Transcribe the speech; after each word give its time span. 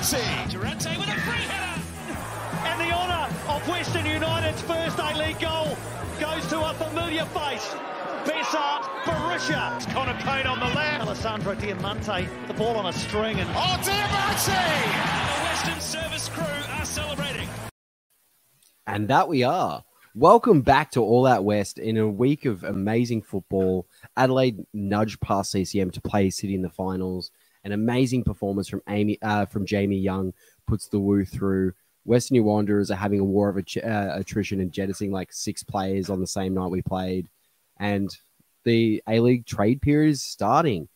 Durante. 0.00 0.50
Durante 0.50 0.96
with 0.96 1.08
a 1.08 1.20
free 1.20 1.44
header. 1.44 1.82
And 2.64 2.80
the 2.80 2.90
honour 2.90 3.28
of 3.48 3.68
Western 3.68 4.06
United's 4.06 4.62
first 4.62 4.98
A-League 4.98 5.38
goal 5.38 5.76
goes 6.18 6.46
to 6.48 6.58
a 6.58 6.72
familiar 6.72 7.26
face. 7.26 7.68
Besart 8.24 8.84
Berisha. 9.04 9.76
It's 9.76 9.84
Connor 9.92 10.18
Pain 10.22 10.46
on 10.46 10.58
the 10.58 10.74
left. 10.74 11.02
Alessandro 11.02 11.54
Diamante, 11.54 12.26
the 12.46 12.54
ball 12.54 12.76
on 12.76 12.86
a 12.86 12.94
string 12.94 13.40
and 13.40 13.48
Oh, 13.52 13.78
Diamante! 13.84 14.52
The 15.36 15.44
Western 15.44 15.80
service 15.82 16.30
crew 16.30 16.78
are 16.78 16.84
celebrating. 16.86 17.48
And 18.86 19.06
that 19.08 19.28
we 19.28 19.42
are. 19.42 19.84
Welcome 20.14 20.62
back 20.62 20.92
to 20.92 21.02
All 21.02 21.26
Out 21.26 21.44
West 21.44 21.78
in 21.78 21.98
a 21.98 22.08
week 22.08 22.46
of 22.46 22.64
amazing 22.64 23.20
football. 23.20 23.86
Adelaide 24.16 24.64
nudged 24.72 25.20
past 25.20 25.52
CCM 25.52 25.90
to 25.90 26.00
play 26.00 26.30
City 26.30 26.54
in 26.54 26.62
the 26.62 26.70
finals. 26.70 27.30
An 27.64 27.72
amazing 27.72 28.24
performance 28.24 28.68
from 28.68 28.82
Amy 28.88 29.18
uh, 29.22 29.46
from 29.46 29.66
Jamie 29.66 29.98
Young 29.98 30.32
puts 30.66 30.88
the 30.88 31.00
woo 31.00 31.24
through. 31.24 31.72
Western 32.04 32.36
New 32.36 32.44
Wanderers 32.44 32.90
are 32.90 32.96
having 32.96 33.20
a 33.20 33.24
war 33.24 33.50
of 33.50 33.56
uh, 33.58 33.60
attrition 34.14 34.60
and 34.60 34.72
jettisoning 34.72 35.12
like 35.12 35.32
six 35.32 35.62
players 35.62 36.08
on 36.08 36.18
the 36.18 36.26
same 36.26 36.54
night 36.54 36.70
we 36.70 36.80
played. 36.80 37.28
And 37.78 38.08
the 38.64 39.02
A 39.06 39.20
League 39.20 39.46
trade 39.46 39.82
period 39.82 40.10
is 40.10 40.22
starting. 40.22 40.88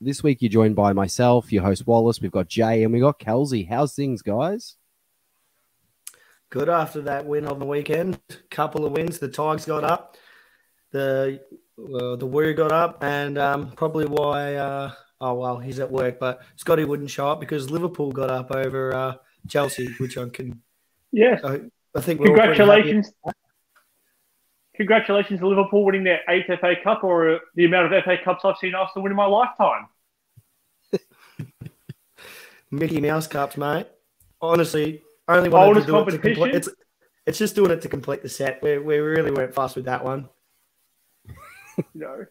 This 0.00 0.22
week 0.22 0.40
you're 0.40 0.48
joined 0.48 0.76
by 0.76 0.92
myself, 0.94 1.52
your 1.52 1.64
host 1.64 1.86
Wallace. 1.86 2.20
We've 2.20 2.32
got 2.32 2.48
Jay 2.48 2.82
and 2.82 2.92
we 2.92 3.00
got 3.00 3.18
Kelsey. 3.18 3.64
How's 3.64 3.94
things, 3.94 4.22
guys? 4.22 4.76
Good 6.50 6.70
after 6.70 7.02
that 7.02 7.26
win 7.26 7.46
on 7.46 7.58
the 7.58 7.66
weekend. 7.66 8.18
Couple 8.50 8.86
of 8.86 8.92
wins. 8.92 9.18
The 9.18 9.28
Tigers 9.28 9.66
got 9.66 9.84
up. 9.84 10.16
The 10.92 11.42
uh, 11.78 12.16
the 12.16 12.26
Warrior 12.26 12.54
got 12.54 12.72
up, 12.72 13.04
and 13.04 13.36
um, 13.36 13.70
probably 13.72 14.06
why. 14.06 14.54
Uh, 14.54 14.92
oh 15.20 15.34
well, 15.34 15.58
he's 15.58 15.78
at 15.80 15.90
work, 15.90 16.18
but 16.18 16.42
Scotty 16.56 16.84
wouldn't 16.84 17.10
show 17.10 17.28
up 17.28 17.40
because 17.40 17.70
Liverpool 17.70 18.12
got 18.12 18.30
up 18.30 18.50
over 18.50 18.94
uh, 18.94 19.14
Chelsea, 19.48 19.88
which 19.98 20.16
I 20.18 20.28
can. 20.28 20.60
Yes. 21.12 21.42
I, 21.44 21.60
I 21.94 22.00
think 22.00 22.20
we're 22.20 22.30
all 22.30 22.34
pretty 22.34 22.48
happy. 22.50 22.56
Congratulations. 22.58 23.12
Congratulations 24.76 25.40
to 25.40 25.48
Liverpool 25.48 25.84
winning 25.84 26.04
their 26.04 26.20
eighth 26.28 26.46
FA 26.46 26.74
Cup 26.82 27.02
or 27.02 27.40
the 27.56 27.64
amount 27.64 27.92
of 27.92 28.04
FA 28.04 28.16
Cups 28.22 28.44
I've 28.44 28.56
seen 28.58 28.74
Arsenal 28.74 29.02
win 29.02 29.12
in 29.12 29.16
my 29.16 29.26
lifetime. 29.26 29.88
Mickey 32.70 33.00
Mouse 33.00 33.26
Cups, 33.26 33.56
mate. 33.56 33.88
Honestly, 34.40 35.02
only 35.26 35.48
one 35.48 35.66
Oldest 35.66 35.86
to 35.86 35.92
do 35.92 35.98
it 35.98 36.04
competition? 36.04 36.50
It's 36.54 36.68
it's 37.26 37.38
just 37.38 37.56
doing 37.56 37.72
it 37.72 37.82
to 37.82 37.88
complete 37.88 38.22
the 38.22 38.28
set. 38.28 38.62
We 38.62 38.78
we 38.78 38.98
really 38.98 39.32
weren't 39.32 39.54
fast 39.54 39.74
with 39.74 39.86
that 39.86 40.04
one. 40.04 40.28
Know, 41.94 42.26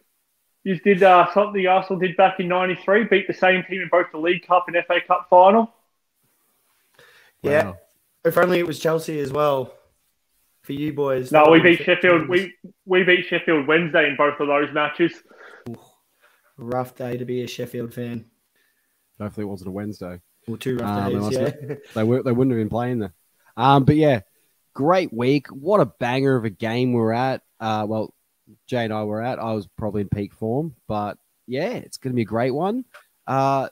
you 0.64 0.78
did 0.80 1.02
uh, 1.02 1.32
something 1.32 1.66
Arsenal 1.66 1.98
did 2.00 2.16
back 2.16 2.40
in 2.40 2.48
'93, 2.48 3.04
beat 3.04 3.26
the 3.26 3.34
same 3.34 3.64
team 3.68 3.82
in 3.82 3.88
both 3.90 4.06
the 4.12 4.18
League 4.18 4.46
Cup 4.46 4.66
and 4.68 4.76
FA 4.86 5.00
Cup 5.06 5.26
final. 5.30 5.72
Yeah. 7.42 7.64
Wow. 7.64 7.78
If 8.24 8.36
only 8.36 8.58
it 8.58 8.66
was 8.66 8.78
Chelsea 8.78 9.20
as 9.20 9.32
well. 9.32 9.72
For 10.62 10.72
you 10.72 10.92
boys. 10.92 11.32
No, 11.32 11.48
we 11.50 11.60
beat 11.60 11.78
been 11.78 11.86
Sheffield. 11.86 12.28
We 12.28 12.52
we 12.84 13.02
beat 13.04 13.26
Sheffield 13.26 13.66
Wednesday 13.66 14.08
in 14.08 14.16
both 14.16 14.38
of 14.38 14.48
those 14.48 14.72
matches. 14.74 15.12
rough 16.58 16.94
day 16.94 17.16
to 17.16 17.24
be 17.24 17.42
a 17.42 17.46
Sheffield 17.46 17.94
fan. 17.94 18.26
Hopefully 19.18 19.44
it 19.46 19.48
wasn't 19.48 19.68
a 19.68 19.72
Wednesday. 19.72 20.20
Or 20.46 20.58
two 20.58 20.76
rough 20.76 21.06
Um, 21.06 21.12
days, 21.12 21.36
and 21.36 21.54
yeah. 21.70 21.74
they 21.94 22.04
were 22.04 22.22
they 22.22 22.32
wouldn't 22.32 22.52
have 22.54 22.60
been 22.60 22.68
playing 22.68 22.98
there. 22.98 23.14
Um, 23.56 23.84
but 23.84 23.96
yeah, 23.96 24.20
great 24.74 25.12
week. 25.12 25.46
What 25.48 25.80
a 25.80 25.86
banger 25.86 26.36
of 26.36 26.44
a 26.44 26.50
game 26.50 26.92
we're 26.92 27.12
at. 27.12 27.42
Uh, 27.60 27.86
well, 27.88 28.14
Jay 28.66 28.84
and 28.84 28.92
I 28.92 29.04
were 29.04 29.22
at. 29.22 29.38
I 29.38 29.52
was 29.52 29.66
probably 29.76 30.00
in 30.02 30.08
peak 30.08 30.32
form, 30.34 30.74
but 30.86 31.18
yeah, 31.46 31.70
it's 31.70 31.96
going 31.96 32.12
to 32.12 32.16
be 32.16 32.22
a 32.22 32.26
great 32.26 32.50
one. 32.52 32.84
Uh, 33.26 33.68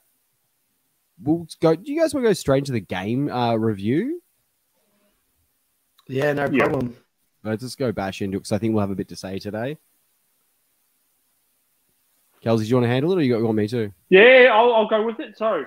we'll 1.23 1.47
go. 1.61 1.75
Do 1.75 1.91
you 1.93 2.01
guys 2.01 2.13
want 2.15 2.25
to 2.25 2.31
go 2.31 2.33
straight 2.35 2.59
into 2.59 2.73
the 2.73 2.81
game 2.81 3.31
uh, 3.31 3.55
review? 3.57 4.23
Yeah, 6.09 6.33
no 6.35 6.49
Yeah. 6.51 6.65
problem. 6.67 6.97
Let's 7.43 7.63
just 7.63 7.79
go 7.79 7.93
bash 7.93 8.23
into 8.23 8.37
it 8.37 8.41
because 8.41 8.53
I 8.53 8.59
think 8.59 8.75
we'll 8.75 8.81
have 8.83 8.91
a 8.91 8.95
bit 8.97 9.09
to 9.09 9.17
say 9.17 9.39
today. 9.39 9.79
Kelsey, 12.43 12.65
do 12.65 12.71
you 12.71 12.77
want 12.77 12.85
to 12.85 12.89
handle 12.89 13.13
it, 13.13 13.19
or 13.19 13.23
you 13.23 13.33
got- 13.33 13.39
you 13.39 13.45
want 13.45 13.57
me 13.57 13.69
to? 13.69 13.93
Yeah, 14.09 14.51
I'll, 14.53 14.73
I'll 14.75 14.89
go 14.89 15.05
with 15.05 15.21
it. 15.21 15.37
So, 15.37 15.65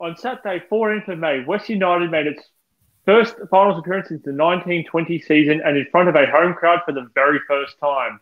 on 0.00 0.16
Saturday, 0.16 0.64
14th 0.70 1.08
of 1.08 1.18
May, 1.18 1.44
West 1.44 1.68
United 1.68 2.10
made 2.10 2.26
its 2.26 2.42
first 3.04 3.34
finals 3.50 3.78
appearance 3.78 4.08
since 4.08 4.22
the 4.22 4.30
1920 4.32 5.18
season 5.20 5.60
and 5.64 5.76
in 5.76 5.86
front 5.90 6.08
of 6.08 6.14
a 6.14 6.26
home 6.30 6.54
crowd 6.54 6.80
for 6.86 6.92
the 6.92 7.08
very 7.14 7.38
first 7.48 7.78
time. 7.80 8.20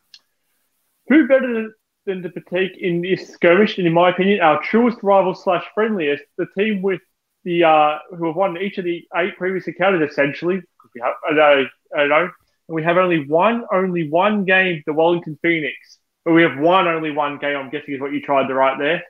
Who 1.11 1.29
better 1.29 1.53
than- 1.53 1.75
than 2.07 2.23
to 2.23 2.31
partake 2.31 2.79
in 2.79 3.03
this 3.03 3.29
skirmish, 3.29 3.77
and 3.77 3.87
in 3.87 3.93
my 3.93 4.09
opinion, 4.09 4.41
our 4.41 4.63
truest 4.63 5.03
rival 5.03 5.35
slash 5.35 5.65
friendliest, 5.75 6.25
the 6.39 6.47
team 6.57 6.81
with 6.81 7.03
the 7.45 7.65
uh, 7.65 7.99
who 8.17 8.27
have 8.27 8.37
won 8.37 8.57
each 8.57 8.79
of 8.79 8.85
the 8.85 9.07
eight 9.17 9.37
previous 9.37 9.69
encounters, 9.69 10.11
essentially. 10.11 10.57
'cause 10.79 10.91
We 10.95 11.01
have, 11.03 11.15
I 11.29 11.33
know, 11.35 11.67
I 11.95 12.07
know, 12.07 12.23
and 12.23 12.75
we 12.75 12.83
have 12.85 12.97
only 12.97 13.27
one, 13.27 13.67
only 13.71 14.09
one 14.09 14.45
game, 14.45 14.83
the 14.87 14.95
Wellington 14.95 15.39
Phoenix. 15.43 15.99
But 16.25 16.33
we 16.33 16.43
have 16.43 16.59
one, 16.59 16.87
only 16.89 17.11
one 17.11 17.39
game. 17.39 17.57
I'm 17.57 17.71
guessing 17.71 17.95
is 17.95 18.01
what 18.01 18.13
you 18.13 18.23
tried 18.23 18.49
to 18.49 18.55
write 18.55 18.79
there. 18.79 19.03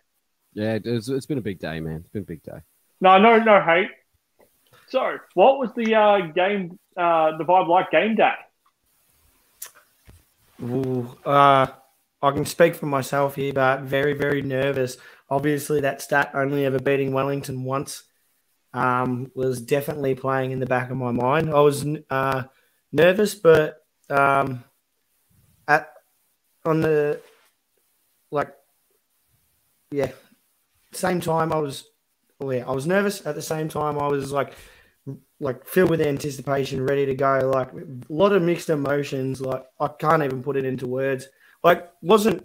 Yeah, 0.52 0.78
it's, 0.82 1.08
it's 1.08 1.26
been 1.26 1.38
a 1.38 1.42
big 1.42 1.58
day, 1.60 1.80
man. 1.80 2.00
It's 2.00 2.08
been 2.08 2.22
a 2.22 2.26
big 2.26 2.42
day. 2.42 2.60
No, 3.00 3.18
no, 3.18 3.38
no 3.38 3.60
hate. 3.60 3.90
So, 4.88 5.18
what 5.34 5.58
was 5.58 5.72
the 5.74 5.94
uh, 5.94 6.18
game, 6.32 6.78
uh, 6.96 7.36
the 7.36 7.44
vibe 7.44 7.68
like 7.68 7.90
game 7.92 8.16
day? 8.16 8.34
Ooh, 10.62 11.16
uh, 11.24 11.66
I 12.22 12.30
can 12.32 12.44
speak 12.44 12.74
for 12.74 12.86
myself 12.86 13.34
here, 13.36 13.52
but 13.52 13.82
very, 13.82 14.12
very 14.12 14.42
nervous. 14.42 14.96
Obviously, 15.28 15.80
that 15.80 16.02
stat 16.02 16.32
only 16.34 16.66
ever 16.66 16.78
beating 16.78 17.12
Wellington 17.12 17.64
once 17.64 18.04
um, 18.74 19.30
was 19.34 19.60
definitely 19.60 20.14
playing 20.14 20.50
in 20.50 20.60
the 20.60 20.66
back 20.66 20.90
of 20.90 20.96
my 20.96 21.12
mind. 21.12 21.50
I 21.50 21.60
was 21.60 21.86
uh, 22.10 22.44
nervous, 22.92 23.34
but 23.34 23.84
um, 24.10 24.64
at 25.66 25.92
on 26.64 26.80
the 26.80 27.20
like, 28.30 28.54
yeah, 29.90 30.12
same 30.92 31.20
time 31.20 31.52
I 31.52 31.58
was, 31.58 31.84
well, 32.38 32.54
yeah, 32.54 32.66
I 32.66 32.72
was 32.72 32.86
nervous. 32.86 33.26
At 33.26 33.34
the 33.34 33.42
same 33.42 33.68
time, 33.68 33.98
I 33.98 34.08
was 34.08 34.30
like, 34.30 34.52
like 35.40 35.64
filled 35.64 35.90
with 35.90 36.00
anticipation, 36.00 36.84
ready 36.84 37.06
to 37.06 37.14
go. 37.14 37.50
Like 37.52 37.72
a 37.72 38.12
lot 38.12 38.32
of 38.32 38.42
mixed 38.42 38.68
emotions. 38.68 39.40
Like 39.40 39.64
I 39.80 39.88
can't 39.88 40.22
even 40.22 40.42
put 40.42 40.56
it 40.56 40.64
into 40.64 40.86
words. 40.86 41.26
Like 41.62 41.90
wasn't 42.00 42.44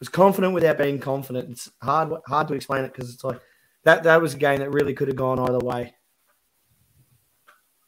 was 0.00 0.08
confident 0.08 0.54
without 0.54 0.78
being 0.78 0.98
confident. 0.98 1.50
It's 1.50 1.70
hard 1.82 2.12
hard 2.26 2.48
to 2.48 2.54
explain 2.54 2.84
it 2.84 2.92
because 2.92 3.12
it's 3.12 3.22
like 3.24 3.40
that 3.84 4.02
that 4.04 4.20
was 4.20 4.34
a 4.34 4.38
game 4.38 4.60
that 4.60 4.72
really 4.72 4.94
could 4.94 5.08
have 5.08 5.16
gone 5.16 5.38
either 5.38 5.58
way. 5.58 5.94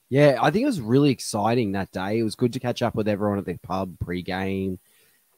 Yeah, 0.09 0.39
I 0.43 0.51
think 0.51 0.65
it 0.65 0.67
was 0.67 0.81
really 0.81 1.11
exciting 1.11 1.73
that 1.73 1.91
day. 1.91 2.19
It 2.19 2.23
was 2.23 2.35
good 2.35 2.53
to 2.53 2.61
catch 2.61 2.83
up 2.83 2.95
with 2.95 3.09
everyone 3.09 3.39
at 3.39 3.47
the 3.47 3.57
pub 3.57 3.99
pre-game. 3.99 4.79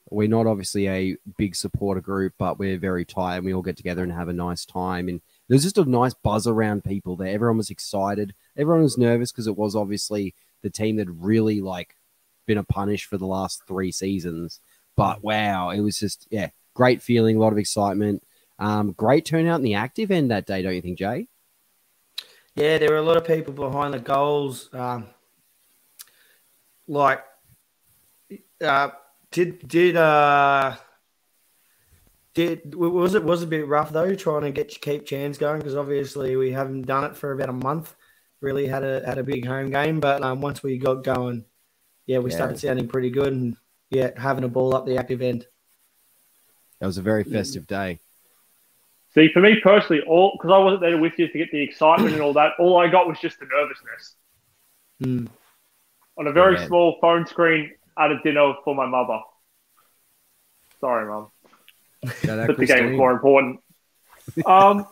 We're 0.09 0.27
not 0.27 0.47
obviously 0.47 0.89
a 0.89 1.15
big 1.37 1.55
supporter 1.55 2.01
group, 2.01 2.33
but 2.37 2.59
we're 2.59 2.77
very 2.77 3.05
tight 3.05 3.37
and 3.37 3.45
we 3.45 3.53
all 3.53 3.61
get 3.61 3.77
together 3.77 4.03
and 4.03 4.11
have 4.11 4.27
a 4.27 4.33
nice 4.33 4.65
time. 4.65 5.07
And 5.07 5.21
there 5.47 5.55
was 5.55 5.63
just 5.63 5.77
a 5.77 5.85
nice 5.85 6.13
buzz 6.13 6.45
around 6.45 6.83
people 6.83 7.15
there. 7.15 7.29
Everyone 7.29 7.55
was 7.55 7.69
excited. 7.69 8.35
Everyone 8.57 8.83
was 8.83 8.97
nervous 8.97 9.31
because 9.31 9.47
it 9.47 9.57
was 9.57 9.77
obviously 9.77 10.35
the 10.61 10.69
team 10.69 10.97
that 10.97 11.09
really 11.09 11.61
like 11.61 11.95
been 12.45 12.57
a 12.57 12.63
punish 12.63 13.05
for 13.05 13.17
the 13.17 13.25
last 13.25 13.63
three 13.65 13.93
seasons. 13.93 14.59
But 14.95 15.23
wow, 15.23 15.69
it 15.71 15.81
was 15.81 15.99
just 15.99 16.27
yeah, 16.29 16.49
great 16.73 17.01
feeling, 17.01 17.35
a 17.35 17.39
lot 17.39 17.53
of 17.53 17.57
excitement. 17.59 18.23
Um, 18.59 18.93
great 18.93 19.25
turnout 19.25 19.59
in 19.59 19.63
the 19.65 19.75
active 19.75 20.11
end 20.11 20.31
that 20.31 20.45
day, 20.45 20.61
don't 20.61 20.75
you 20.75 20.81
think, 20.81 20.97
Jay? 20.97 21.27
Yeah, 22.55 22.77
there 22.77 22.89
were 22.91 22.97
a 22.97 23.01
lot 23.01 23.17
of 23.17 23.25
people 23.25 23.53
behind 23.53 23.93
the 23.93 23.99
goals. 23.99 24.69
Um, 24.73 25.07
like, 26.87 27.23
uh, 28.61 28.89
did 29.31 29.67
did 29.67 29.97
uh, 29.97 30.77
did 32.33 32.75
was 32.75 33.15
it 33.15 33.23
was 33.23 33.43
a 33.43 33.47
bit 33.47 33.67
rough 33.67 33.91
though 33.91 34.15
trying 34.15 34.43
to 34.43 34.51
get 34.51 34.69
keep 34.81 35.05
chance 35.05 35.37
going 35.37 35.59
because 35.59 35.75
obviously 35.75 36.35
we 36.35 36.51
haven't 36.51 36.83
done 36.83 37.03
it 37.03 37.17
for 37.17 37.33
about 37.33 37.49
a 37.49 37.53
month. 37.53 37.95
Really 38.41 38.67
had 38.67 38.83
a 38.83 39.05
had 39.05 39.17
a 39.17 39.23
big 39.23 39.45
home 39.45 39.71
game, 39.71 39.99
but 39.99 40.21
um, 40.23 40.39
once 40.41 40.63
we 40.63 40.77
got 40.77 41.03
going, 41.03 41.43
yeah, 42.05 42.19
we 42.19 42.29
Yeah. 42.29 42.35
started 42.37 42.59
sounding 42.59 42.87
pretty 42.87 43.09
good 43.09 43.33
and 43.33 43.57
yeah, 43.89 44.11
having 44.17 44.43
a 44.43 44.47
ball 44.49 44.75
up 44.75 44.85
the 44.85 44.97
active 44.97 45.21
end. 45.21 45.45
That 46.79 46.87
was 46.87 46.97
a 46.97 47.01
very 47.01 47.23
festive 47.23 47.67
day. 47.67 47.99
See, 49.13 49.29
for 49.31 49.39
me 49.39 49.59
personally, 49.61 50.01
all 50.05 50.33
because 50.37 50.51
I 50.53 50.57
wasn't 50.57 50.81
there 50.81 50.97
with 50.97 51.13
you 51.17 51.27
to 51.29 51.37
get 51.37 51.49
the 51.51 51.61
excitement 51.63 52.13
and 52.13 52.21
all 52.21 52.33
that, 52.33 52.51
all 52.59 52.77
I 52.77 52.89
got 52.89 53.07
was 53.07 53.17
just 53.19 53.39
the 53.39 53.45
nervousness 53.45 54.15
Hmm. 54.99 55.27
on 56.17 56.27
a 56.27 56.31
very 56.31 56.55
Yeah. 56.55 56.67
small 56.67 56.97
phone 56.99 57.25
screen 57.25 57.71
at 57.97 58.11
a 58.11 58.19
dinner 58.23 58.53
for 58.63 58.75
my 58.75 58.85
mother. 58.85 59.19
Sorry, 60.81 61.07
mum. 61.07 61.31
Yeah, 62.23 62.35
that 62.35 62.47
but 62.47 62.57
the 62.57 62.65
game 62.65 62.89
was 62.89 62.97
more 62.97 63.11
important. 63.11 63.61
Um, 64.45 64.85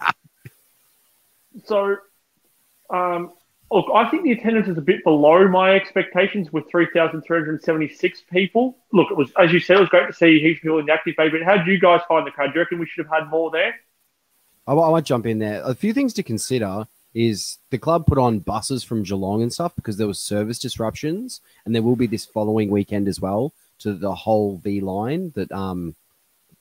so, 1.66 1.98
um, 2.90 3.34
look, 3.74 3.88
I 3.94 4.10
think 4.10 4.24
the 4.24 4.32
attendance 4.32 4.68
is 4.68 4.78
a 4.78 4.82
bit 4.82 5.04
below 5.04 5.48
my 5.48 5.76
expectations 5.76 6.54
with 6.54 6.70
3,376 6.70 8.24
people. 8.32 8.78
Look, 8.92 9.12
it 9.12 9.18
was, 9.18 9.32
as 9.40 9.52
you 9.52 9.60
said, 9.60 9.78
it 9.78 9.82
was 9.82 9.90
great 9.90 10.08
to 10.08 10.14
see 10.14 10.40
heaps 10.40 10.60
of 10.60 10.64
people 10.64 10.80
in 10.80 10.86
the 10.86 10.94
active 10.94 11.16
bay, 11.18 11.30
but 11.30 11.42
how 11.44 11.58
did 11.58 11.68
you 11.68 11.80
guys 11.80 12.02
find 12.08 12.26
the 12.26 12.32
crowd? 12.32 12.48
Do 12.48 12.54
you 12.56 12.62
reckon 12.62 12.80
we 12.80 12.86
should 12.86 13.06
have 13.06 13.24
had 13.24 13.30
more 13.30 13.50
there? 13.52 13.76
I, 14.68 14.74
I 14.74 14.92
might 14.92 15.06
jump 15.06 15.26
in 15.26 15.40
there. 15.40 15.62
A 15.66 15.74
few 15.74 15.94
things 15.94 16.14
to 16.14 16.24
consider. 16.24 16.86
is 17.14 17.58
the 17.72 17.78
club 17.78 18.06
put 18.06 18.18
on 18.18 18.40
buses 18.40 18.84
from 18.84 19.04
Geelong 19.04 19.42
and 19.42 19.52
stuff 19.52 19.76
because 19.76 19.98
there 19.98 20.08
was 20.08 20.20
service 20.20 20.60
disruptions, 20.60 21.42
and 21.66 21.74
there 21.74 21.82
will 21.82 21.96
be 21.96 22.08
this 22.08 22.26
following 22.26 22.70
weekend 22.70 23.08
as 23.08 23.20
well 23.20 23.54
to 23.80 23.94
the 23.94 24.14
whole 24.14 24.58
V 24.58 24.82
line 24.82 25.32
that 25.36 25.52
um 25.52 25.96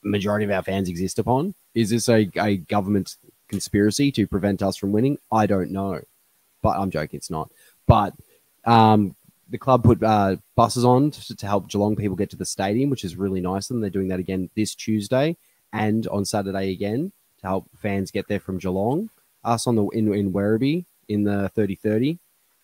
majority 0.03 0.45
of 0.45 0.51
our 0.51 0.63
fans 0.63 0.89
exist 0.89 1.17
upon. 1.19 1.55
Is 1.73 1.89
this 1.89 2.09
a, 2.09 2.29
a 2.35 2.57
government 2.57 3.15
conspiracy 3.47 4.11
to 4.11 4.27
prevent 4.27 4.61
us 4.61 4.75
from 4.75 4.91
winning? 4.91 5.17
I 5.31 5.45
don't 5.45 5.71
know, 5.71 6.01
but 6.63 6.79
I'm 6.79 6.89
joking. 6.89 7.17
It's 7.17 7.29
not. 7.29 7.51
But 7.85 8.15
um, 8.65 9.15
the 9.49 9.59
club 9.59 9.83
put 9.83 10.01
uh, 10.01 10.37
buses 10.55 10.83
on 10.83 11.11
to, 11.11 11.35
to 11.35 11.45
help 11.45 11.69
Geelong 11.69 11.95
people 11.95 12.15
get 12.15 12.31
to 12.31 12.35
the 12.35 12.45
stadium, 12.45 12.89
which 12.89 13.03
is 13.03 13.15
really 13.15 13.41
nice. 13.41 13.69
And 13.69 13.83
they're 13.83 13.91
doing 13.91 14.07
that 14.07 14.19
again 14.19 14.49
this 14.55 14.73
Tuesday 14.73 15.37
and 15.71 16.07
on 16.07 16.25
Saturday 16.25 16.71
again 16.71 17.11
to 17.41 17.47
help 17.47 17.69
fans 17.77 18.09
get 18.09 18.27
there 18.27 18.39
from 18.39 18.57
Geelong. 18.57 19.11
Us 19.43 19.67
on 19.67 19.75
the 19.75 19.85
in, 19.89 20.11
in 20.11 20.33
Werribee 20.33 20.85
in 21.09 21.23
the 21.23 21.51
3030 21.53 22.17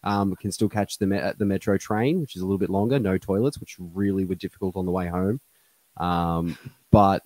um, 0.04 0.36
can 0.38 0.51
still 0.51 0.69
catch 0.69 0.98
the 0.98 1.06
me- 1.06 1.31
the 1.38 1.46
metro 1.46 1.78
train, 1.78 2.22
which 2.22 2.36
is 2.36 2.42
a 2.42 2.46
little 2.46 2.57
bit 2.57 2.69
longer. 2.69 2.98
No 2.98 3.18
toilets, 3.18 3.60
which 3.60 3.75
really 3.80 4.25
were 4.25 4.36
difficult 4.36 4.75
on 4.75 4.86
the 4.86 4.92
way 4.92 5.07
home. 5.07 5.42
Um, 5.98 6.57
but 6.92 7.22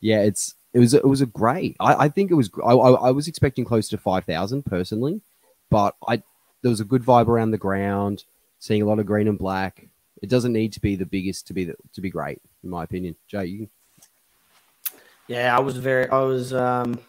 yeah, 0.00 0.22
it's 0.22 0.54
it 0.78 0.80
was 0.80 0.94
it 0.94 1.04
was 1.04 1.20
a 1.20 1.26
great. 1.26 1.76
I, 1.80 2.04
I 2.04 2.08
think 2.08 2.30
it 2.30 2.34
was. 2.34 2.50
I, 2.64 2.70
I 2.70 3.10
was 3.10 3.26
expecting 3.26 3.64
close 3.64 3.88
to 3.88 3.98
five 3.98 4.24
thousand 4.24 4.64
personally, 4.64 5.20
but 5.70 5.96
I 6.06 6.22
there 6.62 6.70
was 6.70 6.78
a 6.78 6.84
good 6.84 7.02
vibe 7.02 7.26
around 7.26 7.50
the 7.50 7.58
ground. 7.58 8.22
Seeing 8.60 8.82
a 8.82 8.86
lot 8.86 9.00
of 9.00 9.06
green 9.06 9.26
and 9.26 9.38
black. 9.38 9.88
It 10.22 10.30
doesn't 10.30 10.52
need 10.52 10.72
to 10.74 10.80
be 10.80 10.94
the 10.94 11.06
biggest 11.06 11.48
to 11.48 11.52
be 11.52 11.64
the, 11.64 11.74
to 11.94 12.00
be 12.00 12.10
great, 12.10 12.40
in 12.62 12.70
my 12.70 12.84
opinion. 12.84 13.16
Jay, 13.26 13.46
you 13.46 13.68
Yeah, 15.26 15.56
I 15.56 15.60
was 15.60 15.76
very, 15.76 16.08
I 16.08 16.20
was 16.20 16.52
um, 16.52 17.00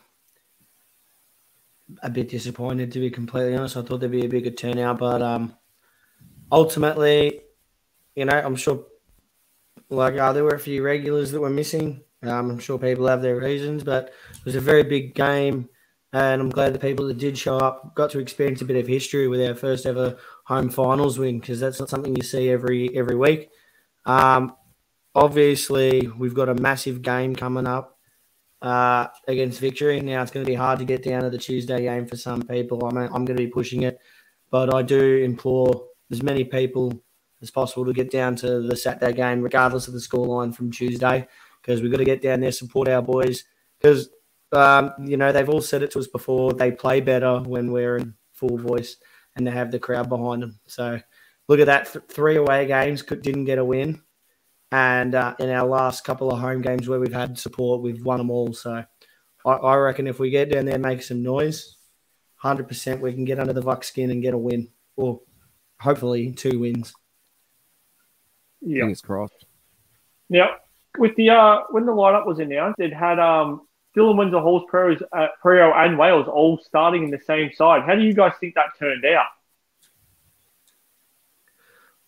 a 2.01 2.10
bit 2.10 2.30
disappointed 2.30 2.92
to 2.92 3.00
be 3.00 3.12
completely 3.12 3.56
honest. 3.56 3.77
I 3.77 3.83
thought 3.83 4.00
there'd 4.00 4.12
be 4.12 4.25
a 4.25 4.30
bigger 4.30 4.51
turnout, 4.51 4.98
but 4.98 5.21
um, 5.21 5.56
ultimately, 6.51 7.42
you 8.16 8.25
know, 8.25 8.39
I'm 8.39 8.56
sure 8.56 8.86
like 9.89 10.16
uh, 10.16 10.33
there 10.33 10.44
were 10.44 10.56
a 10.56 10.60
few 10.60 10.83
regulars 10.83 11.31
that 11.31 11.42
were 11.42 11.50
missing. 11.50 12.01
Um, 12.21 12.51
I'm 12.51 12.60
sure 12.60 12.77
people 12.77 13.07
have 13.07 13.21
their 13.21 13.38
reasons, 13.38 13.83
but 13.83 14.13
it 14.31 14.45
was 14.45 14.56
a 14.56 14.62
very 14.62 14.83
big 14.83 15.16
game, 15.16 15.69
and 16.12 16.42
I'm 16.42 16.50
glad 16.50 16.74
the 16.74 16.80
people 16.80 17.07
that 17.07 17.18
did 17.18 17.38
show 17.38 17.57
up 17.57 17.95
got 17.95 18.12
to 18.12 18.19
experience 18.19 18.62
a 18.62 18.66
bit 18.66 18.77
of 18.77 18.88
history 18.88 19.27
with 19.27 19.42
our 19.42 19.56
first 19.56 19.86
ever 19.86 20.18
home 20.44 20.69
finals 20.69 21.18
win 21.18 21.39
because 21.39 21.60
that's 21.60 21.80
not 21.80 21.89
something 21.89 22.16
you 22.16 22.24
see 22.24 22.50
every 22.50 22.95
every 22.98 23.16
week. 23.16 23.50
Um, 24.06 24.56
obviously, 25.16 26.10
we've 26.18 26.33
got 26.33 26.50
a 26.50 26.56
massive 26.56 27.01
game 27.01 27.36
coming 27.36 27.68
up 27.68 27.98
uh, 28.62 29.07
against 29.27 29.60
Victory. 29.60 30.01
Now 30.01 30.21
it's 30.21 30.31
going 30.31 30.45
to 30.45 30.50
be 30.50 30.56
hard 30.56 30.80
to 30.80 30.86
get 30.86 31.04
down 31.04 31.24
to 31.24 31.30
the 31.30 31.38
Tuesday 31.38 31.83
game 31.83 32.06
for 32.06 32.18
some 32.18 32.42
people. 32.42 32.86
I 32.86 32.92
mean, 32.92 33.10
I'm 33.13 33.25
going 33.25 33.38
to 33.38 33.44
be 33.44 33.48
pushing 33.48 33.83
it, 33.83 34.00
but 34.51 34.74
I 34.74 34.81
do 34.81 35.18
implore 35.18 35.86
as 36.12 36.21
many 36.21 36.44
people 36.44 37.04
as 37.42 37.51
possible 37.51 37.86
to 37.86 37.94
get 37.94 38.12
down 38.12 38.36
to 38.38 38.62
the 38.62 38.75
Saturday 38.75 39.13
game, 39.13 39.42
regardless 39.42 39.88
of 39.88 39.94
the 39.94 40.00
scoreline 40.00 40.54
from 40.54 40.71
Tuesday, 40.71 41.27
because 41.61 41.81
we've 41.81 41.91
got 41.91 41.97
to 41.97 42.06
get 42.06 42.21
down 42.21 42.39
there, 42.39 42.51
support 42.51 42.88
our 42.88 43.01
boys. 43.01 43.44
Because, 43.79 44.09
um, 44.51 44.94
you 45.03 45.17
know, 45.17 45.31
they've 45.31 45.50
all 45.50 45.61
said 45.61 45.83
it 45.83 45.91
to 45.91 46.00
us 46.00 46.07
before, 46.07 46.53
they 46.53 46.71
play 46.71 47.01
better 47.01 47.39
when 47.39 47.71
we're 47.71 47.97
in 47.97 48.15
full 48.33 48.57
voice 48.57 48.97
and 49.35 49.45
they 49.45 49.51
have 49.51 49.71
the 49.71 49.79
crowd 49.79 50.09
behind 50.09 50.41
them. 50.41 50.59
So 50.67 51.00
look 51.47 51.59
at 51.59 51.67
that. 51.67 51.91
Th- 51.91 52.06
three 52.07 52.38
away 52.38 52.65
games, 52.65 53.01
could, 53.01 53.21
didn't 53.21 53.45
get 53.45 53.57
a 53.57 53.65
win. 53.65 54.01
And 54.71 55.15
uh, 55.15 55.35
in 55.39 55.50
our 55.50 55.67
last 55.67 56.03
couple 56.03 56.31
of 56.31 56.39
home 56.39 56.61
games 56.61 56.88
where 56.88 57.00
we've 57.00 57.13
had 57.13 57.39
support, 57.39 57.81
we've 57.81 58.03
won 58.03 58.19
them 58.19 58.29
all. 58.29 58.53
So 58.53 58.83
I, 59.45 59.50
I 59.50 59.75
reckon 59.77 60.07
if 60.07 60.19
we 60.19 60.29
get 60.29 60.51
down 60.51 60.65
there 60.65 60.75
and 60.75 60.83
make 60.83 61.01
some 61.01 61.23
noise, 61.23 61.75
100% 62.44 63.00
we 63.00 63.13
can 63.13 63.25
get 63.25 63.39
under 63.39 63.53
the 63.53 63.61
Vuck 63.61 63.83
skin 63.83 64.11
and 64.11 64.21
get 64.21 64.33
a 64.33 64.38
win. 64.38 64.69
Or 64.95 65.21
hopefully 65.79 66.31
two 66.33 66.59
wins. 66.59 66.94
Yeah. 68.61 68.81
fingers 68.81 69.01
crossed. 69.01 69.45
Now, 70.29 70.57
with 70.99 71.15
the 71.15 71.31
uh, 71.31 71.61
when 71.71 71.85
the 71.85 71.91
lineup 71.91 72.25
was 72.25 72.39
announced, 72.39 72.79
it 72.79 72.93
had 72.93 73.19
um, 73.19 73.61
Dylan 73.95 74.17
Wenzel 74.17 74.41
Hall's 74.41 74.63
pros, 74.67 75.01
uh, 75.11 75.27
and 75.43 75.97
Wales 75.97 76.27
all 76.27 76.59
starting 76.63 77.03
in 77.03 77.11
the 77.11 77.19
same 77.19 77.51
side. 77.53 77.83
How 77.83 77.95
do 77.95 78.01
you 78.01 78.13
guys 78.13 78.33
think 78.39 78.55
that 78.55 78.77
turned 78.77 79.05
out? 79.05 79.25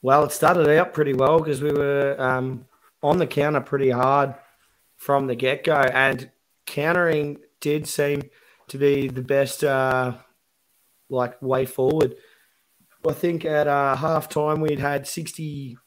Well, 0.01 0.23
it 0.25 0.31
started 0.31 0.67
out 0.69 0.93
pretty 0.93 1.13
well 1.13 1.39
because 1.39 1.61
we 1.61 1.71
were 1.71 2.15
um, 2.19 2.65
on 3.03 3.17
the 3.17 3.27
counter 3.27 3.61
pretty 3.61 3.91
hard 3.91 4.35
from 4.97 5.27
the 5.27 5.35
get 5.35 5.63
go, 5.63 5.75
and 5.75 6.29
countering 6.65 7.37
did 7.59 7.87
seem 7.87 8.23
to 8.67 8.77
be 8.77 9.07
the 9.07 9.21
best 9.21 9.63
uh, 9.63 10.13
like 11.09 11.41
way 11.41 11.65
forward. 11.65 12.15
I 13.07 13.13
think 13.13 13.45
at 13.45 13.67
uh, 13.67 13.95
half 13.95 14.29
time 14.29 14.61
we'd 14.61 14.79
had 14.79 15.07
sixty. 15.07 15.77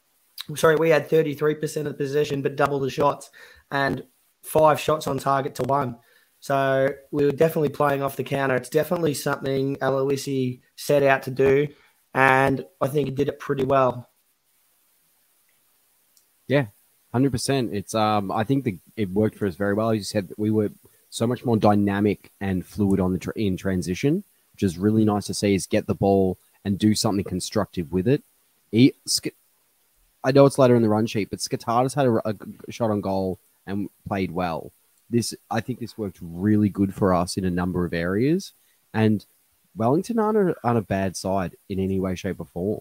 Sorry, 0.55 0.77
we 0.77 0.91
had 0.91 1.09
thirty 1.09 1.35
three 1.35 1.55
percent 1.55 1.87
of 1.87 1.95
the 1.95 2.05
possession, 2.05 2.43
but 2.43 2.57
double 2.57 2.81
the 2.81 2.91
shots, 2.91 3.31
and 3.71 4.05
five 4.43 4.79
shots 4.79 5.07
on 5.07 5.19
target 5.19 5.55
to 5.57 5.63
one. 5.63 5.97
So 6.41 6.91
we 7.11 7.25
were 7.25 7.33
definitely 7.33 7.71
playing 7.71 8.03
off 8.03 8.17
the 8.17 8.25
counter. 8.25 8.55
It's 8.55 8.69
definitely 8.69 9.15
something 9.15 9.77
Aloisi 9.77 10.61
set 10.77 11.03
out 11.03 11.23
to 11.23 11.31
do, 11.31 11.69
and 12.13 12.65
I 12.81 12.89
think 12.89 13.09
he 13.09 13.15
did 13.15 13.29
it 13.29 13.39
pretty 13.39 13.65
well. 13.65 14.11
Yeah, 16.47 16.67
hundred 17.11 17.33
percent. 17.33 17.73
It's 17.73 17.95
um, 17.95 18.31
I 18.31 18.45
think 18.45 18.65
the, 18.65 18.79
it 18.97 19.09
worked 19.09 19.39
for 19.39 19.47
us 19.47 19.57
very 19.57 19.73
well. 19.73 19.91
As 19.91 19.97
you 19.97 20.05
said, 20.05 20.31
we 20.37 20.51
were 20.51 20.71
so 21.09 21.27
much 21.27 21.47
more 21.47 21.57
dynamic 21.57 22.31
and 22.41 22.67
fluid 22.67 23.01
on 23.01 23.15
the 23.15 23.19
tra- 23.19 23.33
in 23.37 23.57
transition, 23.57 24.25
which 24.53 24.63
is 24.63 24.77
really 24.77 25.07
nice 25.07 25.25
to 25.27 25.35
see. 25.35 25.55
Is 25.55 25.67
get 25.67 25.87
the 25.87 25.95
ball 25.95 26.39
and 26.67 26.79
do 26.79 26.95
something 26.95 27.25
constructive 27.25 27.93
with 27.93 28.07
it. 28.07 28.23
He, 28.71 28.93
I 30.25 30.33
know 30.33 30.47
it's 30.47 30.59
later 30.59 30.75
in 30.75 30.83
the 30.83 30.89
run 30.89 31.07
sheet, 31.07 31.29
but 31.31 31.39
Skotadis 31.39 31.95
had 31.95 32.07
a, 32.07 32.35
a 32.67 32.73
shot 32.73 32.91
on 32.91 33.03
goal 33.03 33.39
and 33.67 33.91
played 34.09 34.31
well. 34.31 34.73
This, 35.11 35.35
I 35.51 35.61
think, 35.61 35.81
this 35.81 35.99
worked 35.99 36.19
really 36.23 36.71
good 36.71 36.95
for 36.95 37.13
us 37.13 37.37
in 37.37 37.45
a 37.45 37.51
number 37.51 37.85
of 37.85 37.93
areas, 37.93 38.53
and 38.95 39.25
Wellington 39.77 40.19
aren't 40.19 40.39
a, 40.39 40.57
aren't 40.65 40.79
a 40.79 40.83
bad 40.83 41.15
side 41.17 41.57
in 41.69 41.79
any 41.79 42.01
way, 42.01 42.15
shape, 42.15 42.41
or 42.41 42.47
form. 42.47 42.81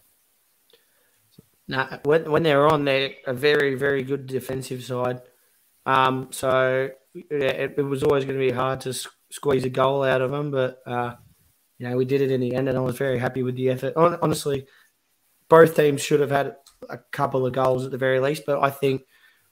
Nah, 1.68 1.98
when 2.04 2.30
when 2.31 2.44
they're 2.44 2.68
on, 2.68 2.86
they're 2.86 3.12
a 3.25 3.34
very 3.34 3.75
very 3.75 4.04
good 4.04 4.28
defensive 4.28 4.84
side. 4.84 5.22
Um, 5.86 6.30
so 6.31 6.90
yeah, 7.13 7.24
it, 7.31 7.75
it 7.78 7.84
was 7.84 8.04
always 8.04 8.25
going 8.25 8.40
to 8.40 8.45
be 8.45 8.51
hard 8.51 8.81
to 8.81 8.94
squeeze 9.30 9.63
a 9.66 9.69
goal 9.69 10.04
out 10.04 10.22
of 10.22 10.31
them, 10.31 10.51
but 10.51 10.81
uh, 10.86 11.16
you 11.78 11.88
know 11.88 11.98
we 11.98 12.06
did 12.06 12.22
it 12.22 12.31
in 12.31 12.42
the 12.42 12.56
end, 12.56 12.68
and 12.69 12.78
I 12.78 12.81
was 12.81 12.98
very 12.98 13.18
happy 13.18 13.44
with 13.44 13.56
the 13.56 13.69
effort. 13.69 13.94
Hon- 13.95 14.19
Honestly, 14.21 14.66
both 15.50 15.76
teams 15.76 16.02
should 16.02 16.19
have 16.19 16.31
had 16.31 16.56
a 16.90 16.97
couple 17.11 17.45
of 17.45 17.54
goals 17.54 17.85
at 17.85 17.92
the 17.92 17.97
very 17.97 18.19
least, 18.19 18.44
but 18.45 18.61
I 18.61 18.69
think 18.69 19.04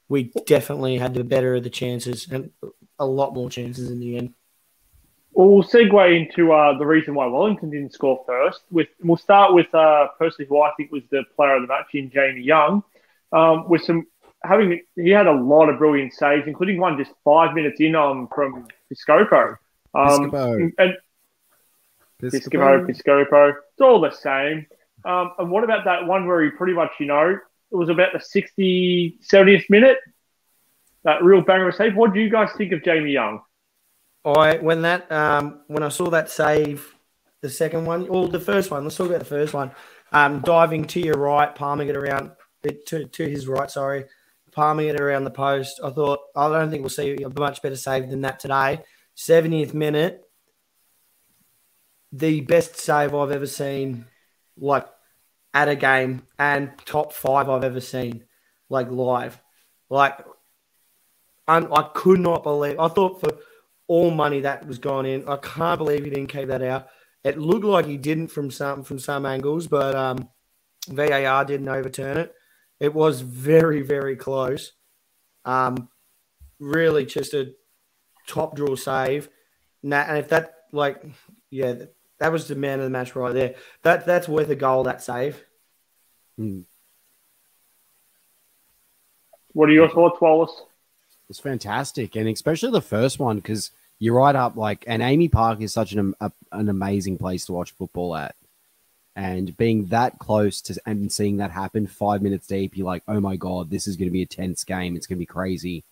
we 0.10 0.32
definitely 0.46 0.98
had 0.98 1.14
the 1.14 1.24
better 1.24 1.56
of 1.56 1.64
the 1.64 1.70
chances 1.70 2.28
and 2.30 2.52
a 3.00 3.06
lot 3.06 3.34
more 3.34 3.50
chances 3.50 3.90
in 3.90 4.00
the 4.00 4.18
end. 4.18 4.34
Well, 5.34 5.48
we'll 5.48 5.64
segue 5.64 6.20
into 6.20 6.52
uh, 6.52 6.78
the 6.78 6.86
reason 6.86 7.16
why 7.16 7.26
Wellington 7.28 7.70
didn't 7.70 7.94
score 7.94 8.24
first. 8.28 8.62
With 8.70 8.90
we'll 9.02 9.18
start 9.18 9.54
with 9.54 9.74
uh, 9.74 10.08
personally 10.20 10.48
who 10.50 10.62
I 10.62 10.72
think 10.76 10.92
was 10.92 11.04
the 11.10 11.24
player 11.36 11.56
of 11.56 11.62
the 11.62 11.68
match 11.68 11.88
in 11.94 12.12
Jamie 12.12 12.42
Young. 12.42 12.84
Um, 13.32 13.70
with 13.70 13.82
some 13.84 14.08
having 14.44 14.82
he 14.96 15.10
had 15.10 15.28
a 15.28 15.32
lot 15.32 15.70
of 15.70 15.78
brilliant 15.78 16.14
saves, 16.14 16.48
including 16.48 16.80
one 16.80 16.98
just 16.98 17.12
five 17.24 17.54
minutes 17.54 17.80
in 17.80 17.96
um, 17.96 18.28
from 18.34 18.68
Piscopo. 18.92 19.56
Um, 19.94 20.32
Piscopo. 20.32 20.72
and 20.78 20.98
Piscopo, 22.22 22.86
Piscopo, 22.86 23.54
it's 23.72 23.82
all 23.82 24.02
the 24.02 24.12
same. 24.12 24.68
Um, 25.04 25.32
and 25.38 25.50
what 25.50 25.64
about 25.64 25.86
that 25.86 26.06
one 26.06 26.28
where 26.28 26.44
he 26.44 26.50
pretty 26.50 26.74
much, 26.74 26.92
you 27.00 27.06
know, 27.06 27.30
it 27.72 27.76
was 27.76 27.90
about 27.90 28.14
the 28.14 28.20
60, 28.20 29.20
70th 29.22 29.70
minute? 29.70 29.98
That 31.04 31.24
real 31.24 31.42
banger 31.42 31.72
save. 31.72 31.96
What 31.96 32.14
do 32.14 32.20
you 32.20 32.30
guys 32.30 32.50
think 32.58 32.72
of 32.74 32.84
Jamie 32.84 33.12
Young? 33.12 33.42
I 34.24 34.58
when 34.58 34.84
that 34.84 35.12
um, 35.12 35.62
when 35.68 35.82
I 35.82 35.90
saw 35.90 36.12
that 36.12 36.30
save, 36.30 36.94
the 37.42 37.50
second 37.50 37.86
one 37.86 38.08
or 38.08 38.28
the 38.28 38.40
first 38.40 38.72
one. 38.72 38.84
Let's 38.84 38.96
talk 38.96 39.08
about 39.08 39.20
the 39.20 39.26
first 39.26 39.54
one. 39.54 39.72
Um, 40.12 40.42
diving 40.42 40.86
to 40.86 41.00
your 41.00 41.18
right, 41.18 41.54
palming 41.54 41.90
it 41.90 41.98
around 41.98 42.32
to 42.88 43.06
to 43.08 43.30
his 43.30 43.48
right. 43.48 43.70
Sorry, 43.70 44.06
palming 44.52 44.90
it 44.90 45.00
around 45.00 45.24
the 45.24 45.32
post. 45.32 45.80
I 45.84 45.90
thought 45.90 46.20
I 46.36 46.50
don't 46.50 46.70
think 46.70 46.82
we'll 46.82 46.90
see 46.90 47.18
a 47.24 47.30
much 47.30 47.62
better 47.62 47.76
save 47.76 48.10
than 48.10 48.22
that 48.22 48.40
today. 48.40 48.84
70th 49.18 49.74
minute, 49.74 50.22
the 52.12 52.42
best 52.42 52.78
save 52.78 53.14
I've 53.14 53.32
ever 53.32 53.46
seen, 53.46 54.06
like 54.62 54.88
at 55.54 55.68
a 55.68 55.76
game, 55.76 56.24
and 56.40 56.72
top 56.86 57.12
five 57.12 57.50
I've 57.50 57.66
ever 57.66 57.82
seen, 57.82 58.24
like 58.70 58.90
live. 58.90 59.42
Like, 59.90 60.18
I, 61.48 61.58
I 61.58 61.90
could 61.94 62.22
not 62.22 62.44
believe. 62.44 62.80
I 62.80 62.88
thought 62.88 63.20
for 63.20 63.38
all 63.88 64.10
money 64.10 64.40
that 64.40 64.66
was 64.66 64.80
gone 64.80 65.06
in. 65.06 65.28
I 65.28 65.36
can't 65.36 65.78
believe 65.78 66.06
he 66.06 66.10
didn't 66.10 66.32
keep 66.32 66.48
that 66.48 66.62
out. 66.62 66.88
It 67.26 67.38
looked 67.38 67.66
like 67.66 67.86
he 67.86 67.98
didn't 67.98 68.30
from 68.30 68.50
some 68.50 68.84
from 68.84 69.00
some 69.00 69.26
angles, 69.26 69.68
but 69.68 69.96
um, 69.96 70.30
VAR 70.88 71.44
didn't 71.44 71.68
overturn 71.68 72.18
it. 72.18 72.34
It 72.80 72.94
was 72.94 73.20
very 73.20 73.82
very 73.82 74.16
close. 74.16 74.72
Um, 75.44 75.90
really 76.60 77.06
just 77.06 77.34
a 77.34 77.54
top 78.28 78.56
draw 78.56 78.76
save. 78.76 79.28
Now, 79.84 80.04
and 80.04 80.20
if 80.20 80.30
that 80.30 80.54
like 80.72 81.04
yeah, 81.50 81.74
that 82.22 82.32
was 82.32 82.48
the 82.48 82.56
man 82.56 82.78
of 82.78 82.84
the 82.84 82.92
match 82.92 83.16
right 83.16 83.34
there. 83.34 83.56
That 83.82 84.06
that's 84.06 84.30
worth 84.30 84.50
a 84.50 84.56
goal. 84.56 84.84
That 84.84 85.02
save. 85.02 85.44
Mm. 86.40 86.66
What 89.54 89.70
are 89.70 89.74
your 89.74 89.90
thoughts, 89.90 90.22
Wallace? 90.22 90.62
It's 91.30 91.40
fantastic, 91.40 92.16
and 92.16 92.30
especially 92.30 92.72
the 92.72 92.82
first 92.82 93.18
one 93.18 93.38
because 93.38 93.72
you're 93.98 94.16
right 94.16 94.36
up 94.36 94.56
like, 94.56 94.84
and 94.86 95.02
AAMI 95.02 95.32
Park 95.32 95.62
is 95.62 95.74
such 95.74 95.94
an 95.94 96.14
a, 96.22 96.32
an 96.52 96.70
amazing 96.70 97.18
place 97.18 97.46
to 97.46 97.54
watch 97.54 97.72
football 97.72 98.16
at, 98.16 98.36
and 99.16 99.58
being 99.58 99.88
that 99.88 100.20
close 100.20 100.62
to 100.62 100.80
and 100.86 101.12
seeing 101.12 101.38
that 101.38 101.50
happen 101.50 101.88
five 101.88 102.22
minutes 102.22 102.46
deep, 102.46 102.78
you're 102.78 102.86
like, 102.86 103.02
oh 103.08 103.20
my 103.20 103.36
god, 103.36 103.72
this 103.72 103.88
is 103.88 103.96
going 103.96 104.10
to 104.10 104.14
be 104.14 104.22
a 104.22 104.28
tense 104.28 104.64
game. 104.64 104.96
It's 104.96 105.08
going 105.08 105.18
to 105.18 105.22
be 105.22 105.26
crazy, 105.26 105.84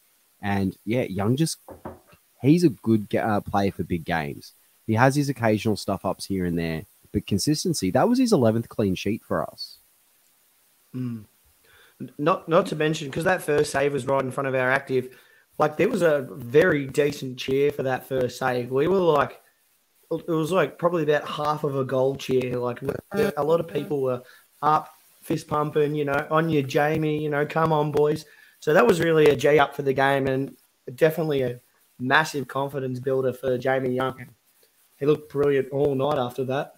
and 0.43 0.77
yeah, 0.85 1.03
Young 1.03 1.37
just 1.37 1.57
he's 2.39 2.63
a 2.63 2.69
good 2.69 3.15
uh, 3.15 3.41
player 3.41 3.71
for 3.71 3.83
big 3.83 4.05
games. 4.05 4.53
He 4.89 4.95
has 4.95 5.15
his 5.15 5.29
occasional 5.29 5.75
stuff 5.75 6.03
ups 6.03 6.25
here 6.25 6.45
and 6.45 6.57
there, 6.57 6.85
but 7.11 7.27
consistency. 7.27 7.91
That 7.91 8.09
was 8.09 8.17
his 8.17 8.33
eleventh 8.33 8.69
clean 8.69 8.95
sheet 8.95 9.23
for 9.23 9.43
us. 9.43 9.77
Mm. 10.95 11.25
Not 12.17 12.49
not 12.49 12.65
to 12.67 12.75
mention 12.75 13.07
because 13.07 13.25
that 13.25 13.43
first 13.43 13.71
save 13.71 13.93
was 13.93 14.07
right 14.07 14.23
in 14.23 14.31
front 14.31 14.47
of 14.47 14.55
our 14.55 14.71
active. 14.71 15.15
Like 15.59 15.77
there 15.77 15.89
was 15.89 16.01
a 16.01 16.27
very 16.31 16.87
decent 16.87 17.37
cheer 17.37 17.71
for 17.71 17.83
that 17.83 18.07
first 18.07 18.39
save. 18.39 18.71
We 18.71 18.87
were 18.87 18.97
like, 18.97 19.39
it 20.09 20.27
was 20.27 20.51
like 20.51 20.79
probably 20.79 21.03
about 21.03 21.29
half 21.29 21.63
of 21.63 21.75
a 21.75 21.85
goal 21.85 22.15
cheer. 22.15 22.57
Like 22.57 22.81
a 23.13 23.43
lot 23.43 23.59
of 23.59 23.67
people 23.67 24.01
were 24.01 24.23
up, 24.63 24.91
fist 25.21 25.47
pumping, 25.47 25.93
you 25.93 26.05
know, 26.05 26.25
on 26.31 26.49
your 26.49 26.63
Jamie, 26.63 27.21
you 27.21 27.29
know, 27.29 27.45
come 27.45 27.71
on, 27.71 27.91
boys. 27.91 28.25
So 28.59 28.73
that 28.73 28.87
was 28.87 28.99
really 28.99 29.27
a 29.27 29.35
J 29.35 29.59
up 29.59 29.75
for 29.75 29.83
the 29.83 29.93
game 29.93 30.25
and 30.25 30.57
definitely 30.95 31.43
a 31.43 31.59
massive 31.99 32.47
confidence 32.47 32.99
builder 32.99 33.33
for 33.33 33.55
Jamie 33.59 33.93
Young. 33.93 34.29
He 34.99 35.05
looked 35.05 35.31
brilliant 35.31 35.69
all 35.71 35.95
night 35.95 36.17
after 36.17 36.43
that. 36.45 36.75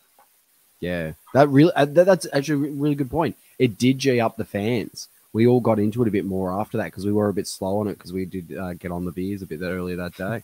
Yeah, 0.80 1.14
that 1.34 1.50
really 1.50 1.72
uh, 1.76 1.86
that, 1.86 2.06
that's 2.06 2.28
actually 2.34 2.70
a 2.70 2.72
really 2.72 2.96
good 2.96 3.10
point. 3.10 3.36
It 3.60 3.78
did 3.78 4.00
G 4.00 4.20
up 4.20 4.38
the 4.38 4.46
fans. 4.46 5.08
We 5.34 5.48
all 5.48 5.62
got 5.62 5.80
into 5.80 6.02
it 6.02 6.08
a 6.08 6.12
bit 6.12 6.26
more 6.26 6.60
after 6.60 6.78
that 6.78 6.86
because 6.86 7.06
we 7.06 7.14
were 7.14 7.30
a 7.30 7.34
bit 7.34 7.48
slow 7.48 7.80
on 7.80 7.88
it 7.88 7.94
because 7.94 8.12
we 8.12 8.26
did 8.26 8.58
uh, 8.58 8.74
get 8.74 8.92
on 8.92 9.06
the 9.06 9.12
beers 9.12 9.42
a 9.42 9.46
bit 9.46 9.62
earlier 9.62 9.96
that 9.96 10.16
day. 10.16 10.44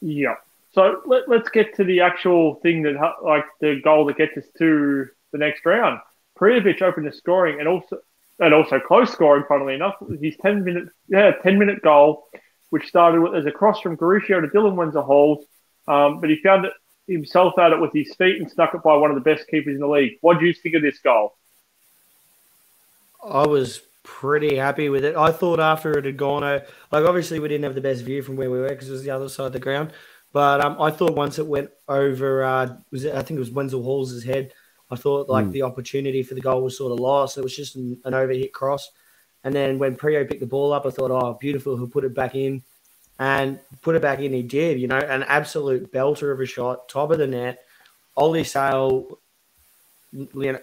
Yeah. 0.00 0.36
So 0.72 1.02
let, 1.06 1.28
let's 1.28 1.48
get 1.48 1.76
to 1.76 1.84
the 1.84 2.00
actual 2.00 2.56
thing 2.56 2.82
that, 2.82 2.96
like, 3.22 3.46
the 3.60 3.80
goal 3.82 4.04
that 4.06 4.18
gets 4.18 4.36
us 4.36 4.44
to 4.58 5.08
the 5.32 5.38
next 5.38 5.64
round. 5.64 6.00
Prijovic 6.38 6.82
opened 6.82 7.06
the 7.06 7.12
scoring 7.12 7.60
and 7.60 7.68
also 7.68 7.98
and 8.38 8.52
also 8.52 8.78
close 8.78 9.10
scoring. 9.10 9.44
Funnily 9.48 9.74
enough, 9.74 9.96
his 10.20 10.36
ten 10.36 10.64
minute 10.64 10.88
yeah 11.08 11.30
ten 11.42 11.58
minute 11.58 11.80
goal, 11.80 12.26
which 12.70 12.86
started 12.86 13.20
with, 13.20 13.34
as 13.34 13.46
a 13.46 13.50
cross 13.50 13.80
from 13.80 13.96
Garuccio 13.96 14.40
to 14.40 14.48
Dylan 14.48 14.74
Wenzel 14.74 15.02
Halls, 15.02 15.44
um, 15.88 16.20
but 16.20 16.30
he 16.30 16.36
found 16.42 16.64
it 16.64 16.72
himself 17.06 17.58
at 17.58 17.72
it 17.72 17.80
with 17.80 17.92
his 17.92 18.14
feet 18.16 18.40
and 18.40 18.50
stuck 18.50 18.74
it 18.74 18.82
by 18.82 18.96
one 18.96 19.10
of 19.10 19.14
the 19.14 19.20
best 19.20 19.46
keepers 19.48 19.74
in 19.74 19.80
the 19.80 19.88
league. 19.88 20.18
What 20.20 20.40
do 20.40 20.46
you 20.46 20.52
think 20.52 20.74
of 20.74 20.82
this 20.82 20.98
goal? 20.98 21.36
I 23.24 23.46
was 23.46 23.80
pretty 24.02 24.56
happy 24.56 24.88
with 24.88 25.04
it. 25.04 25.16
I 25.16 25.32
thought 25.32 25.60
after 25.60 25.98
it 25.98 26.04
had 26.04 26.16
gone, 26.16 26.44
uh, 26.44 26.60
like 26.92 27.04
obviously 27.04 27.38
we 27.40 27.48
didn't 27.48 27.64
have 27.64 27.74
the 27.74 27.80
best 27.80 28.04
view 28.04 28.22
from 28.22 28.36
where 28.36 28.50
we 28.50 28.58
were 28.58 28.68
because 28.68 28.88
it 28.88 28.92
was 28.92 29.02
the 29.02 29.10
other 29.10 29.28
side 29.28 29.46
of 29.46 29.52
the 29.52 29.58
ground. 29.58 29.92
But 30.32 30.60
um, 30.60 30.80
I 30.80 30.90
thought 30.90 31.14
once 31.14 31.38
it 31.38 31.46
went 31.46 31.70
over, 31.88 32.44
uh, 32.44 32.76
was 32.90 33.04
it, 33.04 33.14
I 33.14 33.22
think 33.22 33.38
it 33.38 33.40
was 33.40 33.50
Wenzel 33.50 33.82
Halls' 33.82 34.22
head. 34.22 34.52
I 34.90 34.96
thought 34.96 35.28
like 35.28 35.46
mm. 35.46 35.52
the 35.52 35.62
opportunity 35.62 36.22
for 36.22 36.34
the 36.34 36.40
goal 36.40 36.62
was 36.62 36.76
sort 36.78 36.92
of 36.92 37.00
lost. 37.00 37.38
It 37.38 37.42
was 37.42 37.56
just 37.56 37.76
an, 37.76 38.00
an 38.04 38.12
overhit 38.12 38.52
cross. 38.52 38.90
And 39.46 39.54
then 39.54 39.78
when 39.78 39.94
Prio 39.94 40.28
picked 40.28 40.40
the 40.40 40.46
ball 40.46 40.72
up, 40.72 40.86
I 40.86 40.90
thought, 40.90 41.12
oh, 41.12 41.38
beautiful. 41.40 41.76
He'll 41.76 41.86
put 41.86 42.02
it 42.02 42.12
back 42.12 42.34
in 42.34 42.64
and 43.20 43.60
put 43.80 43.94
it 43.94 44.02
back 44.02 44.18
in. 44.18 44.32
He 44.32 44.42
did, 44.42 44.80
you 44.80 44.88
know, 44.88 44.98
an 44.98 45.22
absolute 45.22 45.92
belter 45.92 46.32
of 46.32 46.40
a 46.40 46.46
shot, 46.46 46.88
top 46.88 47.12
of 47.12 47.18
the 47.18 47.28
net. 47.28 47.64
Ollie 48.16 48.42
Sail, 48.42 49.20
you 50.12 50.28
know, 50.34 50.58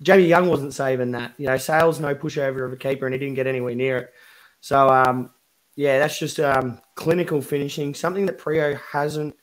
Jamie 0.00 0.26
Young 0.26 0.48
wasn't 0.48 0.72
saving 0.72 1.10
that. 1.10 1.32
You 1.36 1.48
know, 1.48 1.56
Sail's 1.56 1.98
no 1.98 2.14
pushover 2.14 2.64
of 2.64 2.72
a 2.72 2.76
keeper, 2.76 3.06
and 3.06 3.12
he 3.12 3.18
didn't 3.18 3.34
get 3.34 3.48
anywhere 3.48 3.74
near 3.74 3.98
it. 3.98 4.14
So, 4.60 4.88
um, 4.88 5.30
yeah, 5.74 5.98
that's 5.98 6.16
just 6.16 6.38
um, 6.38 6.80
clinical 6.94 7.42
finishing, 7.42 7.92
something 7.92 8.26
that 8.26 8.38
Prio 8.38 8.78
hasn't 8.92 9.34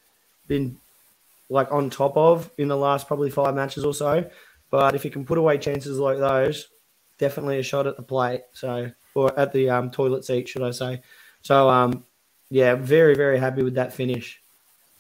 been 0.48 0.78
like 1.50 1.70
on 1.70 1.90
top 1.90 2.16
of 2.16 2.50
in 2.58 2.70
the 2.70 2.78
last 2.78 3.08
probably 3.08 3.30
five 3.30 3.56
matches 3.56 3.84
or 3.84 3.94
so. 3.94 4.30
But 4.72 4.96
if 4.96 5.04
he 5.04 5.10
can 5.10 5.26
put 5.26 5.38
away 5.38 5.58
chances 5.58 6.00
like 6.00 6.18
those, 6.18 6.70
definitely 7.18 7.60
a 7.60 7.64
shot 7.64 7.88
at 7.88 7.98
the 7.98 8.04
plate. 8.04 8.42
So, 8.54 8.92
or 9.14 9.38
at 9.40 9.54
the 9.54 9.70
um, 9.70 9.92
toilet 9.92 10.26
seat, 10.26 10.48
should 10.50 10.64
I 10.64 10.72
say? 10.72 11.02
So, 11.42 11.70
um, 11.70 12.06
yeah, 12.50 12.76
very 12.76 13.16
very 13.16 13.38
happy 13.40 13.64
with 13.64 13.76
that 13.76 13.94
finish. 13.94 14.42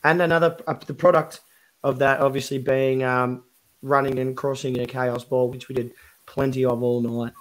And 0.03 0.21
another 0.21 0.57
uh, 0.67 0.75
the 0.85 0.93
product 0.93 1.41
of 1.83 1.99
that 1.99 2.19
obviously 2.19 2.57
being 2.57 3.03
um, 3.03 3.43
running 3.81 4.19
and 4.19 4.35
crossing 4.35 4.75
in 4.75 4.81
a 4.81 4.87
chaos 4.87 5.23
ball, 5.23 5.49
which 5.49 5.69
we 5.69 5.75
did 5.75 5.91
plenty 6.25 6.65
of 6.65 6.81
all 6.81 7.01
night. 7.01 7.33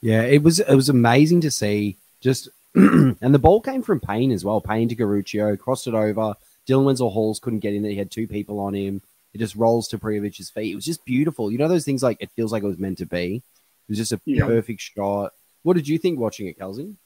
Yeah, 0.00 0.22
it 0.22 0.42
was 0.42 0.60
it 0.60 0.74
was 0.74 0.88
amazing 0.88 1.40
to 1.42 1.50
see. 1.50 1.98
Just 2.20 2.48
and 2.74 3.34
the 3.34 3.38
ball 3.38 3.60
came 3.60 3.82
from 3.82 4.00
Pain 4.00 4.30
as 4.30 4.44
well. 4.44 4.60
Pain 4.60 4.88
to 4.88 4.96
Garuccio, 4.96 5.58
crossed 5.58 5.86
it 5.86 5.94
over. 5.94 6.34
Dylan 6.66 6.84
Wenzel 6.84 7.10
Halls 7.10 7.40
couldn't 7.40 7.60
get 7.60 7.74
in 7.74 7.82
there. 7.82 7.90
He 7.90 7.98
had 7.98 8.10
two 8.10 8.28
people 8.28 8.60
on 8.60 8.74
him. 8.74 9.02
It 9.32 9.38
just 9.38 9.54
rolls 9.54 9.88
to 9.88 9.98
Prijovic's 9.98 10.50
feet. 10.50 10.72
It 10.72 10.74
was 10.74 10.84
just 10.84 11.04
beautiful. 11.04 11.52
You 11.52 11.58
know 11.58 11.68
those 11.68 11.84
things 11.84 12.02
like 12.02 12.16
it 12.20 12.30
feels 12.34 12.52
like 12.52 12.62
it 12.62 12.68
was 12.68 12.78
meant 12.78 12.98
to 12.98 13.06
be. 13.06 13.36
It 13.36 13.90
was 13.90 13.98
just 13.98 14.12
a 14.12 14.20
yeah. 14.24 14.46
perfect 14.46 14.80
shot. 14.80 15.32
What 15.62 15.74
did 15.74 15.86
you 15.86 15.98
think 15.98 16.18
watching 16.18 16.46
it, 16.46 16.58
Kelsey? 16.58 16.96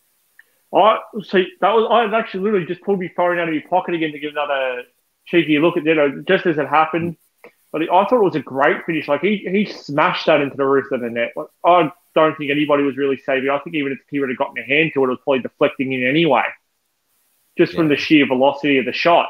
I 0.74 0.98
see 1.22 1.46
that 1.60 1.72
was 1.72 1.86
I 1.90 2.16
actually 2.18 2.40
literally 2.40 2.66
just 2.66 2.82
pulled 2.82 3.00
my 3.00 3.10
phone 3.16 3.38
out 3.38 3.48
of 3.48 3.54
my 3.54 3.62
pocket 3.68 3.94
again 3.94 4.12
to 4.12 4.18
give 4.18 4.32
another 4.32 4.82
cheeky 5.26 5.58
look 5.58 5.76
at 5.76 5.84
you 5.84 5.92
uh, 5.92 5.94
know 5.94 6.24
Just 6.26 6.46
as 6.46 6.58
it 6.58 6.68
happened, 6.68 7.16
but 7.72 7.82
I 7.82 7.86
thought 7.86 8.20
it 8.20 8.24
was 8.24 8.34
a 8.34 8.40
great 8.40 8.84
finish. 8.84 9.06
Like 9.06 9.20
he 9.20 9.46
he 9.50 9.66
smashed 9.66 10.26
that 10.26 10.40
into 10.40 10.56
the 10.56 10.64
roof 10.64 10.90
of 10.90 11.00
the 11.00 11.10
net. 11.10 11.32
Like, 11.36 11.46
I 11.64 11.92
don't 12.14 12.36
think 12.36 12.50
anybody 12.50 12.82
was 12.82 12.96
really 12.96 13.16
saving. 13.18 13.50
I 13.50 13.58
think 13.58 13.76
even 13.76 13.92
if 13.92 13.98
he 14.10 14.20
would 14.20 14.28
have 14.30 14.38
gotten 14.38 14.58
a 14.58 14.66
hand 14.66 14.92
to 14.94 15.04
it, 15.04 15.06
it 15.06 15.10
was 15.10 15.18
probably 15.22 15.40
deflecting 15.40 15.92
in 15.92 16.06
anyway, 16.06 16.44
just 17.56 17.72
yeah. 17.72 17.78
from 17.78 17.88
the 17.88 17.96
sheer 17.96 18.26
velocity 18.26 18.78
of 18.78 18.84
the 18.84 18.92
shot. 18.92 19.28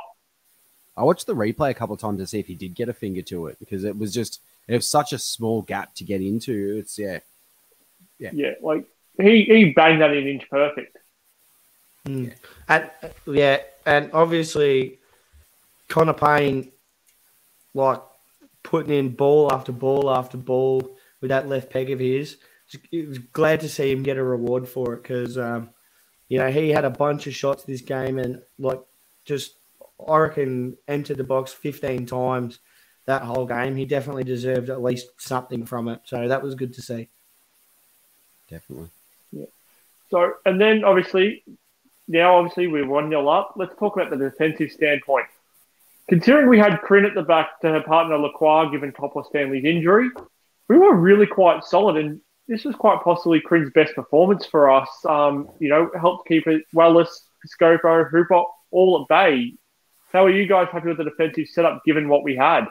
I 0.97 1.03
watched 1.03 1.27
the 1.27 1.35
replay 1.35 1.71
a 1.71 1.75
couple 1.75 1.95
of 1.95 2.01
times 2.01 2.19
to 2.19 2.27
see 2.27 2.39
if 2.39 2.47
he 2.47 2.55
did 2.55 2.75
get 2.75 2.89
a 2.89 2.93
finger 2.93 3.23
to 3.23 3.47
it 3.47 3.59
because 3.59 3.85
it 3.85 3.99
was 3.99 4.13
just 4.13 4.41
it 4.69 4.75
was 4.75 4.87
such 4.87 5.13
a 5.13 5.19
small 5.19 5.63
gap 5.63 5.95
to 5.97 6.05
get 6.05 6.21
into. 6.21 6.79
It's 6.79 6.99
yeah, 6.99 7.21
yeah, 8.19 8.31
yeah. 8.33 8.53
Like 8.63 8.87
he 9.21 9.45
he 9.45 9.73
banged 9.73 10.01
that 10.01 10.13
in 10.13 10.27
inch 10.27 10.49
perfect. 10.49 10.97
Mm. 12.07 12.35
And 12.69 12.91
yeah, 13.27 13.59
and 13.87 14.11
obviously 14.13 14.99
Connor 15.89 16.13
Pain, 16.13 16.71
like 17.75 18.01
putting 18.63 18.93
in 18.93 19.11
ball 19.11 19.53
after 19.53 19.71
ball 19.71 20.11
after 20.11 20.37
ball 20.37 20.97
with 21.21 21.29
that 21.29 21.49
left 21.49 21.71
peg 21.71 21.91
of 21.91 22.01
his. 22.01 22.37
It 22.91 23.09
was 23.09 23.19
glad 23.19 23.61
to 23.61 23.69
see 23.69 23.93
him 23.93 24.03
get 24.03 24.17
a 24.17 24.23
reward 24.23 24.69
for 24.69 24.95
it 24.95 25.03
because, 25.03 25.39
um, 25.39 25.71
you 26.29 26.39
know, 26.39 26.51
he 26.51 26.71
had 26.71 26.85
a 26.85 26.91
bunch 26.91 27.27
of 27.27 27.35
shots 27.35 27.63
this 27.63 27.83
game 27.83 28.19
and, 28.19 28.43
like, 28.59 28.81
just, 29.25 29.55
I 30.07 30.19
reckon, 30.19 30.77
entered 30.89 31.19
the 31.19 31.25
box 31.25 31.53
15 31.53 32.07
times 32.07 32.59
that 33.07 33.23
whole 33.23 33.47
game. 33.47 33.77
He 33.77 33.85
definitely 33.85 34.25
deserved 34.25 34.71
at 34.71 34.83
least 34.83 35.09
something 35.19 35.67
from 35.67 35.89
it. 35.89 36.01
So 36.05 36.29
that 36.29 36.43
was 36.43 36.55
good 36.55 36.75
to 36.75 36.83
see. 36.83 37.09
Definitely. 38.49 38.91
Yeah. 39.33 39.47
So, 40.11 40.35
and 40.45 40.61
then 40.61 40.85
obviously, 40.85 41.45
now 42.09 42.37
obviously 42.37 42.67
we're 42.67 42.87
1 42.87 43.09
0 43.09 43.29
up. 43.29 43.55
Let's 43.57 43.75
talk 43.79 43.97
about 43.97 44.11
the 44.11 44.17
defensive 44.17 44.71
standpoint. 44.71 45.27
Considering 46.09 46.49
we 46.49 46.59
had 46.59 46.81
Krhin 46.83 47.07
at 47.07 47.15
the 47.15 47.23
back 47.23 47.61
to 47.61 47.69
her 47.69 47.83
partner 47.83 48.19
Lacroix, 48.19 48.71
given 48.71 48.93
Topor-Stanley's 48.93 49.65
injury, 49.65 50.11
we 50.69 50.77
were 50.77 50.95
really 50.95 51.27
quite 51.27 51.65
solid, 51.65 51.97
and 51.97 52.21
this 52.47 52.65
was 52.65 52.75
quite 52.75 53.03
possibly 53.03 53.41
Krhin's 53.41 53.71
best 53.71 53.95
performance 53.95 54.45
for 54.45 54.71
us. 54.71 54.89
Um, 55.09 55.49
you 55.61 55.71
know, 55.71 55.91
helped 55.99 56.29
keep 56.29 56.47
it 56.47 56.65
Wellis, 56.75 57.09
Scopo, 57.47 58.09
Hooper 58.11 58.45
all 58.71 59.03
at 59.03 59.09
bay. 59.09 59.55
How 60.15 60.25
are 60.25 60.31
you 60.31 60.47
guys 60.47 60.69
happy 60.71 60.87
with 60.87 60.99
the 60.99 61.05
defensive 61.05 61.49
setup 61.49 61.85
given 61.85 62.09
what 62.09 62.23
we 62.23 62.37
had? 62.37 62.67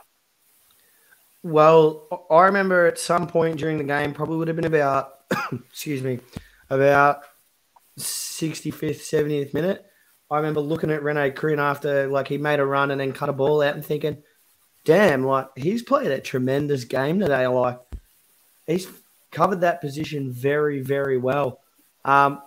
Well, 1.44 2.26
I 2.32 2.44
remember 2.44 2.88
at 2.88 2.98
some 2.98 3.28
point 3.28 3.58
during 3.58 3.78
the 3.78 3.84
game, 3.84 4.14
probably 4.14 4.38
would 4.38 4.48
have 4.48 4.56
been 4.56 4.64
about, 4.64 5.16
excuse 5.52 6.02
me, 6.02 6.20
about 6.70 7.24
65th, 8.00 9.02
70th 9.02 9.54
minute. 9.54 9.86
I 10.32 10.38
remember 10.38 10.62
looking 10.62 10.90
at 10.90 11.04
Rene 11.04 11.32
Krhin 11.32 11.60
after 11.60 12.08
like 12.08 12.30
he 12.30 12.38
made 12.38 12.62
a 12.62 12.66
run 12.66 12.92
and 12.92 13.02
then 13.02 13.12
cut 13.12 13.28
a 13.28 13.34
ball 13.34 13.62
out 13.62 13.76
and 13.76 13.86
thinking, 13.86 14.24
damn, 14.86 15.26
like 15.26 15.50
he's 15.58 15.84
played 15.84 16.12
a 16.12 16.22
tremendous 16.22 16.86
game 16.86 17.20
today. 17.20 17.46
Like 17.48 17.82
he's 18.66 18.88
covered 19.32 19.62
that 19.62 19.82
position 19.82 20.32
very, 20.32 20.80
very 20.80 21.18
well. 21.18 21.60
Um, 22.06 22.42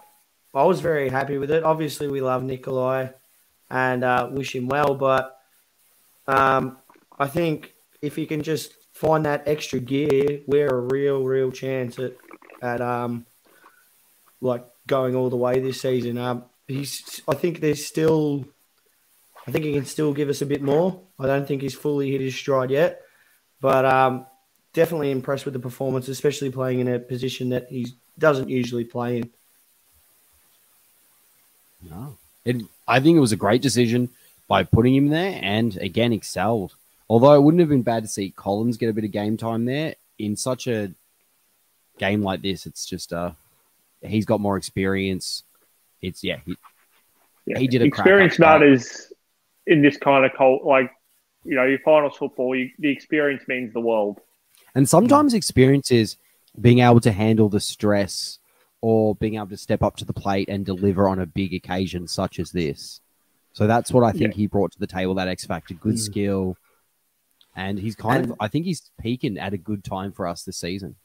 I 0.55 0.65
was 0.65 0.81
very 0.81 1.11
happy 1.11 1.37
with 1.37 1.51
it. 1.51 1.65
Obviously, 1.65 2.09
we 2.09 2.23
love 2.23 2.43
Nikolai 2.43 3.09
and 3.71 4.05
uh, 4.05 4.29
wish 4.31 4.55
him 4.55 4.69
well, 4.69 4.95
but 4.95 5.39
um, 6.27 6.79
I 7.19 7.27
think 7.27 7.75
if 8.03 8.17
he 8.17 8.27
can 8.27 8.43
just 8.43 8.73
find 8.93 9.25
that 9.27 9.47
extra 9.47 9.81
gear, 9.81 10.41
we're 10.47 10.69
a 10.69 10.81
real, 10.81 11.25
real 11.25 11.51
chance 11.51 11.99
at 11.99 12.15
at 12.63 12.81
um, 12.81 13.27
like 14.41 14.65
going 14.87 15.15
all 15.15 15.31
the 15.31 15.37
way 15.37 15.61
this 15.61 15.83
season. 15.83 16.19
Um, 16.19 16.45
he's 16.67 17.21
I 17.29 17.35
think 17.35 17.61
there's 17.61 17.85
still 17.85 18.47
I 19.47 19.51
think 19.51 19.65
he 19.65 19.73
can 19.73 19.85
still 19.85 20.13
give 20.13 20.29
us 20.29 20.43
a 20.43 20.47
bit 20.47 20.63
more. 20.63 21.01
I 21.19 21.27
don't 21.27 21.47
think 21.47 21.63
he's 21.63 21.75
fully 21.75 22.11
hit 22.11 22.21
his 22.21 22.35
stride 22.35 22.71
yet, 22.71 23.03
but 23.61 23.85
um, 23.85 24.27
definitely 24.73 25.11
impressed 25.11 25.45
with 25.45 25.55
the 25.55 25.61
performance, 25.61 26.09
especially 26.09 26.51
playing 26.51 26.81
in 26.81 26.89
a 26.89 26.99
position 26.99 27.51
that 27.51 27.69
he 27.69 27.87
doesn't 28.19 28.49
usually 28.49 28.85
play 28.85 29.19
in. 29.19 29.31
No. 31.89 32.19
It, 32.47 32.63
I 32.89 33.01
think 33.01 33.17
it 33.17 33.21
was 33.21 33.33
a 33.33 33.37
great 33.37 33.61
decision 33.61 34.09
by 34.49 34.63
putting 34.63 34.95
him 34.95 35.09
there 35.09 35.39
and 35.43 35.77
again 35.77 36.13
excelled. 36.13 36.75
Although 37.09 37.35
it 37.35 37.43
wouldn't 37.43 37.61
have 37.61 37.69
been 37.69 37.83
bad 37.83 38.05
to 38.05 38.09
see 38.09 38.31
Collins 38.31 38.77
get 38.77 38.89
a 38.89 38.93
bit 38.93 39.05
of 39.05 39.11
game 39.11 39.37
time 39.37 39.65
there 39.65 39.97
in 40.19 40.37
such 40.37 40.67
a 40.67 40.93
game 41.99 42.23
like 42.23 42.43
this. 42.43 42.65
It's 42.65 42.87
just 42.87 43.13
uh 43.13 43.33
he's 44.01 44.25
got 44.25 44.41
more 44.41 44.57
experience. 44.57 45.43
It's 46.01 46.23
yeah, 46.23 46.39
he, 46.47 46.57
Yeah. 47.47 47.59
he 47.59 47.67
did 47.67 47.83
a 47.83 47.87
experience 47.87 48.39
matters 48.39 49.13
in 49.67 49.83
this 49.83 49.97
kind 49.97 50.25
of 50.25 50.33
cult. 50.35 50.65
Like 50.65 50.91
you 51.45 51.57
know, 51.57 51.65
your 51.65 51.79
finals 51.81 52.17
football, 52.17 52.57
you, 52.57 52.71
the 52.79 52.91
experience 52.91 53.43
means 53.47 53.73
the 53.73 53.81
world. 53.81 54.21
And 54.75 54.89
sometimes 54.89 55.33
experience 55.33 55.91
is 55.91 56.17
being 56.61 56.81
able 56.81 57.01
to 57.01 57.13
handle 57.13 57.49
the 57.49 57.61
stress 57.61 58.39
or 58.81 59.15
being 59.17 59.35
able 59.37 59.47
to 59.49 59.57
step 59.57 59.83
up 59.83 59.97
to 59.97 60.05
the 60.05 60.13
plate 60.13 60.49
and 60.49 60.65
deliver 60.65 61.09
on 61.09 61.19
a 61.19 61.27
big 61.27 61.55
occasion 61.55 62.07
such 62.07 62.39
as 62.39 62.53
this. 62.53 63.01
So 63.53 63.67
that's 63.67 63.91
what 63.91 64.05
I 64.05 64.13
think 64.13 64.35
he 64.35 64.47
brought 64.47 64.73
to 64.73 64.79
the 64.79 64.87
table 64.87 65.15
that 65.15 65.29
X 65.29 65.47
Factor, 65.47 65.75
good 65.75 65.95
Mm. 65.95 65.99
skill. 65.99 66.57
And 67.55 67.79
he's 67.79 67.97
kind 67.97 68.25
And- 68.25 68.33
of, 68.33 68.37
I 68.39 68.49
think 68.49 68.67
he's 68.67 68.91
peaking 69.01 69.39
at 69.39 69.55
a 69.55 69.59
good 69.59 69.83
time 69.83 70.13
for 70.13 70.27
us 70.27 70.43
this 70.43 70.59
season. 70.59 70.97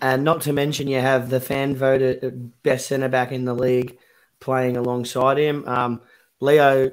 And 0.00 0.24
not 0.24 0.40
to 0.42 0.52
mention, 0.52 0.88
you 0.88 1.00
have 1.00 1.30
the 1.30 1.40
fan 1.40 1.76
voted 1.76 2.52
best 2.62 2.86
centre 2.88 3.08
back 3.08 3.30
in 3.32 3.44
the 3.44 3.54
league 3.54 3.98
playing 4.40 4.76
alongside 4.76 5.38
him. 5.38 5.66
Um, 5.68 6.00
Leo 6.40 6.90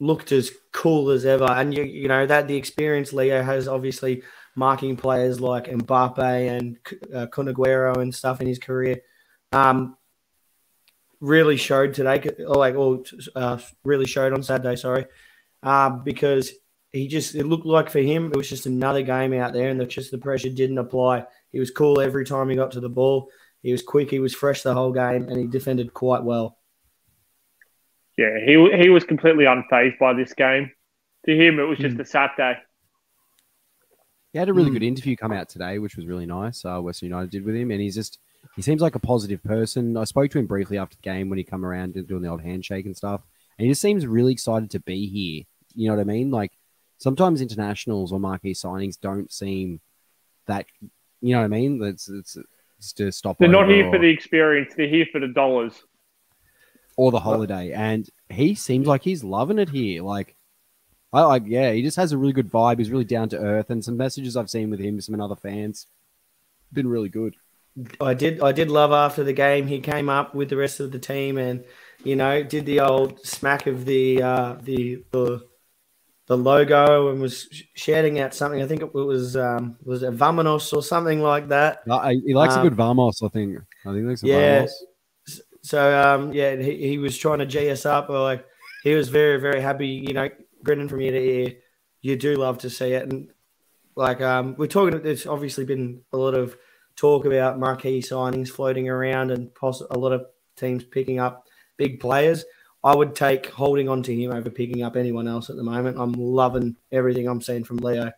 looked 0.00 0.32
as 0.32 0.50
cool 0.72 1.10
as 1.10 1.24
ever, 1.24 1.44
and 1.44 1.74
you 1.74 1.82
you 1.84 2.08
know 2.08 2.26
that 2.26 2.48
the 2.48 2.56
experience 2.56 3.12
Leo 3.12 3.42
has 3.42 3.68
obviously 3.68 4.22
marking 4.54 4.96
players 4.96 5.40
like 5.40 5.66
Mbappe 5.66 6.18
and 6.18 6.78
uh, 7.14 8.00
and 8.00 8.14
stuff 8.14 8.40
in 8.40 8.46
his 8.46 8.58
career. 8.58 9.02
Um, 9.52 9.96
really 11.20 11.56
showed 11.56 11.94
today, 11.94 12.22
or 12.46 12.56
like, 12.56 12.74
or 12.74 13.02
uh, 13.36 13.58
really 13.84 14.06
showed 14.06 14.32
on 14.32 14.42
Saturday. 14.42 14.76
Sorry, 14.76 15.06
uh, 15.62 15.90
because 15.90 16.52
he 16.92 17.06
just 17.06 17.34
it 17.34 17.46
looked 17.46 17.66
like 17.66 17.90
for 17.90 18.00
him 18.00 18.26
it 18.26 18.36
was 18.36 18.48
just 18.48 18.66
another 18.66 19.02
game 19.02 19.32
out 19.34 19.52
there, 19.52 19.68
and 19.68 19.80
the, 19.80 19.86
just 19.86 20.10
the 20.10 20.18
pressure 20.18 20.48
didn't 20.48 20.78
apply. 20.78 21.24
He 21.52 21.58
was 21.60 21.70
cool 21.70 22.00
every 22.00 22.24
time 22.24 22.48
he 22.48 22.56
got 22.56 22.72
to 22.72 22.80
the 22.80 22.88
ball. 22.88 23.30
He 23.62 23.72
was 23.72 23.82
quick. 23.82 24.10
He 24.10 24.20
was 24.20 24.34
fresh 24.34 24.62
the 24.62 24.74
whole 24.74 24.92
game, 24.92 25.28
and 25.28 25.36
he 25.38 25.46
defended 25.46 25.92
quite 25.92 26.22
well. 26.22 26.56
Yeah, 28.16 28.38
he 28.44 28.82
he 28.82 28.88
was 28.88 29.04
completely 29.04 29.44
unfazed 29.44 29.98
by 29.98 30.14
this 30.14 30.32
game. 30.32 30.70
To 31.26 31.36
him, 31.36 31.58
it 31.58 31.64
was 31.64 31.78
just 31.78 31.96
Hmm. 31.96 32.00
a 32.00 32.04
Saturday. 32.04 32.58
He 34.32 34.38
had 34.38 34.48
a 34.48 34.52
really 34.52 34.70
Mm. 34.70 34.74
good 34.74 34.82
interview 34.84 35.16
come 35.16 35.32
out 35.32 35.48
today, 35.48 35.78
which 35.78 35.96
was 35.96 36.06
really 36.06 36.26
nice. 36.26 36.64
Uh, 36.64 36.80
Western 36.80 37.08
United 37.08 37.30
did 37.30 37.44
with 37.44 37.54
him, 37.56 37.70
and 37.70 37.80
he's 37.80 37.94
just 37.94 38.18
he 38.56 38.62
seems 38.62 38.80
like 38.80 38.94
a 38.94 38.98
positive 39.00 39.42
person. 39.42 39.96
I 39.96 40.04
spoke 40.04 40.30
to 40.30 40.38
him 40.38 40.46
briefly 40.46 40.78
after 40.78 40.96
the 40.96 41.02
game 41.02 41.28
when 41.28 41.36
he 41.38 41.44
come 41.44 41.64
around 41.64 41.96
and 41.96 42.06
doing 42.08 42.22
the 42.22 42.28
old 42.28 42.40
handshake 42.42 42.86
and 42.86 42.96
stuff, 42.96 43.22
and 43.58 43.66
he 43.66 43.70
just 43.70 43.82
seems 43.82 44.06
really 44.06 44.32
excited 44.32 44.70
to 44.70 44.80
be 44.80 45.06
here. 45.06 45.44
You 45.74 45.88
know 45.88 45.96
what 45.96 46.00
I 46.00 46.04
mean? 46.04 46.30
Like 46.30 46.52
sometimes 46.98 47.40
internationals 47.42 48.12
or 48.12 48.20
marquee 48.20 48.54
signings 48.54 48.98
don't 49.00 49.30
seem 49.32 49.80
that. 50.46 50.66
You 51.20 51.32
know 51.34 51.40
what 51.40 51.44
I 51.44 51.48
mean? 51.48 51.82
It's 51.82 52.08
it's, 52.08 52.38
it's 52.78 52.92
to 52.94 53.12
stop. 53.12 53.36
They're 53.38 53.48
not 53.48 53.68
here 53.68 53.90
for 53.90 53.98
the 53.98 54.08
experience. 54.08 54.72
They're 54.76 54.88
here 54.88 55.06
for 55.12 55.20
the 55.20 55.28
dollars. 55.28 55.74
or 56.96 57.10
the 57.10 57.20
holiday, 57.20 57.72
and 57.72 58.08
he 58.30 58.54
seems 58.54 58.86
like 58.86 59.02
he's 59.02 59.24
loving 59.24 59.58
it 59.58 59.68
here. 59.70 60.02
Like. 60.02 60.36
I 61.12 61.22
like, 61.22 61.42
yeah, 61.46 61.72
he 61.72 61.82
just 61.82 61.96
has 61.96 62.12
a 62.12 62.18
really 62.18 62.32
good 62.32 62.50
vibe. 62.50 62.78
He's 62.78 62.90
really 62.90 63.04
down 63.04 63.28
to 63.30 63.38
earth, 63.38 63.70
and 63.70 63.84
some 63.84 63.96
messages 63.96 64.36
I've 64.36 64.50
seen 64.50 64.70
with 64.70 64.80
him, 64.80 65.00
some 65.00 65.20
other 65.20 65.36
fans, 65.36 65.86
been 66.72 66.86
really 66.88 67.08
good. 67.08 67.34
I 68.00 68.14
did 68.14 68.40
I 68.42 68.52
did 68.52 68.68
love 68.68 68.92
after 68.92 69.24
the 69.24 69.32
game 69.32 69.66
he 69.66 69.80
came 69.80 70.08
up 70.08 70.34
with 70.34 70.48
the 70.48 70.56
rest 70.56 70.80
of 70.80 70.90
the 70.90 70.98
team 70.98 71.38
and 71.38 71.64
you 72.02 72.16
know 72.16 72.42
did 72.42 72.66
the 72.66 72.80
old 72.80 73.24
smack 73.24 73.68
of 73.68 73.84
the 73.84 74.22
uh, 74.22 74.56
the 74.60 75.04
the 75.12 75.46
the 76.26 76.36
logo 76.36 77.10
and 77.10 77.20
was 77.20 77.48
shouting 77.74 78.20
out 78.20 78.34
something. 78.34 78.62
I 78.62 78.66
think 78.66 78.82
it 78.82 78.94
was 78.94 79.36
um, 79.36 79.76
was 79.82 80.02
it 80.02 80.16
Vamonos 80.16 80.72
or 80.72 80.82
something 80.82 81.20
like 81.20 81.48
that. 81.48 81.82
Uh, 81.90 82.08
he 82.24 82.34
likes 82.34 82.54
Um, 82.54 82.60
a 82.60 82.62
good 82.70 82.76
Vamos, 82.76 83.20
I 83.22 83.28
think. 83.28 83.58
I 83.84 83.88
think 83.88 83.96
he 83.96 84.02
likes 84.02 84.22
a 84.22 84.26
Yeah. 84.26 84.54
Vamos. 84.58 84.84
So 85.62 86.00
um, 86.00 86.32
yeah, 86.32 86.56
he, 86.56 86.88
he 86.88 86.98
was 86.98 87.18
trying 87.18 87.40
to 87.40 87.46
g 87.46 87.68
us 87.70 87.84
up. 87.84 88.10
Or 88.10 88.20
like 88.20 88.44
he 88.84 88.94
was 88.94 89.08
very 89.08 89.40
very 89.40 89.60
happy. 89.60 89.88
You 89.88 90.14
know, 90.14 90.28
grinning 90.64 90.88
from 90.88 91.00
ear 91.00 91.12
to 91.12 91.18
ear. 91.18 91.56
You 92.02 92.16
do 92.16 92.34
love 92.36 92.58
to 92.58 92.70
see 92.70 92.92
it, 92.92 93.08
and 93.08 93.30
like 93.94 94.20
um, 94.20 94.54
we're 94.56 94.66
talking. 94.66 95.00
There's 95.02 95.26
obviously 95.26 95.64
been 95.64 96.02
a 96.12 96.16
lot 96.16 96.34
of 96.34 96.56
talk 96.96 97.24
about 97.24 97.58
marquee 97.58 98.00
signings 98.00 98.48
floating 98.48 98.88
around, 98.88 99.30
and 99.30 99.54
poss- 99.54 99.82
a 99.90 99.98
lot 99.98 100.12
of 100.12 100.26
teams 100.56 100.84
picking 100.84 101.18
up 101.18 101.46
big 101.76 102.00
players. 102.00 102.44
I 102.82 102.94
would 102.96 103.14
take 103.14 103.46
holding 103.50 103.90
on 103.90 104.02
to 104.04 104.14
him 104.16 104.32
over 104.32 104.48
picking 104.48 104.82
up 104.82 104.96
anyone 104.96 105.28
else 105.28 105.50
at 105.50 105.56
the 105.56 105.62
moment. 105.62 105.98
I'm 105.98 106.12
loving 106.12 106.76
everything 106.90 107.28
I'm 107.28 107.42
seeing 107.42 107.64
from 107.64 107.76
Leo. 107.78 108.10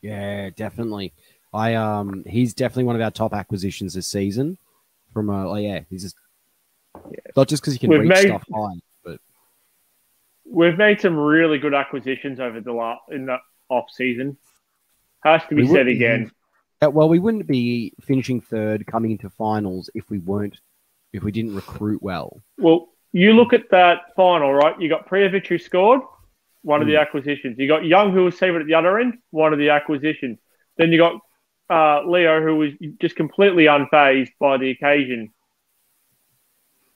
Yeah, 0.00 0.50
definitely. 0.50 1.12
I 1.52 1.74
um, 1.74 2.22
he's 2.26 2.54
definitely 2.54 2.84
one 2.84 2.96
of 2.96 3.02
our 3.02 3.10
top 3.10 3.34
acquisitions 3.34 3.94
this 3.94 4.06
season. 4.06 4.58
From 5.12 5.30
uh, 5.30 5.46
oh, 5.46 5.56
yeah, 5.56 5.80
he's 5.90 6.02
just 6.02 6.16
yeah. 7.10 7.18
not 7.36 7.48
just 7.48 7.62
because 7.62 7.72
he 7.72 7.78
can 7.80 7.90
We've 7.90 8.00
reach 8.00 8.10
made- 8.10 8.26
stuff 8.26 8.44
high, 8.54 8.74
but 8.74 8.85
We've 10.48 10.76
made 10.78 11.00
some 11.00 11.16
really 11.16 11.58
good 11.58 11.74
acquisitions 11.74 12.40
over 12.40 12.60
the 12.60 12.72
la- 12.72 12.98
in 13.10 13.26
the 13.26 13.38
off 13.68 13.86
season. 13.92 14.36
Has 15.24 15.42
to 15.48 15.54
be 15.56 15.62
We 15.62 15.68
said 15.68 15.88
again. 15.88 16.30
Uh, 16.82 16.90
well, 16.90 17.08
we 17.08 17.18
wouldn't 17.18 17.46
be 17.46 17.92
finishing 18.02 18.40
third, 18.40 18.86
coming 18.86 19.10
into 19.10 19.30
finals 19.30 19.90
if 19.94 20.08
we 20.10 20.18
weren't, 20.18 20.60
if 21.12 21.22
we 21.22 21.32
didn't 21.32 21.54
recruit 21.54 22.02
well. 22.02 22.42
Well, 22.58 22.88
you 23.12 23.32
look 23.32 23.52
at 23.52 23.70
that 23.70 24.14
final, 24.14 24.52
right? 24.52 24.78
You 24.80 24.88
got 24.88 25.08
Prijovic 25.08 25.46
who 25.46 25.58
scored, 25.58 26.02
one 26.62 26.82
of 26.82 26.86
the 26.86 26.94
Mm. 26.94 27.00
acquisitions. 27.00 27.58
You 27.58 27.66
got 27.66 27.84
Young 27.86 28.12
who 28.12 28.24
was 28.24 28.36
saved 28.38 28.56
at 28.56 28.66
the 28.66 28.74
other 28.74 28.98
end, 28.98 29.18
one 29.30 29.52
of 29.52 29.58
the 29.58 29.70
acquisitions. 29.70 30.38
Then 30.76 30.92
you 30.92 30.98
got 30.98 31.20
uh, 31.68 32.04
Leo 32.06 32.40
who 32.40 32.56
was 32.56 32.72
just 33.00 33.16
completely 33.16 33.64
unfazed 33.64 34.30
by 34.38 34.56
the 34.56 34.70
occasion. 34.70 35.32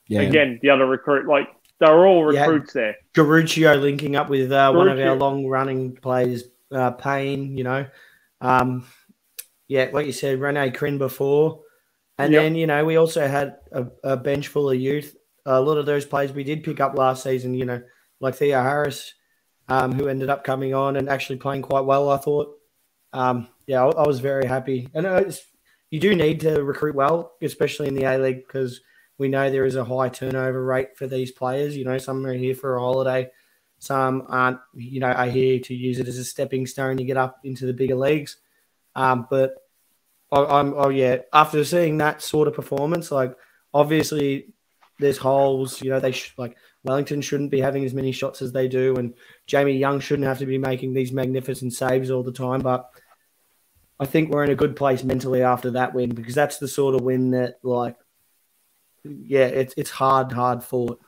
Yeah, 0.07 0.21
Again, 0.21 0.59
the 0.61 0.69
other 0.69 0.85
recruit, 0.85 1.27
like 1.27 1.47
they're 1.81 2.05
all 2.05 2.33
Yeah. 2.33 2.45
recruits 2.45 2.73
there. 2.73 2.95
Garuccio 3.13 3.81
linking 3.81 4.15
up 4.15 4.29
with 4.29 4.51
uh, 4.51 4.71
one 4.71 4.87
of 4.87 4.99
our 4.99 5.15
long 5.15 5.45
running 5.47 5.95
players, 5.95 6.43
uh, 6.71 6.91
Pain, 6.91 7.57
you 7.57 7.63
know. 7.65 7.85
Um, 8.39 8.85
yeah, 9.67 9.89
like 9.91 10.05
you 10.05 10.11
said, 10.13 10.39
Rene 10.39 10.71
Krhin 10.71 10.97
before. 10.97 11.61
And 12.17 12.31
Yep. 12.31 12.41
then, 12.43 12.55
you 12.55 12.67
know, 12.67 12.85
we 12.85 12.97
also 12.97 13.27
had 13.27 13.57
a, 13.71 13.87
a 14.03 14.15
bench 14.15 14.47
full 14.47 14.69
of 14.69 14.79
youth. 14.79 15.15
A 15.45 15.59
lot 15.59 15.77
of 15.77 15.87
those 15.87 16.05
players 16.05 16.31
we 16.31 16.43
did 16.43 16.63
pick 16.63 16.79
up 16.79 16.95
last 16.95 17.23
season, 17.23 17.55
you 17.55 17.65
know, 17.65 17.81
like 18.19 18.35
Theo 18.35 18.61
Harris, 18.61 19.15
um, 19.67 19.93
who 19.93 20.07
ended 20.07 20.29
up 20.29 20.43
coming 20.43 20.75
on 20.75 20.97
and 20.97 21.09
actually 21.09 21.37
playing 21.37 21.63
quite 21.63 21.85
well, 21.85 22.09
I 22.09 22.17
thought. 22.17 22.57
Um, 23.11 23.47
yeah, 23.65 23.83
I, 23.83 23.89
I 23.89 24.07
was 24.07 24.19
very 24.19 24.45
happy. 24.45 24.87
And 24.93 25.07
uh, 25.07 25.23
it's, 25.25 25.41
you 25.89 25.99
do 25.99 26.13
need 26.13 26.41
to 26.41 26.63
recruit 26.63 26.93
well, 26.95 27.33
especially 27.41 27.87
in 27.87 27.95
the 27.95 28.03
A 28.03 28.17
League, 28.19 28.45
because 28.45 28.81
we 29.17 29.27
know 29.27 29.49
there 29.49 29.65
is 29.65 29.75
a 29.75 29.85
high 29.85 30.09
turnover 30.09 30.63
rate 30.63 30.97
for 30.97 31.07
these 31.07 31.31
players. 31.31 31.77
You 31.77 31.85
know, 31.85 31.97
some 31.97 32.25
are 32.25 32.33
here 32.33 32.55
for 32.55 32.75
a 32.75 32.79
holiday, 32.79 33.29
some 33.79 34.25
aren't, 34.27 34.59
you 34.73 34.99
know, 34.99 35.11
are 35.11 35.27
here 35.27 35.59
to 35.59 35.73
use 35.73 35.99
it 35.99 36.07
as 36.07 36.17
a 36.17 36.23
stepping 36.23 36.65
stone 36.65 36.97
to 36.97 37.03
get 37.03 37.17
up 37.17 37.39
into 37.43 37.65
the 37.65 37.73
bigger 37.73 37.95
leagues. 37.95 38.37
Um, 38.95 39.27
but 39.29 39.55
I, 40.31 40.43
I'm, 40.43 40.73
oh 40.75 40.89
yeah, 40.89 41.17
after 41.33 41.63
seeing 41.63 41.97
that 41.97 42.21
sort 42.21 42.47
of 42.47 42.53
performance, 42.53 43.11
like 43.11 43.35
obviously 43.73 44.53
there's 44.99 45.17
holes. 45.17 45.81
You 45.81 45.89
know, 45.89 45.99
they 45.99 46.11
sh- 46.11 46.33
like 46.37 46.55
Wellington 46.83 47.21
shouldn't 47.21 47.51
be 47.51 47.59
having 47.59 47.83
as 47.83 47.93
many 47.93 48.11
shots 48.11 48.41
as 48.41 48.51
they 48.51 48.67
do, 48.67 48.95
and 48.95 49.13
Jamie 49.47 49.77
Young 49.77 49.99
shouldn't 49.99 50.27
have 50.27 50.39
to 50.39 50.45
be 50.45 50.57
making 50.57 50.93
these 50.93 51.11
magnificent 51.11 51.73
saves 51.73 52.09
all 52.09 52.23
the 52.23 52.31
time. 52.31 52.61
But 52.61 52.89
I 53.99 54.05
think 54.05 54.29
we're 54.29 54.43
in 54.43 54.51
a 54.51 54.55
good 54.55 54.75
place 54.75 55.03
mentally 55.03 55.43
after 55.43 55.71
that 55.71 55.93
win 55.93 56.15
because 56.15 56.35
that's 56.35 56.57
the 56.57 56.67
sort 56.67 56.95
of 56.95 57.01
win 57.01 57.31
that, 57.31 57.59
like, 57.63 57.97
yeah, 59.03 59.45
it's 59.45 59.73
it's 59.77 59.89
hard, 59.89 60.31
hard 60.31 60.63
fought. 60.63 60.99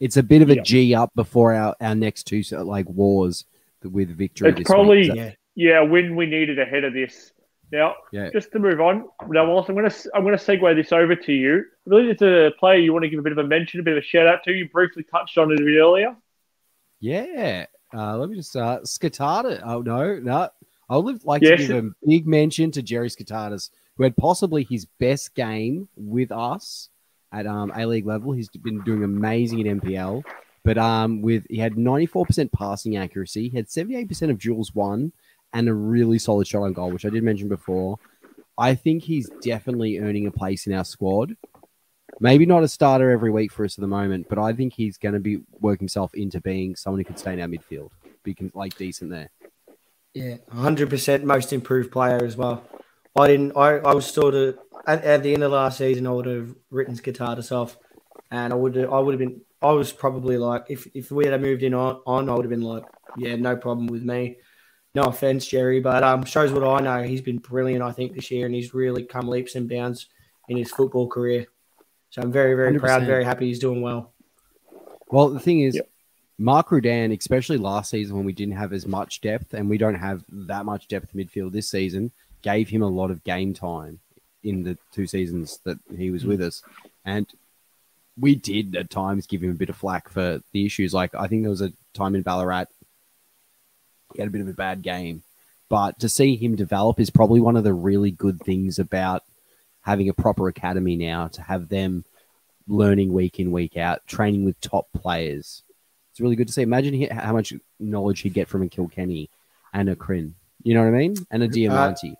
it's 0.00 0.16
a 0.16 0.22
bit 0.22 0.42
of 0.42 0.50
a 0.50 0.56
Yeah. 0.56 0.62
G 0.62 0.94
up 0.94 1.10
before 1.14 1.52
our, 1.54 1.76
our 1.80 1.94
next 1.94 2.24
two 2.24 2.42
so, 2.42 2.62
like 2.64 2.88
wars 2.88 3.44
with 3.84 4.10
victory. 4.16 4.48
It's 4.50 4.58
this 4.58 4.66
probably- 4.66 4.98
week. 5.02 5.06
So- 5.08 5.14
Yeah, 5.14 5.32
Yeah, 5.54 5.80
a 5.80 5.84
win 5.84 6.16
we 6.16 6.26
needed 6.26 6.58
ahead 6.58 6.84
of 6.84 6.92
this. 6.94 7.32
Now, 7.70 7.94
Yeah. 8.10 8.28
just 8.30 8.52
to 8.52 8.58
move 8.58 8.80
on. 8.80 9.08
Now, 9.28 9.46
Wallace, 9.46 9.68
I'm 9.68 9.74
going 9.76 9.88
to 9.88 10.10
I'm 10.14 10.22
going 10.24 10.36
to 10.36 10.44
segue 10.44 10.74
this 10.76 10.92
over 10.92 11.14
to 11.16 11.32
you. 11.32 11.64
I 11.86 11.88
believe 11.88 12.10
it's 12.10 12.20
a 12.22 12.52
player 12.58 12.78
you 12.78 12.92
want 12.92 13.04
to 13.04 13.08
give 13.08 13.18
a 13.18 13.22
bit 13.22 13.32
of 13.32 13.38
a 13.38 13.44
mention, 13.46 13.80
a 13.80 13.82
bit 13.82 13.96
of 13.96 14.02
a 14.02 14.06
shout 14.06 14.26
out 14.26 14.42
to. 14.44 14.52
You 14.52 14.68
briefly 14.68 15.04
touched 15.04 15.38
on 15.38 15.50
it 15.52 15.60
a 15.60 15.64
bit 15.64 15.76
earlier. 15.78 16.14
Yeah. 17.00 17.66
Uh, 17.94 18.16
let 18.18 18.28
me 18.30 18.36
just 18.36 18.56
uh 18.56 18.80
Skatata. 18.84 19.60
Oh 19.64 19.82
no, 19.82 20.18
no. 20.18 20.48
I 20.88 20.96
would 20.96 21.24
like 21.24 21.42
Yes. 21.42 21.60
to 21.60 21.66
give 21.66 21.84
a 21.84 21.90
big 22.06 22.26
mention 22.26 22.70
to 22.72 22.82
Jerry 22.82 23.08
Skotadis, 23.08 23.70
who 23.96 24.04
had 24.04 24.16
possibly 24.16 24.64
his 24.64 24.86
best 24.98 25.34
game 25.34 25.88
with 25.96 26.32
us 26.32 26.88
at 27.32 27.46
um 27.46 27.72
A 27.74 27.86
League 27.86 28.06
level. 28.06 28.32
He's 28.32 28.48
been 28.48 28.82
doing 28.82 29.04
amazing 29.04 29.66
at 29.66 29.76
NPL. 29.76 30.22
But 30.64 30.78
um, 30.78 31.22
with 31.22 31.44
he 31.50 31.58
had 31.58 31.74
94% 31.74 32.52
passing 32.52 32.96
accuracy, 32.96 33.48
he 33.48 33.56
had 33.56 33.66
78% 33.66 34.30
of 34.30 34.38
duels 34.38 34.74
won, 34.74 35.12
and 35.52 35.68
a 35.68 35.74
really 35.74 36.18
solid 36.18 36.46
shot 36.46 36.62
on 36.62 36.72
goal, 36.72 36.90
which 36.90 37.04
I 37.04 37.10
did 37.10 37.24
mention 37.24 37.48
before. 37.48 37.98
I 38.56 38.74
think 38.74 39.02
he's 39.02 39.28
definitely 39.42 39.98
earning 39.98 40.26
a 40.26 40.30
place 40.30 40.66
in 40.66 40.72
our 40.72 40.84
squad. 40.84 41.36
Maybe 42.20 42.46
not 42.46 42.62
a 42.62 42.68
starter 42.68 43.10
every 43.10 43.30
week 43.30 43.50
for 43.50 43.64
us 43.64 43.76
at 43.76 43.80
the 43.80 43.88
moment, 43.88 44.28
but 44.28 44.38
I 44.38 44.52
think 44.52 44.74
he's 44.74 44.98
going 44.98 45.14
to 45.14 45.20
be 45.20 45.40
work 45.60 45.80
himself 45.80 46.14
into 46.14 46.40
being 46.40 46.76
someone 46.76 47.00
who 47.00 47.04
can 47.04 47.16
stay 47.16 47.32
in 47.32 47.40
our 47.40 47.48
midfield, 47.48 47.90
be 48.22 48.36
like 48.54 48.76
decent 48.76 49.10
there. 49.10 49.30
Yeah, 50.14 50.36
hundred 50.50 50.90
percent 50.90 51.24
most 51.24 51.52
improved 51.52 51.90
player 51.90 52.22
as 52.22 52.36
well. 52.36 52.64
I 53.16 53.26
didn't. 53.26 53.56
I, 53.56 53.78
I 53.78 53.94
was 53.94 54.06
sort 54.06 54.34
of 54.34 54.58
at, 54.86 55.04
at 55.04 55.22
the 55.22 55.34
end 55.34 55.42
of 55.42 55.52
last 55.52 55.78
season. 55.78 56.06
I 56.06 56.10
would 56.10 56.26
have 56.26 56.54
written 56.70 56.94
Skotadis 56.94 57.52
off, 57.52 57.76
and 58.30 58.52
I 58.52 58.56
would 58.56 58.76
I 58.78 58.98
would 58.98 59.12
have 59.14 59.18
been. 59.18 59.42
I 59.60 59.72
was 59.72 59.92
probably 59.92 60.38
like, 60.38 60.64
if 60.68 60.88
if 60.94 61.10
we 61.10 61.26
had 61.26 61.40
moved 61.40 61.62
in 61.62 61.74
on, 61.74 62.00
on 62.06 62.28
I 62.28 62.34
would 62.34 62.44
have 62.44 62.50
been 62.50 62.62
like, 62.62 62.84
yeah, 63.16 63.36
no 63.36 63.56
problem 63.56 63.86
with 63.86 64.02
me. 64.02 64.38
No 64.94 65.04
offense, 65.04 65.46
Jerry, 65.46 65.80
but 65.80 66.02
um, 66.02 66.24
shows 66.24 66.52
what 66.52 66.64
I 66.64 66.80
know. 66.80 67.02
He's 67.02 67.22
been 67.22 67.38
brilliant, 67.38 67.82
I 67.82 67.92
think, 67.92 68.14
this 68.14 68.30
year, 68.30 68.44
and 68.44 68.54
he's 68.54 68.74
really 68.74 69.04
come 69.04 69.28
leaps 69.28 69.54
and 69.54 69.68
bounds 69.68 70.08
in 70.48 70.56
his 70.56 70.70
football 70.70 71.08
career. 71.08 71.46
So 72.10 72.20
I'm 72.20 72.30
very, 72.30 72.54
very 72.54 72.78
proud, 72.78 73.02
100%. 73.02 73.06
very 73.06 73.24
happy 73.24 73.46
he's 73.46 73.58
doing 73.58 73.80
well. 73.80 74.12
Well, 75.08 75.30
the 75.30 75.40
thing 75.40 75.60
is, 75.60 75.76
Yep. 75.76 75.88
Mark 76.38 76.70
Rudan, 76.70 77.12
especially 77.12 77.56
last 77.56 77.90
season 77.90 78.16
when 78.16 78.26
we 78.26 78.32
didn't 78.34 78.56
have 78.56 78.72
as 78.74 78.86
much 78.86 79.22
depth, 79.22 79.54
and 79.54 79.70
we 79.70 79.78
don't 79.78 79.94
have 79.94 80.24
that 80.28 80.66
much 80.66 80.88
depth 80.88 81.14
midfield 81.14 81.52
this 81.52 81.70
season, 81.70 82.10
gave 82.42 82.68
him 82.68 82.82
a 82.82 82.88
lot 82.88 83.10
of 83.10 83.24
game 83.24 83.54
time 83.54 84.00
in 84.42 84.64
the 84.64 84.76
two 84.92 85.06
seasons 85.06 85.60
that 85.64 85.78
he 85.96 86.10
was 86.10 86.24
mm. 86.24 86.28
with 86.28 86.42
us. 86.42 86.62
And 87.04 87.26
we 88.18 88.34
did 88.34 88.76
at 88.76 88.90
times 88.90 89.26
give 89.26 89.42
him 89.42 89.50
a 89.50 89.54
bit 89.54 89.70
of 89.70 89.76
flack 89.76 90.08
for 90.08 90.40
the 90.52 90.66
issues. 90.66 90.92
Like, 90.92 91.14
I 91.14 91.28
think 91.28 91.42
there 91.42 91.50
was 91.50 91.62
a 91.62 91.72
time 91.94 92.14
in 92.14 92.22
Ballarat, 92.22 92.66
he 94.14 94.20
had 94.20 94.28
a 94.28 94.32
bit 94.32 94.42
of 94.42 94.48
a 94.48 94.52
bad 94.52 94.82
game. 94.82 95.22
But 95.68 96.00
to 96.00 96.08
see 96.08 96.36
him 96.36 96.54
develop 96.54 97.00
is 97.00 97.08
probably 97.08 97.40
one 97.40 97.56
of 97.56 97.64
the 97.64 97.72
really 97.72 98.10
good 98.10 98.40
things 98.40 98.78
about 98.78 99.22
having 99.80 100.08
a 100.08 100.14
proper 100.14 100.48
academy 100.48 100.96
now, 100.96 101.28
to 101.28 101.42
have 101.42 101.68
them 101.68 102.04
learning 102.68 103.12
week 103.12 103.40
in, 103.40 103.50
week 103.50 103.76
out, 103.76 104.06
training 104.06 104.44
with 104.44 104.60
top 104.60 104.86
players. 104.92 105.62
It's 106.10 106.20
really 106.20 106.36
good 106.36 106.46
to 106.48 106.52
see. 106.52 106.62
Imagine 106.62 106.94
he, 106.94 107.06
how 107.06 107.32
much 107.32 107.54
knowledge 107.80 108.20
he'd 108.20 108.34
get 108.34 108.48
from 108.48 108.62
a 108.62 108.68
Kilkenny 108.68 109.30
and 109.72 109.88
a 109.88 109.96
Krhin. 109.96 110.34
You 110.62 110.74
know 110.74 110.82
what 110.82 110.94
I 110.94 110.98
mean? 110.98 111.16
And 111.30 111.42
a 111.42 111.46
uh, 111.46 111.48
Diamante. 111.48 112.16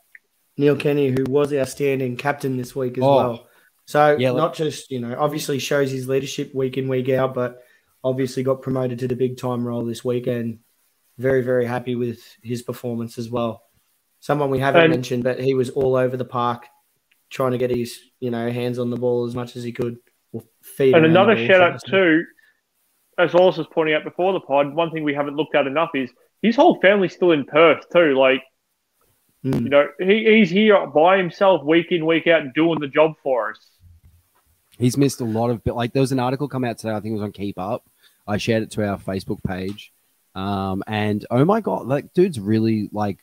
Neil 0.57 0.77
Kenny, 0.77 1.09
who 1.11 1.25
was 1.29 1.53
our 1.53 1.67
standing 1.67 2.17
captain 2.17 2.57
this 2.57 2.75
week 2.77 2.99
as 2.99 3.05
Oh. 3.05 3.17
well. 3.17 3.49
So 3.87 4.17
Yeah, 4.19 4.33
not 4.33 4.55
just 4.55 4.91
you 4.91 5.01
know, 5.01 5.15
obviously 5.19 5.59
shows 5.59 5.91
his 5.91 6.09
leadership 6.09 6.55
week 6.55 6.79
in 6.79 6.89
week 6.89 7.09
out, 7.09 7.35
but 7.35 7.63
obviously 8.05 8.43
got 8.43 8.63
promoted 8.63 8.99
to 9.01 9.09
the 9.09 9.17
big 9.17 9.37
time 9.37 9.67
role 9.67 9.85
this 9.85 10.05
weekend. 10.05 10.61
Very 11.19 11.43
very 11.43 11.65
happy 11.67 11.95
with 11.95 12.21
his 12.43 12.63
performance 12.63 13.19
as 13.19 13.29
well. 13.31 13.63
Someone 14.21 14.51
we 14.51 14.59
haven't 14.61 14.83
And- 14.85 14.91
mentioned, 14.93 15.25
but 15.25 15.41
he 15.41 15.55
was 15.55 15.71
all 15.71 15.97
over 15.97 16.17
the 16.17 16.25
park, 16.25 16.67
trying 17.31 17.53
to 17.53 17.59
get 17.59 17.71
his 17.71 17.99
you 18.21 18.31
know 18.31 18.51
hands 18.51 18.79
on 18.79 18.91
the 18.91 18.97
ball 18.97 19.25
as 19.27 19.35
much 19.35 19.57
as 19.57 19.65
he 19.65 19.73
could. 19.73 19.99
Or 20.33 20.43
feet 20.63 20.95
And 20.95 21.05
another 21.05 21.37
shout 21.47 21.61
out 21.61 21.81
to 21.81 21.91
too, 21.91 22.25
as 23.19 23.35
Wallace 23.35 23.59
was 23.59 23.67
pointing 23.73 23.95
out 23.95 24.05
before 24.05 24.33
the 24.33 24.41
pod, 24.41 24.75
one 24.75 24.91
thing 24.91 25.05
we 25.05 25.13
haven't 25.15 25.37
looked 25.37 25.55
at 25.55 25.67
enough 25.67 25.91
is 25.95 26.11
his 26.41 26.57
whole 26.57 26.81
family's 26.81 27.13
still 27.15 27.33
in 27.33 27.45
Perth 27.45 27.85
too. 27.93 28.15
Like, 28.17 28.43
Mm. 29.45 29.63
you 29.63 29.69
know, 29.69 29.89
he, 29.99 30.25
he's 30.25 30.51
here 30.51 30.87
by 30.87 31.17
himself 31.17 31.65
week 31.65 31.91
in, 31.91 32.07
week 32.07 32.27
out, 32.27 32.43
and 32.43 32.55
doing 32.55 32.79
the 32.79 32.87
job 32.87 33.15
for 33.23 33.51
us. 33.51 33.59
He's 34.79 34.97
missed 34.97 35.21
a 35.21 35.25
lot 35.25 35.51
of, 35.51 35.61
like, 35.67 35.93
there 35.93 36.01
was 36.01 36.13
an 36.13 36.21
article 36.21 36.49
come 36.49 36.65
out 36.65 36.79
today, 36.79 36.95
I 36.95 37.01
think 37.01 37.13
it 37.13 37.17
was 37.17 37.23
on 37.23 37.33
Keep 37.33 37.59
Up. 37.59 37.85
I 38.27 38.37
shared 38.37 38.63
it 38.63 38.71
to 38.73 38.89
our 38.89 38.99
Facebook 38.99 39.43
page. 39.45 39.93
Um, 40.35 40.83
and 40.87 41.27
oh 41.31 41.45
my 41.45 41.61
God, 41.61 41.87
like, 41.87 42.13
dude's 42.15 42.41
really, 42.41 42.89
like, 42.93 43.19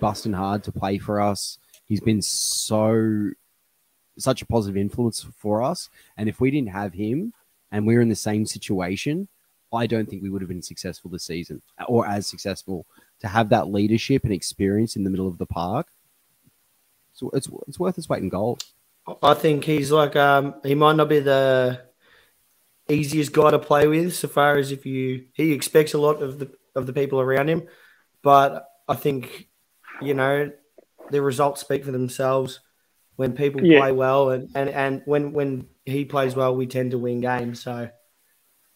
busting 0.00 0.32
hard 0.32 0.64
to 0.64 0.72
play 0.72 0.98
for 0.98 1.20
us. 1.20 1.58
He's 1.86 2.00
been 2.00 2.20
so, 2.20 3.30
such 4.18 4.42
a 4.42 4.46
positive 4.46 4.76
influence 4.76 5.24
for 5.38 5.62
us. 5.62 5.88
And 6.16 6.28
if 6.28 6.40
we 6.40 6.50
didn't 6.50 6.70
have 6.70 6.92
him 6.92 7.32
and 7.70 7.86
we 7.86 7.94
were 7.94 8.00
in 8.00 8.08
the 8.08 8.16
same 8.16 8.44
situation, 8.44 9.28
I 9.72 9.86
don't 9.86 10.08
think 10.08 10.22
we 10.22 10.30
would 10.30 10.42
have 10.42 10.48
been 10.48 10.62
successful 10.62 11.10
this 11.10 11.24
season 11.24 11.62
or 11.86 12.06
as 12.06 12.26
successful 12.26 12.86
to 13.22 13.28
have 13.28 13.48
that 13.48 13.68
leadership 13.68 14.24
and 14.24 14.32
experience 14.32 14.96
in 14.96 15.04
the 15.04 15.10
middle 15.10 15.28
of 15.28 15.38
the 15.38 15.46
park. 15.46 15.88
So 17.14 17.30
it's, 17.30 17.48
it's 17.68 17.78
worth 17.78 17.96
its 17.96 18.08
weight 18.08 18.22
in 18.22 18.28
gold. 18.28 18.64
I 19.22 19.34
think 19.34 19.64
he's 19.64 19.90
like 19.90 20.14
um 20.14 20.54
he 20.64 20.76
might 20.76 20.94
not 20.94 21.08
be 21.08 21.18
the 21.18 21.80
easiest 22.88 23.32
guy 23.32 23.50
to 23.50 23.58
play 23.58 23.88
with 23.88 24.14
so 24.14 24.28
far 24.28 24.56
as 24.58 24.70
if 24.70 24.86
you 24.86 25.26
he 25.32 25.52
expects 25.52 25.94
a 25.94 25.98
lot 25.98 26.22
of 26.22 26.38
the 26.38 26.52
of 26.76 26.86
the 26.86 26.92
people 26.92 27.20
around 27.20 27.48
him, 27.48 27.64
but 28.22 28.64
I 28.86 28.94
think 28.94 29.48
you 30.00 30.14
know 30.14 30.52
the 31.10 31.20
results 31.20 31.62
speak 31.62 31.84
for 31.84 31.90
themselves 31.90 32.60
when 33.16 33.32
people 33.32 33.64
Yeah. 33.64 33.80
play 33.80 33.92
well 33.92 34.30
and, 34.30 34.48
and 34.54 34.70
and 34.70 35.02
when 35.04 35.32
when 35.32 35.66
he 35.84 36.04
plays 36.04 36.36
well 36.36 36.54
we 36.54 36.66
tend 36.66 36.92
to 36.92 36.98
win 36.98 37.20
games 37.20 37.60
so 37.60 37.90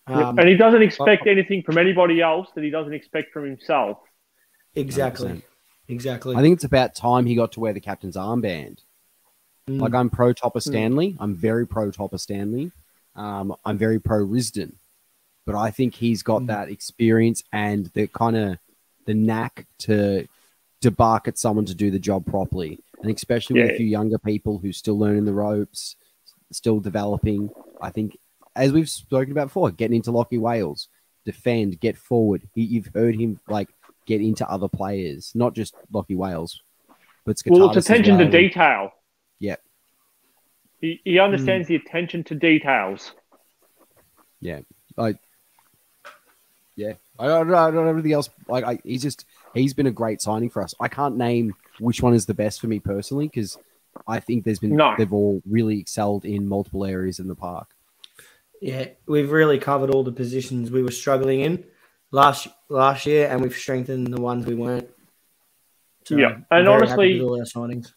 um, 0.09 0.39
and 0.39 0.49
he 0.49 0.57
doesn't 0.57 0.83
expect 0.83 1.27
anything 1.27 1.63
from 1.63 1.79
anybody 1.79 2.21
else 2.21 2.49
that 2.55 2.63
he 2.63 2.71
doesn't 2.71 2.93
expect 2.93 3.33
from 3.33 3.45
himself. 3.45 3.99
Exactly 4.77 5.29
100%. 5.29 5.43
exactly 5.89 6.37
I 6.37 6.41
think 6.43 6.55
it's 6.55 6.65
about 6.65 6.95
time 6.95 7.27
he 7.27 7.35
got 7.35 7.53
to 7.53 7.61
wear 7.61 7.73
the 7.73 7.81
captain's 7.81 8.17
armband. 8.17 8.79
Mm. 9.69 9.81
Like 9.81 9.95
I'm 9.95 10.11
pro 10.11 10.33
Topor-Stanley. 10.35 11.17
I'm 11.19 11.35
very 11.35 11.67
pro 11.67 11.91
Topor-Stanley. 11.91 12.73
Um, 13.17 13.57
I'm 13.65 13.79
very 13.79 13.99
pro 13.99 14.25
Risdon, 14.25 14.73
but 15.47 15.55
I 15.55 15.71
think 15.71 15.95
he's 15.95 16.23
got 16.23 16.43
Mm. 16.43 16.47
that 16.49 16.69
experience 16.69 17.43
and 17.53 17.87
the 17.95 18.07
kind 18.09 18.37
of 18.37 18.59
the 19.07 19.15
knack 19.15 19.67
to 19.79 20.27
to 20.83 20.91
bark 20.91 21.27
at 21.27 21.39
someone 21.39 21.65
to 21.65 21.75
do 21.75 21.91
the 21.91 21.99
job 21.99 22.27
properly, 22.27 22.79
and 23.03 23.11
especially 23.11 23.61
with 23.61 23.71
a 23.71 23.77
few 23.77 23.87
younger 23.87 24.19
people 24.19 24.59
who 24.59 24.73
still 24.73 24.99
learning 24.99 25.25
the 25.25 25.33
ropes, 25.33 25.97
still 26.53 26.81
developing. 26.81 27.51
I 27.81 27.91
think, 27.91 28.19
as 28.55 28.73
we've 28.73 28.89
spoken 28.91 29.33
about 29.33 29.47
before, 29.47 29.71
getting 29.71 29.97
into 29.97 30.11
Lockie 30.11 30.37
Wales, 30.39 30.89
defend, 31.25 31.81
get 31.81 31.97
forward. 31.97 32.43
He, 32.55 32.63
you've 32.63 32.91
heard 32.95 33.15
him 33.17 33.41
like 33.49 33.71
get 34.07 34.21
into 34.21 34.49
other 34.49 34.69
players, 34.69 35.33
not 35.35 35.55
just 35.55 35.75
Lockie 35.93 36.15
Wales, 36.15 36.63
but 37.25 37.37
Well, 37.47 37.69
Skotadis 37.69 37.69
it's 37.69 37.77
as 37.79 37.85
attention 37.91 38.19
to 38.19 38.31
detail. 38.31 38.93
Yeah. 39.39 39.57
He, 40.81 41.01
he 41.05 41.19
understands 41.19 41.69
the 41.69 41.77
attention 41.77 42.25
to 42.25 42.35
details. 42.35 43.13
Yeah, 44.41 44.61
like, 44.97 45.17
yeah, 46.77 46.93
I 47.19 47.27
don't, 47.27 47.53
I 47.55 47.71
don't 47.71 47.85
know 47.85 47.89
everything 47.89 48.13
else. 48.13 48.29
Like, 48.49 48.65
I, 48.65 48.79
he's 48.85 49.03
just 49.03 49.25
he's 49.55 49.75
been 49.75 49.87
a 49.87 49.91
great 49.93 50.21
signing 50.21 50.51
for 50.51 50.63
us. 50.63 50.75
I 50.79 50.89
can't 50.89 51.17
name 51.17 51.55
which 51.79 52.03
one 52.03 52.15
is 52.15 52.27
the 52.27 52.35
best 52.35 52.61
for 52.61 52.67
me 52.67 52.79
personally 52.79 53.27
because 53.27 53.59
I 54.07 54.21
think 54.21 54.45
there's 54.45 54.59
been 54.59 54.77
No. 54.77 54.95
they've 54.97 55.13
all 55.13 55.43
really 55.49 55.79
excelled 55.79 56.27
in 56.27 56.47
multiple 56.47 56.85
areas 56.85 57.19
in 57.19 57.29
the 57.29 57.35
park. 57.35 57.69
Yeah, 58.61 58.89
we've 59.07 59.31
really 59.31 59.59
covered 59.59 59.91
all 59.91 60.05
the 60.05 60.13
positions 60.13 60.71
we 60.71 60.83
were 60.83 60.91
struggling 60.91 61.41
in 61.41 61.65
last 62.17 62.49
last 62.69 63.07
year, 63.07 63.29
and 63.29 63.43
we've 63.43 63.55
strengthened 63.55 64.13
the 64.13 64.21
ones 64.21 64.47
we 64.47 64.55
weren't. 64.55 64.89
So, 66.05 66.17
Yeah, 66.17 66.39
and 66.51 66.69
honestly- 66.69 67.21
all 67.21 67.39
our 67.39 67.45
signings. 67.45 67.93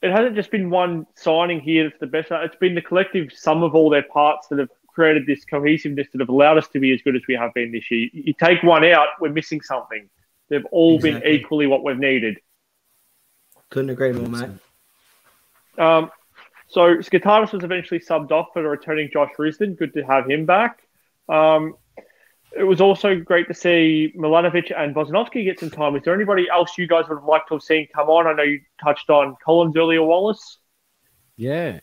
It 0.00 0.12
hasn't 0.12 0.36
just 0.36 0.52
been 0.52 0.70
one 0.70 1.06
signing 1.16 1.58
here 1.58 1.88
that's 1.88 1.98
the 1.98 2.06
best. 2.06 2.28
It's 2.30 2.54
been 2.56 2.76
the 2.76 2.82
collective 2.82 3.32
sum 3.32 3.64
of 3.64 3.74
all 3.74 3.90
their 3.90 4.04
parts 4.04 4.46
that 4.48 4.60
have 4.60 4.68
created 4.86 5.26
this 5.26 5.44
cohesiveness 5.44 6.06
that 6.12 6.20
have 6.20 6.28
allowed 6.28 6.56
us 6.56 6.68
to 6.68 6.78
be 6.78 6.92
as 6.92 7.02
good 7.02 7.16
as 7.16 7.22
we 7.26 7.34
have 7.34 7.52
been 7.54 7.72
this 7.72 7.90
year. 7.90 8.08
You 8.12 8.32
take 8.32 8.62
one 8.62 8.84
out, 8.84 9.08
we're 9.20 9.32
missing 9.32 9.60
something. 9.60 10.08
They've 10.48 10.64
all 10.66 11.00
been 11.00 11.20
equally 11.26 11.66
what 11.66 11.82
we've 11.82 11.98
needed. 11.98 12.38
Couldn't 13.70 13.90
agree 13.90 14.12
more, 14.12 14.28
mate. 14.28 14.50
Um, 15.78 16.10
so 16.68 16.98
Skotadis 16.98 17.52
was 17.52 17.64
eventually 17.64 18.00
subbed 18.00 18.30
off 18.30 18.48
for 18.52 18.62
the 18.62 18.68
returning 18.68 19.10
Josh 19.12 19.32
Risdon. 19.36 19.76
Good 19.76 19.94
to 19.94 20.02
have 20.02 20.30
him 20.30 20.46
back. 20.46 20.80
Um, 21.28 21.74
it 22.56 22.64
was 22.64 22.80
also 22.80 23.16
great 23.18 23.46
to 23.48 23.54
see 23.54 24.12
Milanovic 24.16 24.72
and 24.76 24.94
Bosnowski 24.94 25.44
get 25.44 25.60
some 25.60 25.70
time. 25.70 25.96
Is 25.96 26.02
there 26.04 26.14
anybody 26.14 26.48
else 26.50 26.76
you 26.78 26.86
guys 26.86 27.04
would 27.08 27.16
have 27.18 27.24
liked 27.24 27.48
to 27.48 27.54
have 27.54 27.62
seen 27.62 27.88
come 27.94 28.08
on? 28.08 28.26
I 28.26 28.32
know 28.32 28.42
you 28.42 28.60
touched 28.82 29.10
on 29.10 29.36
Collins 29.44 29.76
earlier, 29.76 30.02
Wallace. 30.02 30.58
Yeah, 31.36 31.80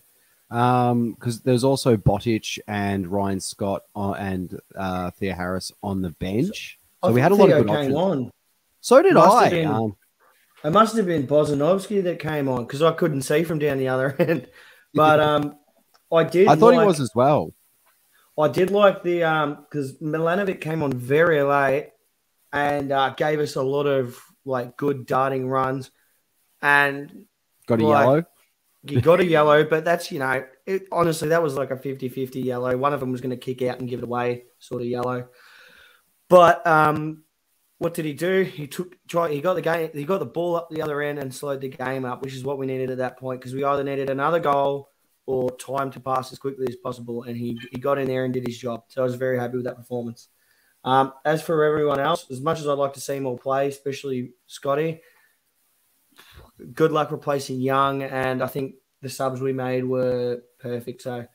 because 0.49 1.41
there's 1.43 1.63
also 1.63 1.95
Botic 1.97 2.60
and 2.67 3.08
Ryan 3.08 3.39
Scott 3.39 3.84
uh, 3.95 4.12
and 4.13 4.60
uh, 4.75 5.12
Theo 5.12 5.34
Harris 5.34 5.71
on 5.82 6.01
the 6.01 6.10
bench. 6.12 6.80
So 7.04 7.10
I 7.10 7.12
we 7.13 7.21
had 7.21 7.32
a 7.32 7.36
think 7.36 7.49
lot 7.51 7.58
of 7.60 7.65
good 7.65 7.71
came 7.73 7.78
options. 7.95 7.95
on. 7.95 8.32
So 8.82 9.01
did 9.01 9.13
Must 9.13 9.36
I. 9.36 9.49
been- 9.49 9.67
Um, 9.67 9.95
It 10.63 10.71
must 10.71 10.95
have 10.97 11.06
been 11.06 11.28
Bozanovsky 11.28 12.04
that 12.04 12.19
came 12.19 12.49
on 12.49 12.65
because 12.65 12.82
I 12.82 12.91
couldn't 12.91 13.21
see 13.21 13.43
from 13.43 13.60
down 13.60 13.78
the 13.78 13.88
other 13.88 14.15
end. 14.19 14.47
But 14.93 15.19
um, 15.19 15.56
I 16.12 16.23
did. 16.23 16.47
I 16.47 16.56
thought 16.56 16.73
he 16.73 16.80
was 16.80 16.99
as 16.99 17.12
well. 17.15 17.54
I 18.38 18.48
did 18.50 18.69
like 18.71 19.02
the 19.04 19.24
um 19.24 19.56
because 19.69 19.98
Milanovic 20.00 20.60
came 20.62 20.84
on 20.84 20.91
very 20.93 21.41
late 21.43 21.91
and 22.52 22.91
uh, 22.91 23.10
gave 23.12 23.39
us 23.39 23.56
a 23.56 23.62
lot 23.63 23.86
of 23.86 24.17
like 24.45 24.78
good 24.78 25.06
darting 25.06 25.48
runs, 25.48 25.91
and 26.62 27.26
Got 27.67 27.82
a 27.82 27.88
Like- 27.88 28.04
yellow. 28.06 28.24
you 28.84 29.02
got 29.02 29.19
a 29.19 29.26
yellow, 29.26 29.63
but 29.63 29.84
that's 29.86 30.12
you 30.12 30.19
know 30.19 30.45
it, 30.65 30.88
honestly, 30.91 31.30
that 31.30 31.41
was 31.41 31.56
like 31.56 31.71
a 31.71 31.78
50 31.78 32.10
50 32.10 32.41
yellow. 32.41 32.76
One 32.78 32.93
of 32.93 33.00
them 33.00 33.12
was 33.12 33.21
going 33.21 33.32
to 33.32 33.38
kick 33.38 33.62
out 33.63 33.80
and 33.80 33.89
give 33.89 34.00
it 34.00 34.04
away, 34.06 34.45
sort 34.60 34.82
of 34.82 34.88
yellow. 34.88 35.28
But 36.30 36.65
um, 36.67 37.24
what 37.78 37.93
did 37.93 38.06
he 38.06 38.13
do? 38.13 38.41
He 38.43 38.67
took 38.67 38.95
try. 39.08 39.32
He 39.32 39.41
got 39.41 39.54
the 39.56 39.62
game. 39.62 39.89
He 39.93 40.04
got 40.06 40.19
the 40.19 40.26
ball 40.26 40.56
up 40.56 40.69
the 40.69 40.82
other 40.82 41.02
end 41.02 41.19
and 41.19 41.34
slowed 41.34 41.62
the 41.62 41.69
game 41.69 42.06
up, 42.06 42.21
which 42.21 42.34
is 42.36 42.43
what 42.43 42.58
we 42.58 42.65
needed 42.67 42.89
at 42.91 42.98
that 43.00 43.17
point 43.17 43.39
because 43.41 43.54
we 43.56 43.63
either 43.63 43.84
needed 43.84 44.10
another 44.10 44.39
goal 44.39 44.89
or 45.26 45.50
time 45.58 45.92
to 45.92 46.00
pass 46.00 46.32
as 46.32 46.40
quickly 46.40 46.68
as 46.70 46.76
possible. 46.76 47.24
And 47.24 47.36
he 47.36 47.60
he 47.72 47.80
got 47.80 47.98
in 47.98 48.08
there 48.08 48.26
and 48.26 48.34
did 48.34 48.48
his 48.48 48.58
job. 48.58 48.84
So 48.88 49.02
I 49.02 49.04
was 49.06 49.16
very 49.16 49.40
happy 49.40 49.56
with 49.58 49.66
that 49.66 49.78
performance. 49.78 50.30
Um, 50.84 51.14
as 51.26 51.42
for 51.42 51.64
everyone 51.64 52.00
else, 52.00 52.30
as 52.30 52.42
much 52.42 52.60
as 52.60 52.68
I'd 52.68 52.74
like 52.74 52.94
to 52.94 53.02
see 53.02 53.20
more 53.20 53.38
play, 53.38 53.68
especially 53.70 54.34
Scotty, 54.46 55.02
good 56.74 56.92
luck 56.92 57.12
replacing 57.12 57.60
Young. 57.60 58.04
And 58.04 58.44
I 58.44 58.48
think 58.48 58.76
the 59.02 59.10
subs 59.10 59.42
we 59.42 59.52
made 59.52 59.84
were 59.84 60.44
perfect. 60.60 61.02
So 61.02 61.26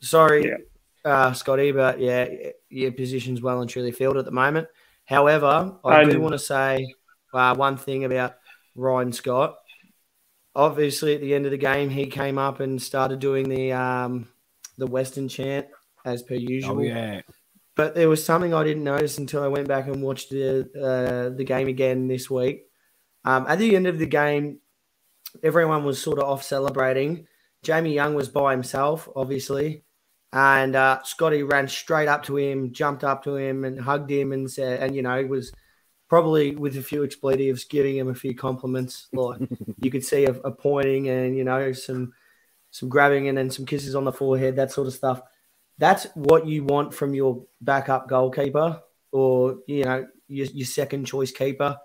sorry, 0.00 0.48
Yeah. 0.48 0.56
uh, 1.04 1.32
Scotty, 1.32 1.70
but 1.70 2.00
yeah, 2.00 2.28
your 2.68 2.90
position's 2.92 3.40
well 3.40 3.60
and 3.60 3.70
truly 3.70 3.92
filled 3.92 4.16
at 4.16 4.24
the 4.24 4.32
moment. 4.32 4.66
However, 5.04 5.78
I 5.84 6.04
do 6.04 6.20
want 6.20 6.32
to 6.32 6.38
say 6.38 6.94
uh, 7.32 7.54
one 7.54 7.76
thing 7.76 8.04
about 8.04 8.34
Ryan 8.74 9.12
Scott. 9.12 9.56
Obviously, 10.54 11.14
at 11.14 11.20
the 11.20 11.34
end 11.34 11.44
of 11.44 11.52
the 11.52 11.58
game, 11.58 11.90
he 11.90 12.06
came 12.06 12.38
up 12.38 12.60
and 12.60 12.82
started 12.82 13.20
doing 13.20 13.48
the 13.48 13.72
um, 13.72 14.28
the 14.78 14.86
Western 14.86 15.28
chant 15.28 15.66
as 16.04 16.22
per 16.22 16.34
usual. 16.34 16.78
Oh 16.78 16.82
yeah. 16.82 17.20
But 17.76 17.94
there 17.94 18.08
was 18.08 18.24
something 18.24 18.52
I 18.52 18.64
didn't 18.64 18.84
notice 18.84 19.18
until 19.18 19.42
I 19.42 19.48
went 19.48 19.68
back 19.68 19.86
and 19.86 20.02
watched 20.02 20.30
the 20.30 20.68
uh, 20.76 21.34
the 21.36 21.44
game 21.44 21.68
again 21.68 22.08
this 22.08 22.28
week. 22.28 22.66
Um, 23.24 23.46
at 23.48 23.58
the 23.58 23.76
end 23.76 23.86
of 23.86 23.98
the 23.98 24.06
game, 24.06 24.58
everyone 25.42 25.84
was 25.84 26.02
sort 26.02 26.18
of 26.18 26.24
off 26.24 26.42
celebrating. 26.42 27.26
Jamie 27.62 27.94
Young 27.94 28.14
was 28.14 28.28
by 28.28 28.52
himself, 28.52 29.08
obviously, 29.14 29.84
and 30.32 30.74
uh, 30.74 31.02
Scotty 31.04 31.42
ran 31.42 31.68
straight 31.68 32.08
up 32.08 32.24
to 32.24 32.36
him, 32.36 32.72
jumped 32.72 33.04
up 33.04 33.22
to 33.24 33.36
him, 33.36 33.64
and 33.64 33.80
hugged 33.80 34.10
him, 34.10 34.32
and 34.32 34.50
said, 34.50 34.80
and 34.80 34.96
you 34.96 35.02
know, 35.02 35.22
was 35.26 35.52
probably 36.10 36.54
with 36.54 36.76
a 36.76 36.82
few 36.82 37.02
expletives, 37.02 37.64
giving 37.64 37.96
him 37.96 38.08
a 38.08 38.14
few 38.14 38.34
compliments. 38.34 39.08
Like 39.14 39.40
you 39.80 39.90
could 39.90 40.04
see 40.04 40.26
a, 40.26 40.32
a 40.32 40.50
pointing 40.50 41.08
and 41.08 41.34
you 41.34 41.44
know 41.44 41.72
some 41.72 42.12
some 42.70 42.90
grabbing 42.90 43.28
and 43.28 43.38
then 43.38 43.50
some 43.50 43.64
kisses 43.64 43.94
on 43.94 44.04
the 44.04 44.12
forehead, 44.12 44.56
that 44.56 44.70
sort 44.70 44.86
of 44.86 44.92
stuff 44.92 45.22
that's 45.80 46.04
what 46.14 46.46
you 46.46 46.62
want 46.62 46.94
from 46.94 47.14
your 47.14 47.42
backup 47.62 48.06
goalkeeper 48.06 48.80
or 49.12 49.56
you 49.66 49.82
know 49.82 50.06
your, 50.28 50.46
your 50.48 50.66
second 50.66 51.06
choice 51.06 51.32
keeper 51.32 51.76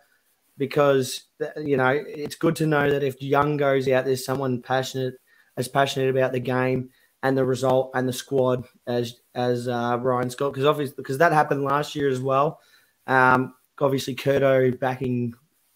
because 0.58 1.24
you 1.58 1.78
know 1.78 1.90
it's 1.90 2.36
good 2.36 2.58
to 2.58 2.68
know 2.68 2.92
that 2.92 3.04
if 3.04 3.22
young 3.22 3.58
goes 3.58 3.88
out 3.88 4.06
there's 4.06 4.26
someone 4.26 4.62
passionate 4.62 5.16
as 5.58 5.70
passionate 5.70 6.10
about 6.10 6.34
the 6.34 6.40
game 6.40 6.90
and 7.24 7.38
the 7.38 7.46
result 7.46 7.90
and 7.96 8.08
the 8.08 8.14
squad 8.14 8.66
as 8.86 9.16
as 9.34 9.70
uh, 9.70 9.98
Ryan 10.00 10.30
Scott 10.30 10.52
because 10.52 10.66
obviously 10.66 10.96
because 10.98 11.18
that 11.20 11.32
happened 11.32 11.64
last 11.64 11.96
year 11.96 12.10
as 12.10 12.20
well 12.20 12.60
um, 13.08 13.55
obviously 13.80 14.16
Kurto 14.16 14.78
backing 14.80 15.34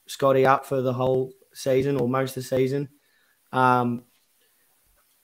Scotty 0.07 0.45
up 0.45 0.65
for 0.65 0.81
the 0.81 0.93
whole 0.93 1.31
season 1.53 1.97
or 1.97 2.07
most 2.07 2.31
of 2.31 2.43
the 2.43 2.43
season 2.43 2.89
um, 3.51 4.03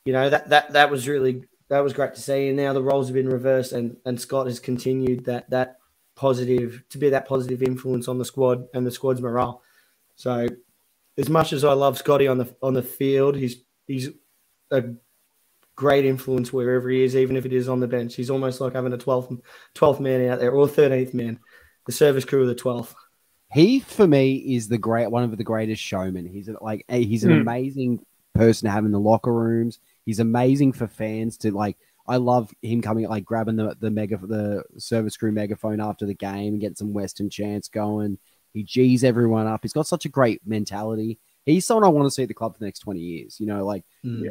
you 0.03 0.13
know 0.13 0.29
that 0.29 0.49
that 0.49 0.73
that 0.73 0.91
was 0.91 1.07
really 1.07 1.43
that 1.69 1.79
was 1.79 1.93
great 1.93 2.13
to 2.15 2.21
see. 2.21 2.49
And 2.49 2.57
now 2.57 2.73
the 2.73 2.83
roles 2.83 3.07
have 3.07 3.15
been 3.15 3.29
reversed, 3.29 3.73
and 3.73 3.97
and 4.05 4.19
Scott 4.19 4.47
has 4.47 4.59
continued 4.59 5.25
that 5.25 5.49
that 5.49 5.77
positive 6.15 6.83
to 6.89 6.97
be 6.97 7.09
that 7.09 7.27
positive 7.27 7.61
influence 7.61 8.07
on 8.07 8.17
the 8.17 8.25
squad 8.25 8.67
and 8.73 8.85
the 8.85 8.91
squad's 8.91 9.21
morale. 9.21 9.61
So, 10.15 10.47
as 11.17 11.29
much 11.29 11.53
as 11.53 11.63
I 11.63 11.73
love 11.73 11.97
Scotty 11.97 12.27
on 12.27 12.37
the 12.37 12.55
on 12.61 12.73
the 12.73 12.83
field, 12.83 13.35
he's 13.35 13.57
he's 13.87 14.09
a 14.71 14.83
great 15.75 16.05
influence 16.05 16.53
wherever 16.53 16.89
he 16.89 17.03
is, 17.03 17.15
even 17.15 17.35
if 17.35 17.45
it 17.45 17.53
is 17.53 17.67
on 17.67 17.79
the 17.79 17.87
bench. 17.87 18.15
He's 18.15 18.29
almost 18.29 18.61
like 18.61 18.73
having 18.73 18.93
a 18.93 18.97
12th, 18.97 19.41
12th 19.75 19.99
man 19.99 20.29
out 20.29 20.39
there 20.39 20.51
or 20.51 20.67
13th 20.67 21.13
man, 21.13 21.37
the 21.85 21.91
service 21.91 22.25
crew 22.25 22.41
of 22.41 22.47
the 22.47 22.55
12th. 22.55 22.93
He 23.53 23.79
for 23.79 24.07
me 24.07 24.35
is 24.55 24.67
the 24.67 24.77
great 24.77 25.09
one 25.11 25.23
of 25.23 25.35
the 25.37 25.43
greatest 25.43 25.81
showmen. 25.81 26.25
He's 26.25 26.49
like 26.61 26.83
he's 26.89 27.23
an 27.23 27.31
Hmm. 27.31 27.41
amazing 27.41 28.05
person 28.33 28.65
to 28.67 28.71
have 28.71 28.85
in 28.85 28.91
the 28.91 28.99
locker 28.99 29.33
rooms. 29.33 29.79
He's 30.05 30.19
amazing 30.19 30.73
for 30.73 30.87
fans 30.87 31.37
to 31.39 31.51
like. 31.51 31.77
I 32.07 32.17
love 32.17 32.53
him 32.61 32.81
coming 32.81 33.07
like 33.07 33.23
grabbing 33.25 33.55
the 33.55 33.75
the 33.79 33.89
mega 33.91 34.17
the 34.17 34.63
service 34.77 35.15
crew 35.17 35.31
megaphone 35.31 35.79
after 35.79 36.05
the 36.05 36.13
game 36.13 36.53
and 36.53 36.59
getting 36.61 36.75
some 36.75 36.93
Western 36.93 37.29
chants 37.29 37.67
going. 37.67 38.17
He 38.53 38.63
G's 38.63 39.03
everyone 39.03 39.47
up. 39.47 39.61
He's 39.63 39.73
got 39.73 39.87
such 39.87 40.05
a 40.05 40.09
great 40.09 40.41
mentality. 40.45 41.17
He's 41.45 41.65
someone 41.65 41.83
I 41.83 41.87
want 41.89 42.07
to 42.07 42.11
see 42.11 42.23
at 42.23 42.27
the 42.27 42.33
club 42.33 42.53
for 42.53 42.59
the 42.59 42.65
next 42.65 42.79
twenty 42.79 42.99
years. 43.01 43.39
You 43.39 43.45
know, 43.47 43.65
like 43.65 43.83
Mm. 44.03 44.27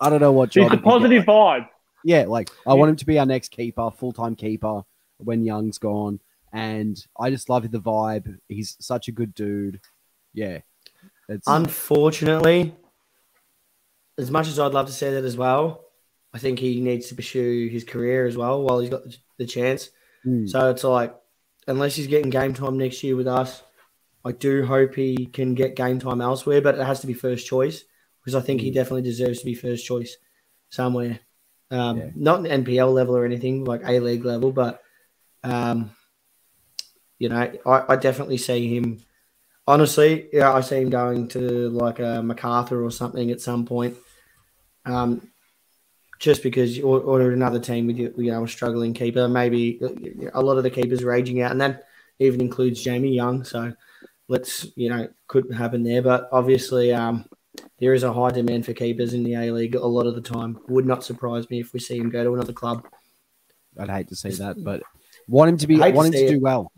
I 0.00 0.10
don't 0.10 0.20
know 0.20 0.32
what 0.32 0.50
job. 0.50 0.64
the 0.64 0.64
he 0.64 0.70
could 0.76 0.84
get, 0.84 0.90
positive 0.90 1.26
like- 1.28 1.62
vibe. 1.62 1.68
yeah, 2.04 2.24
like 2.26 2.50
I 2.66 2.74
want 2.74 2.90
him 2.90 2.96
to 2.96 3.06
be 3.06 3.18
our 3.18 3.26
next 3.26 3.50
keeper, 3.50 3.90
full 3.90 4.12
time 4.12 4.34
keeper 4.36 4.82
when 5.18 5.44
Young's 5.44 5.78
gone. 5.78 6.20
And 6.52 7.02
I 7.18 7.30
just 7.30 7.48
love 7.48 7.70
the 7.70 7.80
vibe. 7.80 8.38
He's 8.48 8.76
such 8.80 9.08
a 9.08 9.12
good 9.12 9.34
dude. 9.34 9.80
Yeah. 10.34 10.58
It's 11.28 11.46
Unfortunately, 11.46 12.74
as 14.18 14.30
much 14.30 14.48
as 14.48 14.58
I'd 14.58 14.72
love 14.72 14.86
to 14.86 14.92
say 14.92 15.14
that 15.14 15.24
as 15.24 15.36
well, 15.36 15.84
I 16.34 16.38
think 16.38 16.58
he 16.58 16.80
needs 16.80 17.08
to 17.08 17.14
pursue 17.14 17.68
his 17.68 17.84
career 17.84 18.26
as 18.26 18.36
well 18.36 18.62
while 18.62 18.80
he's 18.80 18.90
got 18.90 19.02
the- 19.38 19.46
chance. 19.46 19.90
Hmm. 20.22 20.46
So 20.46 20.70
it's 20.70 20.84
like, 20.84 21.14
unless 21.66 21.96
he's 21.96 22.06
getting 22.06 22.30
game 22.30 22.54
time 22.54 22.78
next 22.78 23.02
year 23.02 23.16
with 23.16 23.26
us, 23.26 23.62
I 24.24 24.30
do 24.32 24.64
hope 24.64 24.94
he 24.94 25.26
can 25.26 25.54
get 25.54 25.74
game 25.74 25.98
time 25.98 26.20
elsewhere, 26.20 26.60
but 26.60 26.76
it 26.76 26.84
has 26.86 27.00
to 27.00 27.08
be 27.08 27.12
first 27.14 27.44
choice 27.46 27.82
because 28.20 28.36
I 28.36 28.40
think 28.40 28.60
he 28.60 28.70
Mm. 28.70 28.74
definitely 28.74 29.02
deserves 29.02 29.40
to 29.40 29.44
be 29.44 29.54
first 29.54 29.84
choice 29.84 30.16
somewhere. 30.70 31.18
Um, 31.72 31.98
Yeah. 31.98 32.10
Not 32.14 32.40
an 32.40 32.46
NPL 32.46 32.92
level 32.92 33.16
or 33.16 33.24
anything 33.24 33.64
like 33.64 33.82
A 33.84 33.98
League 33.98 34.24
level, 34.24 34.52
but 34.52 34.80
um, 35.42 35.90
you 37.22 37.28
know, 37.28 37.52
I, 37.64 37.92
I 37.92 37.96
definitely 37.96 38.36
see 38.36 38.74
him. 38.74 39.00
Honestly, 39.68 40.28
yeah, 40.32 40.52
I 40.52 40.60
see 40.60 40.80
him 40.82 40.90
going 40.90 41.28
to 41.28 41.68
like 41.68 42.00
a 42.00 42.20
MacArthur 42.20 42.84
or 42.84 42.90
something 42.90 43.30
at 43.30 43.40
some 43.40 43.64
point. 43.64 43.96
Um, 44.84 45.30
just 46.18 46.42
because, 46.42 46.80
or, 46.80 47.00
or 47.00 47.30
another 47.30 47.60
team 47.60 47.86
with 47.86 47.96
you 47.96 48.12
know 48.16 48.42
a 48.42 48.48
struggling 48.48 48.92
keeper, 48.92 49.28
maybe 49.28 49.78
uh, 49.80 50.30
a 50.34 50.42
lot 50.42 50.56
of 50.56 50.64
the 50.64 50.70
keepers 50.70 51.02
are 51.04 51.12
aging 51.12 51.42
out, 51.42 51.52
and 51.52 51.60
that 51.60 51.84
even 52.18 52.40
includes 52.40 52.82
Jamie 52.82 53.14
Young. 53.14 53.44
So 53.44 53.72
let's 54.26 54.66
you 54.74 54.90
know 54.90 55.08
could 55.28 55.52
happen 55.54 55.84
there, 55.84 56.02
but 56.02 56.28
obviously 56.32 56.92
um, 56.92 57.24
there 57.78 57.94
is 57.94 58.02
a 58.02 58.12
high 58.12 58.32
demand 58.32 58.66
for 58.66 58.72
keepers 58.72 59.14
in 59.14 59.22
the 59.22 59.34
A 59.34 59.52
League 59.52 59.76
a 59.76 59.86
lot 59.86 60.08
of 60.08 60.16
the 60.16 60.20
time. 60.20 60.58
Would 60.68 60.86
not 60.86 61.04
surprise 61.04 61.48
me 61.50 61.60
if 61.60 61.72
we 61.72 61.78
see 61.78 61.98
him 61.98 62.10
go 62.10 62.24
to 62.24 62.34
another 62.34 62.52
club. 62.52 62.84
I'd 63.78 63.90
hate 63.90 64.08
to 64.08 64.16
see 64.16 64.30
that, 64.30 64.56
but 64.64 64.82
want 65.28 65.50
him 65.50 65.56
to 65.58 65.66
be 65.68 65.76
to 65.76 65.90
want 65.90 66.06
him 66.08 66.12
to 66.12 66.18
see 66.18 66.28
do 66.28 66.34
it. 66.34 66.42
well. 66.42 66.72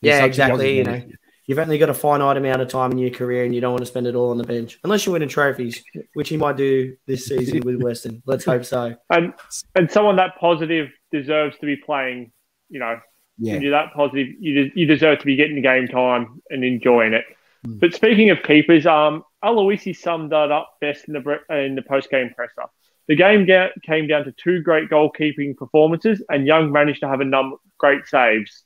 He's 0.00 0.08
Yeah, 0.08 0.24
exactly. 0.24 0.78
You 0.78 0.84
know, 0.84 1.02
you've 1.46 1.58
only 1.58 1.78
got 1.78 1.90
a 1.90 1.94
finite 1.94 2.36
amount 2.36 2.62
of 2.62 2.68
time 2.68 2.92
in 2.92 2.98
your 2.98 3.10
career, 3.10 3.44
and 3.44 3.54
you 3.54 3.60
don't 3.60 3.72
want 3.72 3.82
to 3.82 3.86
spend 3.86 4.06
it 4.06 4.14
all 4.14 4.30
on 4.30 4.38
the 4.38 4.44
bench, 4.44 4.78
unless 4.84 5.06
you're 5.06 5.12
winning 5.12 5.28
trophies, 5.28 5.82
which 6.14 6.28
he 6.28 6.36
might 6.36 6.56
do 6.56 6.96
this 7.06 7.26
season 7.26 7.60
with 7.60 7.76
Western. 7.82 8.22
Let's 8.26 8.44
hope 8.44 8.64
so. 8.64 8.96
And 9.10 9.32
and 9.74 9.90
someone 9.90 10.16
that 10.16 10.36
positive 10.38 10.90
deserves 11.10 11.56
to 11.58 11.66
be 11.66 11.76
playing. 11.76 12.32
You 12.68 12.80
know, 12.80 13.00
yeah. 13.38 13.58
you're 13.58 13.70
that 13.72 13.92
positive, 13.94 14.28
you 14.40 14.64
de- 14.64 14.80
you 14.80 14.86
deserve 14.86 15.20
to 15.20 15.26
be 15.26 15.36
getting 15.36 15.60
game 15.62 15.86
time 15.86 16.42
and 16.50 16.64
enjoying 16.64 17.12
it. 17.12 17.24
Hmm. 17.64 17.78
But 17.78 17.94
speaking 17.94 18.30
of 18.30 18.42
keepers, 18.42 18.86
um, 18.86 19.22
Aloisi 19.44 19.96
summed 19.96 20.32
that 20.32 20.50
up 20.50 20.76
best 20.80 21.04
in 21.06 21.14
the 21.14 21.20
bre- 21.20 21.52
in 21.52 21.74
the 21.74 21.82
post 21.82 22.10
game 22.10 22.30
presser. 22.34 22.68
The 23.08 23.14
game 23.14 23.46
ga- 23.46 23.70
came 23.82 24.08
down 24.08 24.24
to 24.24 24.32
two 24.32 24.62
great 24.62 24.90
goalkeeping 24.90 25.56
performances, 25.56 26.22
and 26.28 26.46
Young 26.46 26.72
managed 26.72 27.00
to 27.00 27.08
have 27.08 27.20
a 27.20 27.24
number 27.24 27.56
great 27.78 28.06
saves. 28.06 28.64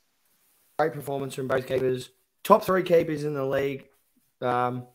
Great 0.80 0.94
performance 0.94 1.34
from 1.34 1.46
both 1.46 1.66
keepers. 1.66 2.08
Top 2.42 2.64
three 2.64 2.82
keepers 2.82 3.24
in 3.24 3.34
the 3.34 3.44
league. 3.44 3.86
Um, 4.40 4.86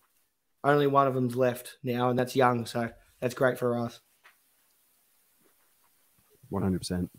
only 0.63 0.87
one 0.87 1.05
of 1.05 1.13
them's 1.13 1.35
left 1.35 1.77
now, 1.83 2.09
and 2.09 2.17
that's 2.17 2.35
Young. 2.35 2.65
So 2.65 2.89
that's 3.21 3.35
great 3.35 3.59
for 3.59 3.77
us. 3.77 3.99
One 6.49 6.63
hundred 6.63 6.79
percent. 6.79 7.11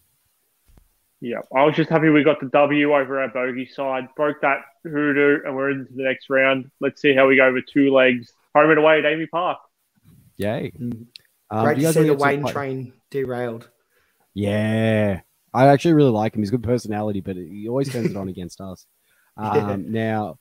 Yeah, 1.21 1.43
I 1.55 1.65
was 1.65 1.77
just 1.77 1.91
happy 1.91 2.09
we 2.09 2.25
got 2.25 2.41
the 2.41 2.49
W 2.49 2.93
over 2.93 3.23
our 3.23 3.29
bogey 3.29 3.67
side, 3.67 4.09
broke 4.17 4.41
that 4.41 4.63
hoodoo, 4.83 5.43
and 5.45 5.55
we're 5.55 5.71
into 5.71 5.93
the 5.95 6.03
next 6.03 6.29
round. 6.29 6.69
Let's 6.81 7.01
see 7.01 7.15
how 7.15 7.29
we 7.29 7.37
go 7.37 7.53
with 7.53 7.67
two 7.73 7.93
legs, 7.95 8.33
home 8.53 8.71
and 8.71 8.81
away 8.81 8.99
at 8.99 9.05
AAMI 9.05 9.31
Park. 9.31 9.59
Yay. 10.39 10.73
Mm. 10.77 11.07
Um, 11.51 11.65
great 11.65 11.77
do 11.77 11.83
you 11.83 11.87
to 11.87 11.93
see 11.93 12.01
the 12.01 12.09
get 12.09 12.19
Waine 12.19 12.43
play- 12.43 12.53
train 12.53 12.93
derailed. 13.13 13.71
Yeah, 14.35 15.21
I 15.57 15.69
actually 15.69 15.95
really 15.95 16.11
like 16.11 16.35
him. 16.35 16.42
He's 16.42 16.51
good 16.51 16.62
personality, 16.62 17.21
but 17.21 17.37
he 17.37 17.69
always 17.69 17.90
turns 17.90 18.11
it 18.11 18.16
on 18.16 18.29
against 18.35 18.61
us. 18.61 18.87
Yeah. 19.40 19.51
Um, 19.51 19.90
Now, 19.92 20.38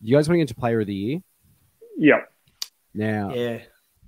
you 0.00 0.16
guys 0.16 0.28
want 0.28 0.36
to 0.36 0.38
get 0.40 0.48
to 0.48 0.54
Player 0.54 0.80
of 0.80 0.86
the 0.86 0.94
Year? 0.94 1.20
Yeah, 1.98 2.20
Now, 2.94 3.32
yeah, 3.34 3.40
Yeah, 3.50 3.58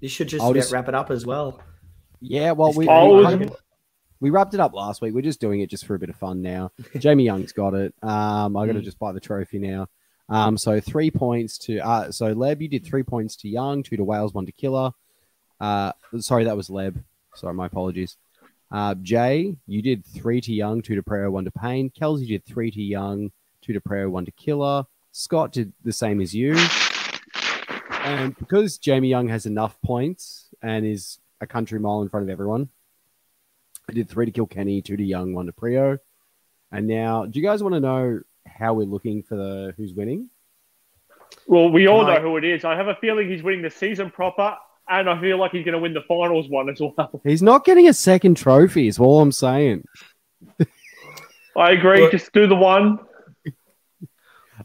this 0.01 0.11
should 0.13 0.29
just 0.29 0.43
I'll 0.45 0.53
just- 0.53 0.73
wrap 0.73 0.89
it 0.89 0.95
up 0.95 1.11
as 1.11 1.25
well. 1.25 1.61
Yeah, 2.21 2.53
well, 2.53 2.73
we, 2.73 2.87
we, 2.87 2.93
it 2.93 3.25
kind 3.25 3.43
of- 3.45 3.57
we 4.21 4.31
wrapped 4.31 4.53
it 4.55 4.61
up 4.61 4.75
last 4.75 5.01
week. 5.01 5.15
We're 5.15 5.23
just 5.23 5.41
doing 5.41 5.61
it 5.61 5.71
just 5.71 5.87
for 5.87 5.95
a 5.95 5.99
bit 5.99 6.11
of 6.11 6.17
fun 6.17 6.43
now. 6.43 6.73
Jamie 6.99 7.25
Young's 7.25 7.53
got 7.53 7.75
it. 7.75 7.95
Um, 8.03 8.57
I 8.57 8.67
got 8.67 8.73
to 8.73 8.81
Mm. 8.81 8.85
just 8.85 8.99
buy 8.99 9.13
the 9.13 9.21
trophy 9.21 9.59
now. 9.61 9.87
Um, 10.29 10.59
so 10.59 10.81
three 10.81 11.11
points 11.11 11.57
to 11.59 11.79
uh, 11.79 12.11
so 12.13 12.35
Leb, 12.35 12.61
you 12.61 12.69
did 12.69 12.85
three 12.85 13.03
points 13.05 13.37
to 13.37 13.49
Young, 13.49 13.83
two 13.83 13.97
to 13.97 14.05
Wales, 14.05 14.35
one 14.35 14.45
to 14.47 14.53
Killer. 14.53 14.91
Uh, 15.61 15.93
sorry, 16.19 16.45
that 16.45 16.57
was 16.57 16.69
Leb. 16.69 17.03
Sorry, 17.35 17.55
my 17.55 17.67
apologies. 17.67 18.17
Uh, 18.71 18.95
Jay, 19.03 19.57
you 19.67 19.83
did 19.83 20.05
three 20.05 20.41
to 20.43 20.53
Young, 20.53 20.83
two 20.83 20.95
to 20.95 21.03
Preo, 21.03 21.31
one 21.31 21.45
to 21.45 21.51
Pain. 21.51 21.91
Kelsey 21.91 22.27
did 22.27 22.45
three 22.45 22.71
to 22.71 22.83
Young, 22.83 23.31
two 23.63 23.73
to 23.73 23.81
Preo, 23.81 24.11
one 24.11 24.25
to 24.27 24.31
Killer. 24.33 24.85
Scott 25.13 25.53
did 25.53 25.73
the 25.85 25.93
same 25.93 26.21
as 26.21 26.35
you. 26.35 26.57
And 28.05 28.37
because 28.39 28.79
Jamie 28.79 29.09
Young 29.09 29.29
has 29.29 29.47
enough 29.47 29.81
points 29.83 30.49
and 30.63 30.87
is 30.87 31.19
a 31.41 31.47
country 31.47 31.79
mile 31.81 32.03
in 32.03 32.09
front 32.09 32.25
of 32.25 32.31
everyone, 32.31 32.69
I 33.89 33.95
did 33.95 34.09
three 34.09 34.27
to 34.27 34.33
Kilkenny, 34.33 34.83
two 34.83 34.97
to 34.97 35.05
Young, 35.05 35.35
one 35.35 35.47
to 35.47 35.53
Preo. 35.53 35.99
And 36.71 36.87
now, 36.87 37.25
do 37.25 37.39
you 37.41 37.45
guys 37.45 37.63
want 37.63 37.75
to 37.75 37.81
know 37.81 38.21
how 38.47 38.75
we're 38.75 38.85
looking 38.87 39.23
for 39.23 39.37
the 39.37 39.75
who's 39.77 39.95
winning? 39.95 40.29
Well, 41.47 41.71
we 41.71 41.87
all 41.89 42.05
I- 42.07 42.17
know 42.17 42.23
who 42.23 42.37
it 42.37 42.45
is. 42.45 42.65
I 42.65 42.77
have 42.77 42.89
a 42.89 42.95
feeling 42.97 43.29
he's 43.31 43.43
winning 43.43 43.63
the 43.63 43.71
season 43.71 44.11
proper, 44.11 44.57
and 44.89 45.09
I 45.09 45.21
feel 45.21 45.39
like 45.39 45.53
he's 45.53 45.65
going 45.65 45.75
to 45.75 45.79
win 45.79 45.95
the 45.95 46.03
finals 46.09 46.49
one 46.49 46.69
as 46.71 46.81
well. 46.81 47.21
He's 47.25 47.43
not 47.43 47.65
getting 47.65 47.89
a 47.89 47.93
second 47.95 48.37
trophy, 48.37 48.89
is 48.89 48.99
all 48.99 49.21
I'm 49.21 49.33
saying. 49.33 49.85
I 51.57 51.73
agree. 51.73 52.03
Well- 52.03 52.11
Just 52.11 52.33
do 52.33 52.47
the 52.47 52.55
one. 52.55 52.99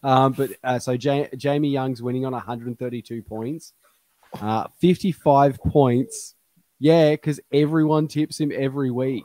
Um, 0.02 0.34
but 0.34 0.50
uh, 0.64 0.80
so 0.80 0.94
ja- 0.94 1.28
Jamie 1.38 1.70
Young's 1.70 2.02
winning 2.02 2.26
on 2.26 2.34
132 2.34 3.22
points, 3.22 3.74
uh, 4.42 4.68
55 4.82 5.60
points. 5.60 6.34
Yeah, 6.80 7.12
because 7.12 7.40
everyone 7.54 8.08
tips 8.08 8.40
him 8.40 8.52
every 8.54 8.90
week. 8.92 9.24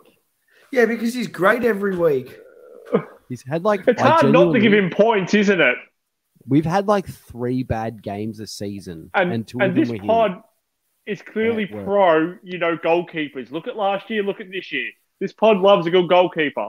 Yeah, 0.70 0.84
because 0.84 1.14
he's 1.14 1.26
great 1.26 1.64
every 1.64 1.96
week. 1.96 2.36
He's 3.30 3.42
had 3.42 3.64
like 3.64 3.88
It's 3.88 4.00
I 4.00 4.08
hard 4.08 4.30
not 4.32 4.52
to 4.52 4.60
give 4.60 4.72
him 4.74 4.90
points, 4.90 5.32
isn't 5.34 5.60
it? 5.60 5.76
We've 6.46 6.66
had 6.66 6.86
like 6.86 7.06
three 7.08 7.62
bad 7.62 8.02
games 8.02 8.38
this 8.38 8.52
season, 8.52 9.10
And 9.14 9.32
and, 9.32 9.48
two 9.48 9.58
and 9.60 9.70
of 9.70 9.74
them 9.74 9.82
this 9.84 9.88
were 9.90 9.96
him. 9.96 10.06
pod 10.06 10.42
is 11.08 11.22
clearly 11.22 11.66
Yeah, 11.68 11.82
pro, 11.84 12.36
you 12.42 12.58
know, 12.58 12.76
goalkeepers. 12.76 13.50
Look 13.50 13.66
at 13.66 13.76
last 13.76 14.08
year. 14.10 14.22
Look 14.22 14.40
at 14.40 14.50
this 14.50 14.70
year. 14.70 14.90
This 15.20 15.32
pod 15.32 15.56
loves 15.56 15.86
a 15.86 15.90
good 15.90 16.08
goalkeeper. 16.08 16.68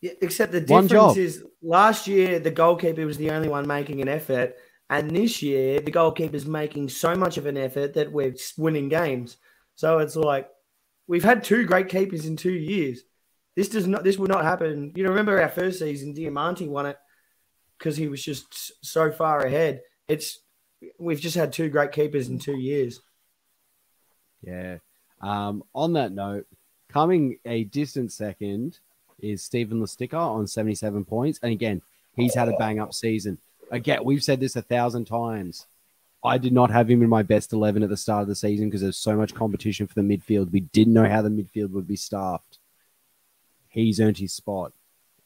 Yeah, 0.00 0.12
except 0.22 0.52
the 0.52 0.60
difference 0.60 1.16
is 1.16 1.44
last 1.62 2.06
year 2.06 2.38
the 2.38 2.50
goalkeeper 2.50 3.04
was 3.04 3.18
the 3.18 3.30
only 3.30 3.48
one 3.48 3.66
making 3.66 4.00
an 4.00 4.08
effort, 4.08 4.54
and 4.88 5.10
this 5.10 5.42
year 5.42 5.80
the 5.80 5.90
goalkeeper's 5.90 6.46
making 6.46 6.88
so 6.88 7.14
much 7.14 7.36
of 7.36 7.46
an 7.46 7.56
effort 7.56 7.94
that 7.94 8.12
we're 8.12 8.34
winning 8.56 8.88
games. 8.88 9.36
So 9.74 9.98
it's 9.98 10.16
like 10.16 10.48
we've 11.06 11.24
had 11.24 11.42
two 11.42 11.64
great 11.64 11.88
keepers 11.88 12.26
in 12.26 12.36
two 12.36 12.52
years. 12.52 13.02
This 13.56 13.68
does 13.68 13.86
not. 13.86 14.04
This 14.04 14.18
would 14.18 14.30
not 14.30 14.44
happen. 14.44 14.92
You 14.94 15.04
know, 15.04 15.10
remember 15.10 15.40
our 15.40 15.48
first 15.48 15.80
season, 15.80 16.14
Diamanti 16.14 16.68
won 16.68 16.86
it 16.86 16.96
because 17.78 17.96
he 17.96 18.08
was 18.08 18.22
just 18.22 18.72
so 18.84 19.10
far 19.10 19.40
ahead. 19.40 19.80
It's 20.06 20.38
we've 20.98 21.20
just 21.20 21.36
had 21.36 21.52
two 21.52 21.68
great 21.68 21.92
keepers 21.92 22.28
in 22.28 22.38
two 22.38 22.56
years. 22.56 23.00
Yeah. 24.42 24.78
Um, 25.20 25.62
on 25.74 25.92
that 25.94 26.12
note, 26.12 26.46
coming 26.88 27.38
a 27.44 27.64
distant 27.64 28.12
second 28.12 28.78
is 29.18 29.42
Steven 29.42 29.80
Lustica 29.80 30.14
on 30.14 30.46
77 30.46 31.04
points. 31.04 31.38
And 31.42 31.52
again, 31.52 31.82
he's 32.16 32.34
had 32.34 32.48
a 32.48 32.56
bang 32.56 32.78
up 32.78 32.94
season. 32.94 33.38
Again, 33.70 34.04
we've 34.04 34.24
said 34.24 34.40
this 34.40 34.56
a 34.56 34.62
thousand 34.62 35.04
times. 35.06 35.66
I 36.22 36.38
did 36.38 36.52
not 36.52 36.70
have 36.70 36.90
him 36.90 37.02
in 37.02 37.08
my 37.08 37.22
best 37.22 37.52
11 37.52 37.82
at 37.82 37.88
the 37.88 37.96
start 37.96 38.22
of 38.22 38.28
the 38.28 38.34
season 38.34 38.68
because 38.68 38.82
there's 38.82 38.96
so 38.98 39.16
much 39.16 39.34
competition 39.34 39.86
for 39.86 39.94
the 39.94 40.02
midfield. 40.02 40.52
We 40.52 40.60
didn't 40.60 40.92
know 40.92 41.08
how 41.08 41.22
the 41.22 41.30
midfield 41.30 41.70
would 41.70 41.86
be 41.86 41.96
staffed. 41.96 42.58
He's 43.68 44.00
earned 44.00 44.18
his 44.18 44.34
spot. 44.34 44.72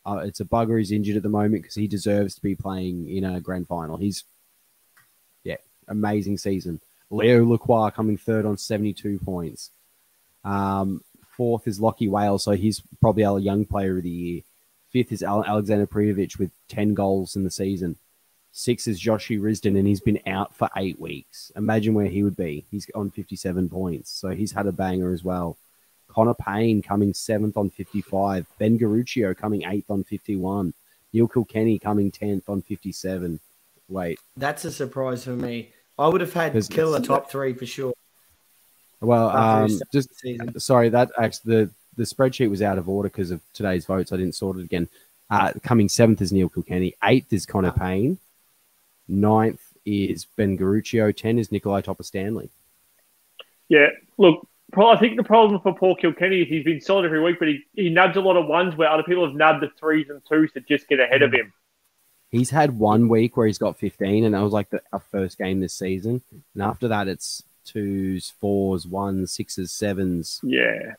Uh, 0.06 0.22
it's 0.24 0.40
a 0.40 0.44
bugger 0.44 0.78
he's 0.78 0.92
injured 0.92 1.16
at 1.16 1.22
the 1.22 1.28
moment 1.30 1.62
because 1.62 1.74
he 1.74 1.88
deserves 1.88 2.34
to 2.34 2.42
be 2.42 2.54
playing 2.54 3.08
in 3.08 3.24
a 3.24 3.40
grand 3.40 3.66
final. 3.66 3.96
He's, 3.96 4.24
yeah, 5.42 5.56
amazing 5.88 6.38
season. 6.38 6.80
Leo 7.10 7.44
Lacroix 7.44 7.90
coming 7.90 8.16
third 8.16 8.46
on 8.46 8.56
72 8.56 9.18
points. 9.24 9.70
Um, 10.44 11.02
fourth 11.36 11.66
is 11.66 11.80
Lachie 11.80 12.08
Wales, 12.08 12.44
so 12.44 12.52
he's 12.52 12.82
probably 13.00 13.24
our 13.24 13.38
young 13.38 13.64
player 13.64 13.96
of 13.96 14.02
the 14.02 14.10
year. 14.10 14.42
Fifth 14.90 15.12
is 15.12 15.22
Alexander 15.22 15.86
Prijovic 15.86 16.38
with 16.38 16.50
10 16.68 16.94
goals 16.94 17.34
in 17.36 17.44
the 17.44 17.50
season. 17.50 17.96
Six 18.52 18.86
is 18.86 19.02
Joshi 19.02 19.40
Risdon, 19.40 19.76
and 19.76 19.86
he's 19.88 20.00
been 20.00 20.20
out 20.28 20.54
for 20.54 20.70
eight 20.76 21.00
weeks. 21.00 21.50
Imagine 21.56 21.94
where 21.94 22.06
he 22.06 22.22
would 22.22 22.36
be. 22.36 22.64
He's 22.70 22.88
on 22.94 23.10
57 23.10 23.68
points, 23.68 24.10
so 24.10 24.28
he's 24.28 24.52
had 24.52 24.68
a 24.68 24.72
banger 24.72 25.12
as 25.12 25.24
well. 25.24 25.56
Connor 26.06 26.34
Pain 26.34 26.80
coming 26.80 27.12
seventh 27.12 27.56
on 27.56 27.70
55. 27.70 28.46
Ben 28.58 28.78
Garuccio 28.78 29.36
coming 29.36 29.64
eighth 29.64 29.90
on 29.90 30.04
51. 30.04 30.72
Neil 31.12 31.26
Kilkenny 31.26 31.80
coming 31.80 32.12
10th 32.12 32.48
on 32.48 32.62
57. 32.62 33.40
Wait, 33.88 34.18
That's 34.36 34.64
a 34.64 34.70
surprise 34.70 35.24
for 35.24 35.30
me. 35.30 35.70
I 35.98 36.08
would 36.08 36.20
have 36.20 36.32
had 36.32 36.52
There's- 36.52 36.68
killer 36.68 37.00
top 37.00 37.30
three 37.30 37.52
for 37.54 37.66
sure. 37.66 37.92
Well, 39.00 39.28
um, 39.28 39.68
just 39.92 40.14
season. 40.18 40.58
sorry 40.58 40.88
that 40.90 41.10
actually 41.18 41.54
the 41.54 41.70
the 41.96 42.04
spreadsheet 42.04 42.50
was 42.50 42.62
out 42.62 42.78
of 42.78 42.88
order 42.88 43.08
because 43.08 43.30
of 43.30 43.40
today's 43.52 43.84
votes. 43.84 44.12
I 44.12 44.16
didn't 44.16 44.34
sort 44.34 44.58
it 44.58 44.64
again. 44.64 44.88
Uh, 45.30 45.52
coming 45.62 45.88
seventh 45.88 46.20
is 46.22 46.32
Neil 46.32 46.48
Kilkenny. 46.48 46.94
Eighth 47.04 47.32
is 47.32 47.46
Connor 47.46 47.70
Pain. 47.72 48.18
Ninth 49.06 49.60
is 49.84 50.24
Ben 50.36 50.56
Garuccio. 50.58 51.14
Ten 51.14 51.38
is 51.38 51.52
Nikolai 51.52 51.82
Topor-Stanley. 51.82 52.48
Yeah, 53.68 53.88
look, 54.18 54.46
I 54.76 54.96
think 54.96 55.16
the 55.16 55.22
problem 55.22 55.60
for 55.60 55.74
Paul 55.74 55.94
Kilkenny 55.96 56.42
is 56.42 56.48
he's 56.48 56.64
been 56.64 56.80
solid 56.80 57.04
every 57.04 57.22
week, 57.22 57.38
but 57.38 57.48
he, 57.48 57.60
he 57.74 57.90
nabs 57.90 58.16
a 58.16 58.20
lot 58.20 58.36
of 58.36 58.46
ones 58.46 58.74
where 58.76 58.88
other 58.90 59.02
people 59.02 59.26
have 59.26 59.34
nabbed 59.36 59.62
the 59.62 59.70
threes 59.78 60.08
and 60.10 60.20
twos 60.28 60.50
to 60.52 60.60
just 60.60 60.88
get 60.88 60.98
ahead 61.00 61.22
of 61.22 61.32
him. 61.32 61.52
He's 62.34 62.50
had 62.50 62.76
one 62.80 63.08
week 63.08 63.36
where 63.36 63.46
he's 63.46 63.58
got 63.58 63.78
15, 63.78 64.24
and 64.24 64.34
that 64.34 64.40
was 64.40 64.52
like 64.52 64.68
the, 64.70 64.82
our 64.92 64.98
first 64.98 65.38
game 65.38 65.60
this 65.60 65.72
season. 65.72 66.20
And 66.54 66.62
after 66.64 66.88
that, 66.88 67.06
it's 67.06 67.44
twos, 67.64 68.30
fours, 68.40 68.88
ones, 68.88 69.30
sixes, 69.30 69.70
sevens. 69.70 70.40
Yeah. 70.42 70.94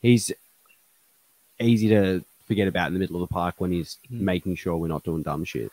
He's 0.00 0.32
easy 1.60 1.90
to 1.90 2.24
forget 2.48 2.68
about 2.68 2.86
in 2.88 2.94
the 2.94 3.00
middle 3.00 3.16
of 3.22 3.28
the 3.28 3.32
park 3.32 3.56
when 3.58 3.70
he's 3.70 3.98
Hmm. 4.08 4.24
making 4.24 4.56
sure 4.56 4.76
we're 4.78 4.88
not 4.88 5.04
doing 5.04 5.22
dumb 5.22 5.44
shit. 5.44 5.70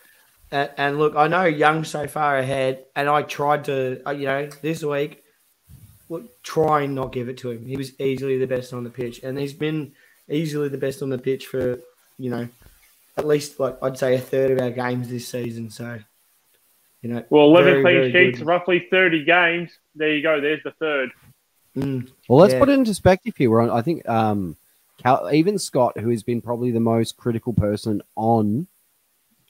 And, 0.52 0.70
and 0.76 1.00
look, 1.00 1.16
I 1.16 1.30
know 1.30 1.46
Young's 1.46 1.88
so 1.88 2.06
far 2.06 2.38
ahead, 2.38 2.84
and 2.94 3.08
I 3.08 3.22
tried 3.22 3.64
to, 3.66 4.02
uh, 4.06 4.12
you 4.12 4.26
know, 4.26 4.50
this 4.62 4.84
week, 4.84 5.24
look, 6.10 6.44
try 6.44 6.82
and 6.82 6.94
not 6.94 7.14
give 7.14 7.30
it 7.30 7.38
to 7.38 7.52
him. 7.52 7.66
He 7.66 7.78
was 7.78 7.98
easily 8.02 8.38
the 8.38 8.48
best 8.48 8.74
on 8.74 8.84
the 8.84 8.90
pitch, 8.90 9.22
and 9.24 9.40
he's 9.40 9.54
been 9.54 9.94
easily 10.30 10.68
the 10.68 10.78
best 10.78 11.02
on 11.02 11.10
the 11.10 11.18
pitch 11.18 11.48
for, 11.48 11.80
you 12.18 12.30
know, 12.30 12.50
at 13.20 13.28
least 13.28 13.60
like 13.60 13.78
I'd 13.84 13.98
say 13.98 14.16
a 14.16 14.20
third 14.20 14.52
of 14.52 14.60
our 14.60 14.72
games 14.72 15.10
this 15.10 15.28
season. 15.28 15.70
So, 15.70 16.00
you 17.02 17.10
know, 17.10 17.24
Well, 17.30 17.46
11 17.46 17.72
very, 17.72 17.84
clean 17.84 17.96
very 17.96 18.12
sheets, 18.12 18.40
good. 18.40 18.48
roughly 18.48 18.88
30 18.90 19.26
games. 19.26 19.78
There 19.96 20.10
you 20.16 20.24
go. 20.24 20.42
There's 20.42 20.64
the 20.64 20.72
third. 20.72 21.12
Mm, 21.78 22.10
Well, 22.28 22.40
let's 22.40 22.54
Yeah. 22.54 22.60
put 22.60 22.70
it 22.70 22.74
in 22.74 22.86
perspective 22.86 23.36
here. 23.38 23.50
We're 23.52 23.62
on, 23.62 23.70
I 23.70 23.82
think 23.82 24.08
um, 24.10 24.56
Cal, 24.98 25.30
even 25.32 25.60
Scott, 25.60 25.98
who 26.00 26.10
has 26.10 26.24
been 26.24 26.42
probably 26.42 26.72
the 26.72 26.80
most 26.80 27.18
critical 27.18 27.54
person 27.54 28.02
on 28.16 28.68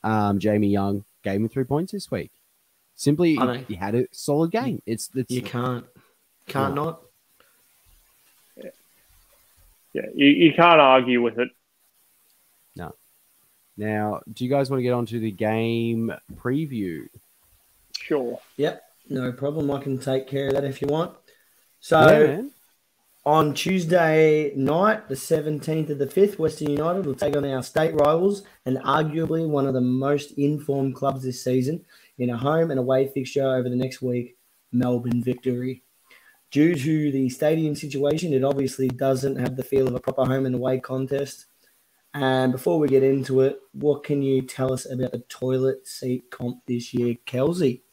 um, 0.04 0.40
Jamie 0.40 0.68
Young, 0.70 1.06
gave 1.24 1.40
him 1.40 1.48
three 1.50 1.64
points 1.64 1.92
this 1.92 2.10
week. 2.12 2.32
Simply, 2.96 3.38
I 3.40 3.58
he 3.60 3.76
had 3.76 3.96
a 3.96 4.08
solid 4.12 4.52
game. 4.52 4.82
It's, 4.86 5.10
it's 5.16 5.32
you 5.32 5.42
can't, 5.42 5.86
can't 6.48 6.76
No. 6.76 6.84
not. 6.84 7.02
Yeah, 9.94 10.06
you, 10.14 10.28
you 10.28 10.54
can't 10.54 10.80
argue 10.80 11.22
with 11.22 11.40
it. 11.40 11.50
Now. 13.80 14.22
Do 14.32 14.44
you 14.44 14.50
guys 14.50 14.70
want 14.70 14.80
to 14.80 14.84
get 14.84 14.94
on 14.94 15.06
to 15.08 15.20
the 15.20 15.32
game 15.32 16.14
preview? 16.36 17.08
Sure. 17.98 18.40
Yep, 18.58 18.84
no 19.10 19.32
problem. 19.32 19.72
I 19.72 19.82
can 19.82 19.98
take 19.98 20.28
care 20.28 20.50
of 20.50 20.54
that 20.54 20.66
if 20.66 20.82
you 20.82 20.88
want. 20.88 21.16
So. 21.80 22.00
yeah. 22.00 22.42
On 23.26 23.54
Tuesday 23.54 24.54
night, 24.56 25.08
the 25.10 25.14
17th 25.14 25.90
of 25.90 26.00
the 26.00 26.08
5th, 26.08 26.40
Western 26.40 26.72
United 26.72 27.06
will 27.06 27.14
take 27.14 27.36
on 27.36 27.46
our 27.46 27.62
state 27.62 27.94
rivals 27.94 28.44
and 28.66 28.78
arguably 28.78 29.48
one 29.48 29.68
of 29.68 29.74
the 29.74 29.82
most 29.82 30.32
informed 30.32 30.96
clubs 30.96 31.22
this 31.22 31.44
season 31.44 31.86
in 32.18 32.30
a 32.30 32.38
home 32.38 32.72
and 32.72 32.80
away 32.80 33.08
fixture 33.08 33.46
over 33.46 33.70
the 33.70 33.76
next 33.76 34.02
week, 34.02 34.38
Melbourne 34.72 35.22
Victory. 35.22 35.84
Due 36.50 36.74
to 36.74 37.12
the 37.12 37.30
stadium 37.30 37.76
situation, 37.76 38.34
it 38.34 38.44
obviously 38.44 38.88
doesn't 38.88 39.36
have 39.36 39.56
the 39.56 39.64
feel 39.64 39.88
of 39.88 39.94
a 39.94 40.00
proper 40.00 40.26
home 40.26 40.46
and 40.46 40.56
away 40.56 40.80
contest. 40.80 41.46
And 42.14 42.52
before 42.52 42.80
we 42.80 42.88
get 42.88 43.04
into 43.04 43.42
it, 43.42 43.60
what 43.74 44.04
can 44.04 44.22
you 44.22 44.42
tell 44.42 44.74
us 44.74 44.90
about 44.92 45.12
the 45.12 45.20
toilet 45.30 45.88
seat 45.88 46.32
comp 46.32 46.66
this 46.66 46.94
year, 46.94 47.16
Kelsey? 47.26 47.84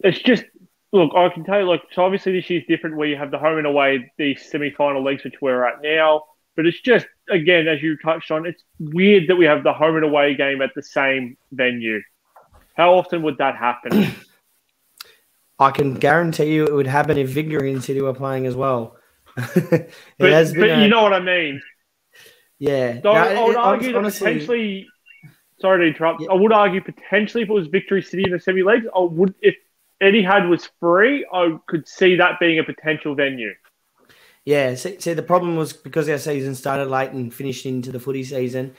It's 0.00 0.18
just, 0.18 0.44
look, 0.92 1.14
I 1.16 1.28
can 1.30 1.44
tell 1.44 1.60
you, 1.60 1.68
like, 1.68 1.82
so 1.92 2.04
obviously 2.04 2.32
this 2.32 2.50
year's 2.50 2.64
different 2.68 2.96
where 2.96 3.08
you 3.08 3.16
have 3.16 3.30
the 3.30 3.38
home 3.38 3.56
and 3.58 3.66
away, 3.66 4.12
the 4.18 4.34
semi 4.34 4.70
final 4.70 5.02
leagues, 5.02 5.24
which 5.24 5.40
we're 5.40 5.64
at 5.64 5.80
now. 5.82 6.24
But 6.54 6.66
it's 6.66 6.80
just, 6.80 7.06
again, 7.30 7.66
as 7.66 7.80
you 7.82 7.96
touched 7.96 8.30
on, 8.30 8.44
it's 8.44 8.62
weird 8.78 9.28
that 9.28 9.36
we 9.36 9.46
have 9.46 9.64
the 9.64 9.72
home 9.72 9.96
and 9.96 10.04
away 10.04 10.34
game 10.34 10.60
at 10.60 10.70
the 10.74 10.82
same 10.82 11.38
venue. 11.50 12.02
How 12.76 12.94
often 12.94 13.22
would 13.22 13.38
that 13.38 13.56
happen? 13.56 14.10
I 15.58 15.70
can 15.70 15.94
guarantee 15.94 16.52
you 16.52 16.66
it 16.66 16.74
would 16.74 16.86
happen 16.86 17.16
if 17.16 17.28
Victory 17.30 17.72
and 17.72 17.82
City 17.82 18.02
were 18.02 18.12
playing 18.12 18.46
as 18.46 18.54
well. 18.56 18.96
But, 19.36 19.88
but 20.18 20.30
a- 20.30 20.82
you 20.82 20.88
know 20.88 21.02
what 21.02 21.14
I 21.14 21.20
mean. 21.20 21.62
Yeah. 22.62 23.00
So 23.02 23.12
No, 23.12 23.18
I 23.18 23.42
would 23.44 23.50
it- 23.50 23.56
argue 23.56 23.92
that 23.92 23.98
honestly, 23.98 24.32
potentially. 24.34 24.88
Sorry 25.60 25.80
to 25.80 25.86
interrupt. 25.94 26.20
Yeah. 26.22 26.28
I 26.30 26.34
would 26.34 26.52
argue 26.52 26.80
potentially 26.80 27.42
if 27.42 27.48
it 27.50 27.52
was 27.52 27.66
Victory 27.66 28.02
City 28.02 28.22
in 28.24 28.30
the 28.30 28.38
semi 28.38 28.62
leagues, 28.62 28.86
I 28.94 29.00
would 29.00 29.34
if 29.42 29.56
Etihad 30.00 30.48
was 30.48 30.68
free, 30.80 31.26
I 31.32 31.58
could 31.66 31.86
see 31.88 32.16
that 32.16 32.38
being 32.40 32.58
a 32.60 32.64
potential 32.64 33.14
venue. 33.16 33.52
Yeah, 34.44 34.74
see, 34.76 34.98
see, 35.00 35.12
the 35.14 35.22
problem 35.22 35.56
was 35.56 35.72
because 35.72 36.08
our 36.08 36.18
season 36.18 36.54
started 36.56 36.88
late 36.88 37.10
and 37.10 37.32
finished 37.34 37.64
into 37.66 37.90
the 37.92 38.00
footy 38.00 38.22
season, 38.24 38.74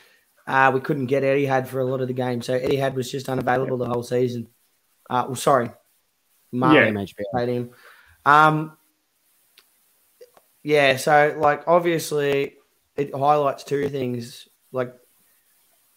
uh, 0.48 0.72
we 0.74 0.80
couldn't 0.82 1.06
get 1.08 1.24
Etihad 1.24 1.68
for 1.68 1.80
a 1.80 1.86
lot 1.86 2.02
of 2.02 2.08
the 2.08 2.14
games. 2.14 2.46
So 2.46 2.58
Etihad 2.60 2.94
was 2.96 3.10
just 3.12 3.28
unavailable 3.30 3.78
the 3.78 3.86
whole 3.86 4.04
season. 4.04 4.48
Uh, 5.10 5.24
well, 5.28 5.36
sorry, 5.36 5.70
Marley 6.54 6.80
Yeah. 6.80 6.90
MHP. 6.90 7.22
Stadium. 7.36 7.72
Um, 8.26 8.78
yeah, 10.64 10.96
so 10.98 11.36
like 11.38 11.64
obviously 11.68 12.56
it 12.96 13.14
highlights 13.16 13.64
two 13.64 13.90
things. 13.90 14.48
Like 14.72 14.94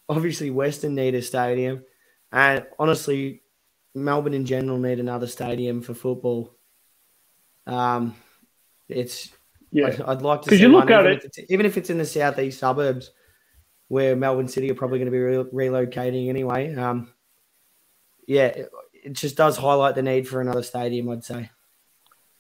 obviously 0.08 0.50
Western 0.50 0.94
need 0.94 1.14
a 1.14 1.22
stadium, 1.22 1.84
and 2.32 2.66
honestly, 2.78 3.42
Melbourne 3.94 4.34
in 4.34 4.44
general 4.46 4.78
need 4.78 5.00
another 5.00 5.26
stadium 5.26 5.80
for 5.82 5.94
football. 5.94 6.54
Um, 7.66 8.14
it's 8.88 9.30
Yeah. 9.72 9.86
I'd, 9.88 10.00
I'd 10.02 10.22
like 10.22 10.42
to 10.42 10.50
see 10.50 10.60
you 10.60 10.68
look 10.68 10.88
one, 10.88 10.92
at 10.92 11.00
even 11.00 11.12
it- 11.12 11.18
if 11.18 11.24
it's, 11.24 11.50
even 11.50 11.66
if 11.66 11.76
it's 11.76 11.90
in 11.90 11.98
the 11.98 12.04
southeast 12.06 12.60
suburbs, 12.60 13.10
where 13.88 14.14
Melbourne 14.16 14.48
City 14.48 14.70
are 14.70 14.74
probably 14.74 14.98
going 14.98 15.06
to 15.06 15.12
be 15.12 15.18
re- 15.18 15.68
relocating 15.68 16.28
anyway. 16.28 16.74
Um, 16.74 17.12
yeah, 18.26 18.46
it, 18.46 18.70
it 18.92 19.12
just 19.14 19.36
does 19.36 19.56
highlight 19.56 19.94
the 19.94 20.02
need 20.02 20.28
for 20.28 20.40
another 20.40 20.62
stadium. 20.62 21.08
I'd 21.08 21.24
say. 21.24 21.50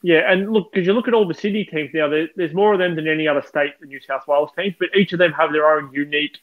Yeah, 0.06 0.30
and 0.30 0.52
look, 0.52 0.70
because 0.72 0.86
you 0.86 0.92
look 0.92 1.08
at 1.08 1.14
all 1.14 1.26
the 1.26 1.34
Sydney 1.34 1.64
teams 1.64 1.90
now, 1.92 2.08
there, 2.08 2.28
there's 2.36 2.54
more 2.54 2.72
of 2.72 2.78
them 2.78 2.94
than 2.94 3.08
any 3.08 3.26
other 3.26 3.42
state, 3.42 3.72
the 3.80 3.86
New 3.86 3.98
South 4.00 4.22
Wales 4.28 4.52
teams, 4.56 4.76
but 4.78 4.90
each 4.94 5.12
of 5.12 5.18
them 5.18 5.32
have 5.32 5.50
their 5.50 5.68
own 5.68 5.90
unique 5.92 6.38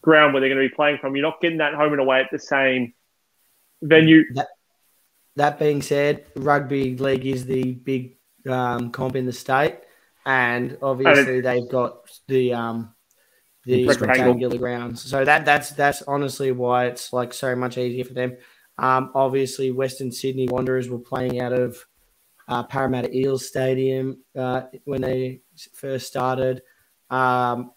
ground 0.00 0.32
where 0.32 0.40
they're 0.40 0.48
going 0.48 0.62
to 0.62 0.66
be 0.66 0.74
playing 0.74 0.96
from. 0.96 1.14
You're 1.14 1.26
not 1.26 1.38
getting 1.42 1.58
that 1.58 1.74
home 1.74 1.92
and 1.92 2.00
away 2.00 2.20
at 2.20 2.30
the 2.32 2.38
same 2.38 2.94
venue. 3.82 4.22
That 5.36 5.58
being 5.58 5.82
said, 5.82 6.24
rugby 6.36 6.96
league 6.96 7.26
is 7.26 7.44
the 7.44 7.72
big 7.72 8.16
um, 8.48 8.90
comp 8.92 9.14
in 9.14 9.26
the 9.26 9.32
state, 9.34 9.80
and 10.24 10.78
obviously 10.80 11.42
they've 11.42 11.68
got 11.68 12.10
the 12.28 12.54
um, 12.54 12.94
the 13.66 13.88
rectangular 13.88 14.56
grounds. 14.56 15.02
So 15.02 15.22
that 15.22 15.44
that's 15.44 15.68
that's 15.72 16.00
honestly 16.00 16.50
why 16.50 16.86
it's 16.86 17.12
like 17.12 17.34
so 17.34 17.54
much 17.56 17.76
easier 17.76 18.06
for 18.06 18.14
them. 18.14 18.38
Um, 18.78 19.10
obviously, 19.14 19.70
Western 19.70 20.10
Sydney 20.10 20.48
Wanderers 20.48 20.88
were 20.88 20.98
playing 20.98 21.42
out 21.42 21.52
of 21.52 21.84
uh, 22.52 22.62
Parramatta 22.64 23.16
Eels 23.16 23.48
Stadium 23.48 24.18
uh, 24.36 24.62
when 24.84 25.00
they 25.00 25.40
first 25.72 26.06
started. 26.06 26.60
Um, 27.08 27.72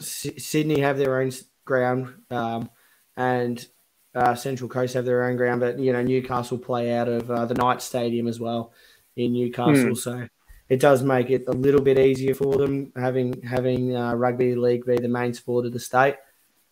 S- 0.00 0.26
Sydney 0.38 0.80
have 0.80 0.98
their 0.98 1.20
own 1.20 1.30
ground, 1.64 2.12
um, 2.30 2.68
and 3.16 3.64
uh, 4.12 4.34
Central 4.34 4.68
Coast 4.68 4.94
have 4.94 5.04
their 5.04 5.22
own 5.22 5.36
ground, 5.36 5.60
but 5.60 5.78
you 5.78 5.92
know 5.92 6.02
Newcastle 6.02 6.58
play 6.58 6.92
out 6.92 7.06
of 7.06 7.30
uh, 7.30 7.46
the 7.46 7.54
Knight 7.54 7.80
Stadium 7.80 8.26
as 8.26 8.40
well 8.40 8.72
in 9.14 9.34
Newcastle, 9.34 9.94
so 9.94 10.26
it 10.68 10.80
does 10.80 11.04
make 11.04 11.30
it 11.30 11.44
a 11.46 11.52
little 11.52 11.80
bit 11.80 11.96
easier 11.96 12.34
for 12.34 12.56
them 12.56 12.92
having 12.96 13.40
having 13.42 13.94
uh, 13.94 14.14
rugby 14.14 14.56
league 14.56 14.84
be 14.84 14.96
the 14.96 15.08
main 15.08 15.32
sport 15.32 15.64
of 15.64 15.72
the 15.72 15.78
state, 15.78 16.16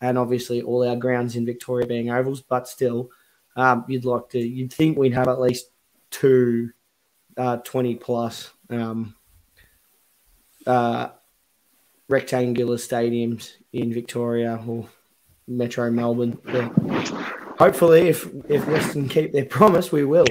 and 0.01 0.17
obviously 0.17 0.61
all 0.61 0.85
our 0.85 0.97
grounds 0.97 1.37
in 1.37 1.45
Victoria 1.45 1.87
being 1.87 2.09
ovals, 2.09 2.41
but 2.41 2.67
still, 2.67 3.09
um, 3.55 3.85
you'd 3.87 4.03
like 4.03 4.27
to 4.31 4.39
you'd 4.39 4.73
think 4.73 4.97
we'd 4.97 5.13
have 5.13 5.29
at 5.29 5.39
least 5.39 5.67
two 6.11 6.71
uh, 7.39 7.57
twenty 7.57 7.95
plus 7.95 8.51
um, 8.69 9.15
uh, 10.67 11.09
rectangular 12.07 12.75
stadiums 12.77 13.53
in 13.73 13.93
Victoria 13.93 14.61
or 14.67 14.87
Metro 15.47 15.89
Melbourne. 15.89 16.37
But 16.43 16.71
hopefully, 17.57 18.09
if 18.09 18.27
if 18.49 18.67
Western 18.67 19.07
keep 19.09 19.31
their 19.31 19.45
promise, 19.45 19.91
we 19.91 20.03
will. 20.03 20.25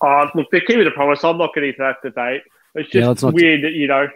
Uh, 0.00 0.28
look, 0.34 0.46
they're 0.50 0.62
keeping 0.62 0.84
the 0.84 0.90
promise. 0.92 1.22
I'm 1.24 1.36
not 1.36 1.52
getting 1.54 1.70
into 1.70 1.82
that 1.82 1.96
debate. 2.02 2.42
It's 2.74 2.88
just 2.90 3.06
let's 3.06 3.22
not- 3.22 3.34
weird 3.34 3.64
that, 3.64 3.72
you 3.72 3.86
know, 3.86 4.08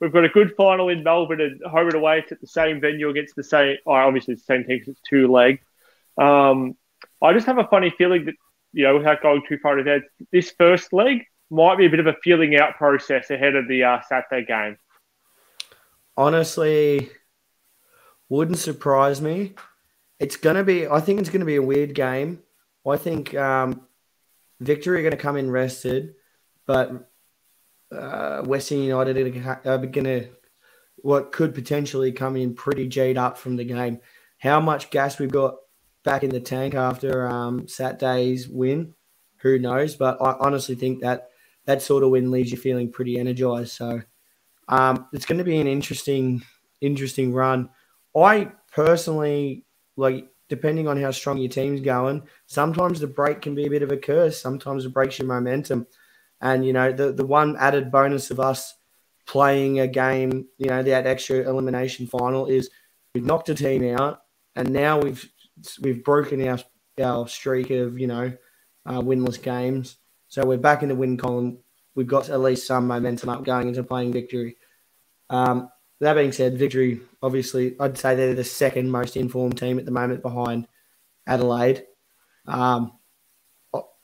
we've 0.00 0.12
got 0.12 0.24
a 0.24 0.28
good 0.28 0.54
final 0.56 0.88
in 0.88 1.02
Melbourne 1.02 1.40
and 1.40 1.60
home 1.62 1.86
and 1.86 1.94
away. 1.94 2.18
It's 2.20 2.30
at 2.30 2.40
the 2.40 2.46
same 2.46 2.80
venue 2.80 3.08
against 3.08 3.34
the 3.34 3.42
same, 3.42 3.76
oh, 3.86 3.92
obviously 3.92 4.34
it's 4.34 4.44
the 4.44 4.54
same 4.54 4.64
team 4.64 4.78
'cause 4.78 4.88
it's 4.88 5.00
two 5.08 5.26
leg. 5.26 5.60
Um, 6.16 6.76
I 7.22 7.32
just 7.32 7.46
have 7.46 7.58
a 7.58 7.64
funny 7.66 7.90
feeling 7.90 8.26
that, 8.26 8.34
you 8.72 8.84
know, 8.84 8.98
without 8.98 9.22
going 9.22 9.42
too 9.48 9.58
far 9.62 9.78
ahead, 9.78 10.02
this 10.32 10.52
first 10.58 10.92
leg 10.92 11.24
might 11.50 11.78
be 11.78 11.86
a 11.86 11.90
bit 11.90 12.00
of 12.00 12.06
a 12.06 12.16
feeling 12.22 12.56
out 12.56 12.76
process 12.76 13.30
ahead 13.30 13.56
of 13.56 13.66
the 13.68 13.84
uh, 13.84 14.00
Saturday 14.08 14.46
game. 14.46 14.76
Honestly, 16.16 17.10
wouldn't 18.28 18.58
surprise 18.58 19.20
me. 19.20 19.54
It's 20.18 20.36
gonna 20.36 20.64
be. 20.64 20.86
I 20.86 21.00
think 21.00 21.20
it's 21.20 21.30
gonna 21.30 21.44
be 21.44 21.56
a 21.56 21.62
weird 21.62 21.94
game. 21.94 22.40
I 22.86 22.96
think 22.96 23.34
um, 23.34 23.86
Victory 24.60 24.98
are 24.98 25.02
going 25.02 25.16
to 25.16 25.22
come 25.22 25.36
in 25.36 25.50
rested, 25.50 26.14
but 26.66 27.10
uh, 27.90 28.42
Western 28.42 28.78
United 28.78 29.16
are 29.16 29.78
going 29.78 30.04
to 30.04 30.28
what 30.96 31.32
could 31.32 31.54
potentially 31.54 32.12
come 32.12 32.36
in 32.36 32.54
pretty 32.54 32.86
G'd 32.86 33.16
up 33.16 33.38
from 33.38 33.56
the 33.56 33.64
game. 33.64 34.00
How 34.38 34.60
much 34.60 34.90
gas 34.90 35.18
we've 35.18 35.30
got 35.30 35.56
back 36.04 36.22
in 36.22 36.30
the 36.30 36.40
tank 36.40 36.74
after 36.74 37.28
um, 37.28 37.68
Saturday's 37.68 38.48
win, 38.48 38.94
who 39.38 39.58
knows? 39.58 39.96
But 39.96 40.20
I 40.20 40.36
honestly 40.40 40.74
think 40.74 41.00
that 41.00 41.30
that 41.66 41.82
sort 41.82 42.02
of 42.02 42.10
win 42.10 42.30
leaves 42.30 42.50
you 42.50 42.58
feeling 42.58 42.90
pretty 42.90 43.18
energized. 43.18 43.72
So 43.72 44.02
um, 44.68 45.08
it's 45.12 45.26
going 45.26 45.38
to 45.38 45.44
be 45.44 45.58
an 45.58 45.66
interesting, 45.66 46.42
interesting 46.80 47.32
run. 47.32 47.68
I 48.16 48.52
personally 48.72 49.64
like 49.96 50.28
depending 50.48 50.88
on 50.88 51.00
how 51.00 51.12
strong 51.12 51.38
your 51.38 51.48
team's 51.48 51.80
going, 51.80 52.22
sometimes 52.46 52.98
the 52.98 53.06
break 53.06 53.40
can 53.40 53.54
be 53.54 53.66
a 53.66 53.70
bit 53.70 53.82
of 53.82 53.92
a 53.92 53.96
curse. 53.96 54.40
Sometimes 54.40 54.84
it 54.84 54.92
breaks 54.92 55.18
your 55.18 55.28
momentum. 55.28 55.86
And, 56.40 56.66
you 56.66 56.72
know, 56.72 56.92
the, 56.92 57.12
the 57.12 57.24
one 57.24 57.56
added 57.56 57.92
bonus 57.92 58.30
of 58.30 58.40
us 58.40 58.74
playing 59.26 59.78
a 59.78 59.86
game, 59.86 60.48
you 60.58 60.66
know, 60.66 60.82
that 60.82 61.06
extra 61.06 61.48
elimination 61.48 62.08
final 62.08 62.46
is 62.46 62.68
we've 63.14 63.24
knocked 63.24 63.48
a 63.48 63.54
team 63.54 63.94
out 63.96 64.22
and 64.56 64.70
now 64.70 64.98
we've 65.00 65.30
we've 65.80 66.04
broken 66.04 66.46
our, 66.46 66.58
our 67.02 67.28
streak 67.28 67.70
of, 67.70 67.98
you 67.98 68.06
know, 68.06 68.32
uh, 68.86 69.00
winless 69.00 69.40
games. 69.42 69.96
So 70.28 70.44
we're 70.44 70.58
back 70.58 70.82
in 70.82 70.88
the 70.88 70.94
win 70.94 71.16
column. 71.16 71.58
We've 71.94 72.06
got 72.06 72.28
at 72.28 72.40
least 72.40 72.66
some 72.66 72.86
momentum 72.86 73.28
up 73.28 73.44
going 73.44 73.68
into 73.68 73.82
playing 73.82 74.12
victory. 74.12 74.56
Um, 75.28 75.70
that 76.00 76.14
being 76.14 76.32
said, 76.32 76.56
Victory, 76.56 77.00
obviously, 77.22 77.76
I'd 77.78 77.98
say 77.98 78.14
they're 78.14 78.34
the 78.34 78.44
second 78.44 78.90
most 78.90 79.16
informed 79.16 79.58
team 79.58 79.78
at 79.78 79.84
the 79.84 79.90
moment 79.90 80.22
behind 80.22 80.66
Adelaide. 81.26 81.84
Um, 82.46 82.92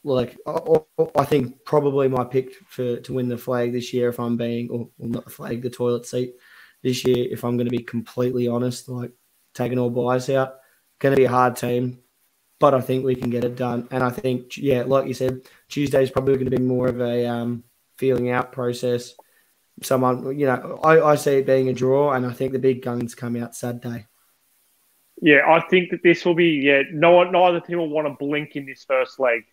like, 0.04 0.36
I, 0.46 1.24
think 1.24 1.64
probably 1.64 2.06
my 2.06 2.22
pick 2.22 2.54
for 2.68 3.00
to 3.00 3.12
win 3.12 3.28
the 3.28 3.38
flag 3.38 3.72
this 3.72 3.92
year, 3.92 4.08
if 4.08 4.20
I'm 4.20 4.36
being, 4.36 4.70
or, 4.70 4.88
or 4.98 5.08
not 5.08 5.24
the 5.24 5.30
flag, 5.30 5.62
the 5.62 5.70
toilet 5.70 6.06
seat 6.06 6.34
this 6.82 7.04
year, 7.04 7.26
if 7.30 7.44
I'm 7.44 7.56
going 7.56 7.66
to 7.66 7.76
be 7.76 7.82
completely 7.82 8.46
honest, 8.46 8.88
like 8.88 9.10
taking 9.54 9.78
all 9.78 9.90
bias 9.90 10.28
out, 10.28 10.58
going 10.98 11.14
to 11.14 11.20
be 11.20 11.26
a 11.26 11.30
hard 11.30 11.56
team, 11.56 12.00
but 12.58 12.74
I 12.74 12.80
think 12.80 13.04
we 13.04 13.14
can 13.14 13.30
get 13.30 13.44
it 13.44 13.56
done. 13.56 13.88
And 13.90 14.02
I 14.02 14.10
think, 14.10 14.56
yeah, 14.56 14.82
like 14.86 15.06
you 15.06 15.14
said, 15.14 15.42
Tuesday 15.68 16.02
is 16.02 16.10
probably 16.10 16.34
going 16.34 16.50
to 16.50 16.56
be 16.56 16.62
more 16.62 16.88
of 16.88 17.00
a 17.00 17.26
um, 17.26 17.64
feeling 17.98 18.30
out 18.30 18.52
process 18.52 19.14
someone, 19.82 20.38
you 20.38 20.46
know, 20.46 20.80
I, 20.82 21.00
I 21.00 21.14
see 21.16 21.38
it 21.38 21.46
being 21.46 21.68
a 21.68 21.72
draw, 21.72 22.12
and 22.12 22.26
I 22.26 22.32
think 22.32 22.52
the 22.52 22.58
big 22.58 22.82
guns 22.82 23.14
come 23.14 23.36
out 23.36 23.54
Saturday. 23.54 24.06
Yeah, 25.20 25.42
I 25.46 25.60
think 25.68 25.90
that 25.90 26.02
this 26.02 26.24
will 26.24 26.34
be, 26.34 26.60
yeah, 26.62 26.82
no, 26.92 27.22
neither 27.24 27.60
team 27.60 27.78
will 27.78 27.88
want 27.88 28.06
to 28.06 28.14
blink 28.14 28.56
in 28.56 28.66
this 28.66 28.84
first 28.84 29.18
leg. 29.18 29.44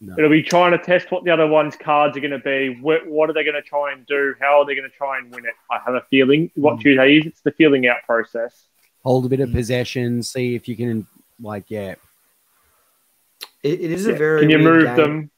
No. 0.00 0.14
It'll 0.18 0.30
be 0.30 0.42
trying 0.42 0.72
to 0.72 0.78
test 0.78 1.10
what 1.10 1.24
the 1.24 1.30
other 1.30 1.46
one's 1.46 1.76
cards 1.76 2.16
are 2.16 2.20
going 2.20 2.30
to 2.32 2.38
be. 2.38 2.78
What, 2.80 3.06
what 3.06 3.30
are 3.30 3.32
they 3.32 3.44
going 3.44 3.54
to 3.54 3.62
try 3.62 3.92
and 3.92 4.04
do? 4.06 4.34
How 4.40 4.60
are 4.60 4.66
they 4.66 4.74
going 4.74 4.88
to 4.88 4.96
try 4.96 5.18
and 5.18 5.34
win 5.34 5.46
it? 5.46 5.54
I 5.70 5.78
have 5.84 5.94
a 5.94 6.04
feeling 6.10 6.50
what 6.54 6.80
Tuesday 6.80 7.18
is. 7.18 7.26
It's 7.26 7.40
the 7.40 7.52
feeling 7.52 7.86
out 7.86 8.02
process. 8.04 8.66
Hold 9.04 9.26
a 9.26 9.28
bit 9.28 9.40
of 9.40 9.52
possession, 9.52 10.22
see 10.22 10.54
if 10.54 10.66
you 10.66 10.76
can, 10.76 11.06
like, 11.40 11.64
yeah. 11.68 11.94
It, 13.62 13.80
it 13.80 13.90
is 13.92 14.06
a 14.06 14.14
very 14.14 14.40
Can 14.40 14.50
you 14.50 14.58
move 14.58 14.84
game. 14.84 14.96
them? 14.96 15.30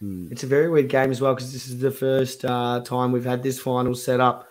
Hmm. 0.00 0.28
It's 0.30 0.42
a 0.42 0.46
very 0.46 0.68
weird 0.68 0.88
game 0.88 1.10
as 1.10 1.20
well 1.20 1.34
because 1.34 1.52
this 1.52 1.68
is 1.68 1.78
the 1.78 1.90
first 1.90 2.44
uh, 2.44 2.82
time 2.84 3.12
we've 3.12 3.24
had 3.24 3.42
this 3.42 3.58
final 3.58 3.94
set 3.94 4.20
up, 4.20 4.48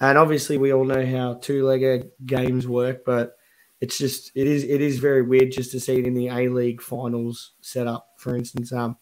and 0.00 0.18
obviously 0.18 0.58
we 0.58 0.72
all 0.72 0.84
know 0.84 1.04
how 1.06 1.34
two-legger 1.34 2.10
games 2.26 2.66
work, 2.66 3.04
but 3.04 3.36
it's 3.80 3.98
just 3.98 4.32
it 4.34 4.48
is 4.48 4.64
it 4.64 4.80
is 4.80 4.98
very 4.98 5.22
weird 5.22 5.52
just 5.52 5.70
to 5.72 5.80
see 5.80 5.98
it 5.98 6.06
in 6.06 6.14
the 6.14 6.28
A 6.28 6.48
League 6.48 6.82
finals 6.82 7.52
set 7.60 7.86
up. 7.86 8.08
For 8.16 8.34
instance, 8.34 8.72
um, 8.72 8.96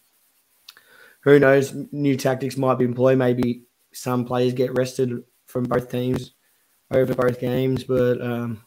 who 1.21 1.39
knows? 1.39 1.75
New 1.93 2.17
tactics 2.17 2.59
might 2.59 2.79
be 2.79 2.85
employed. 2.85 3.17
Maybe 3.17 3.63
some 3.93 4.27
players 4.27 4.53
get 4.53 4.77
rested 4.77 5.23
from 5.47 5.65
both 5.65 5.91
teams 5.91 6.35
over 6.91 7.15
both 7.15 7.41
games, 7.41 7.85
but 7.85 8.21
um, 8.21 8.63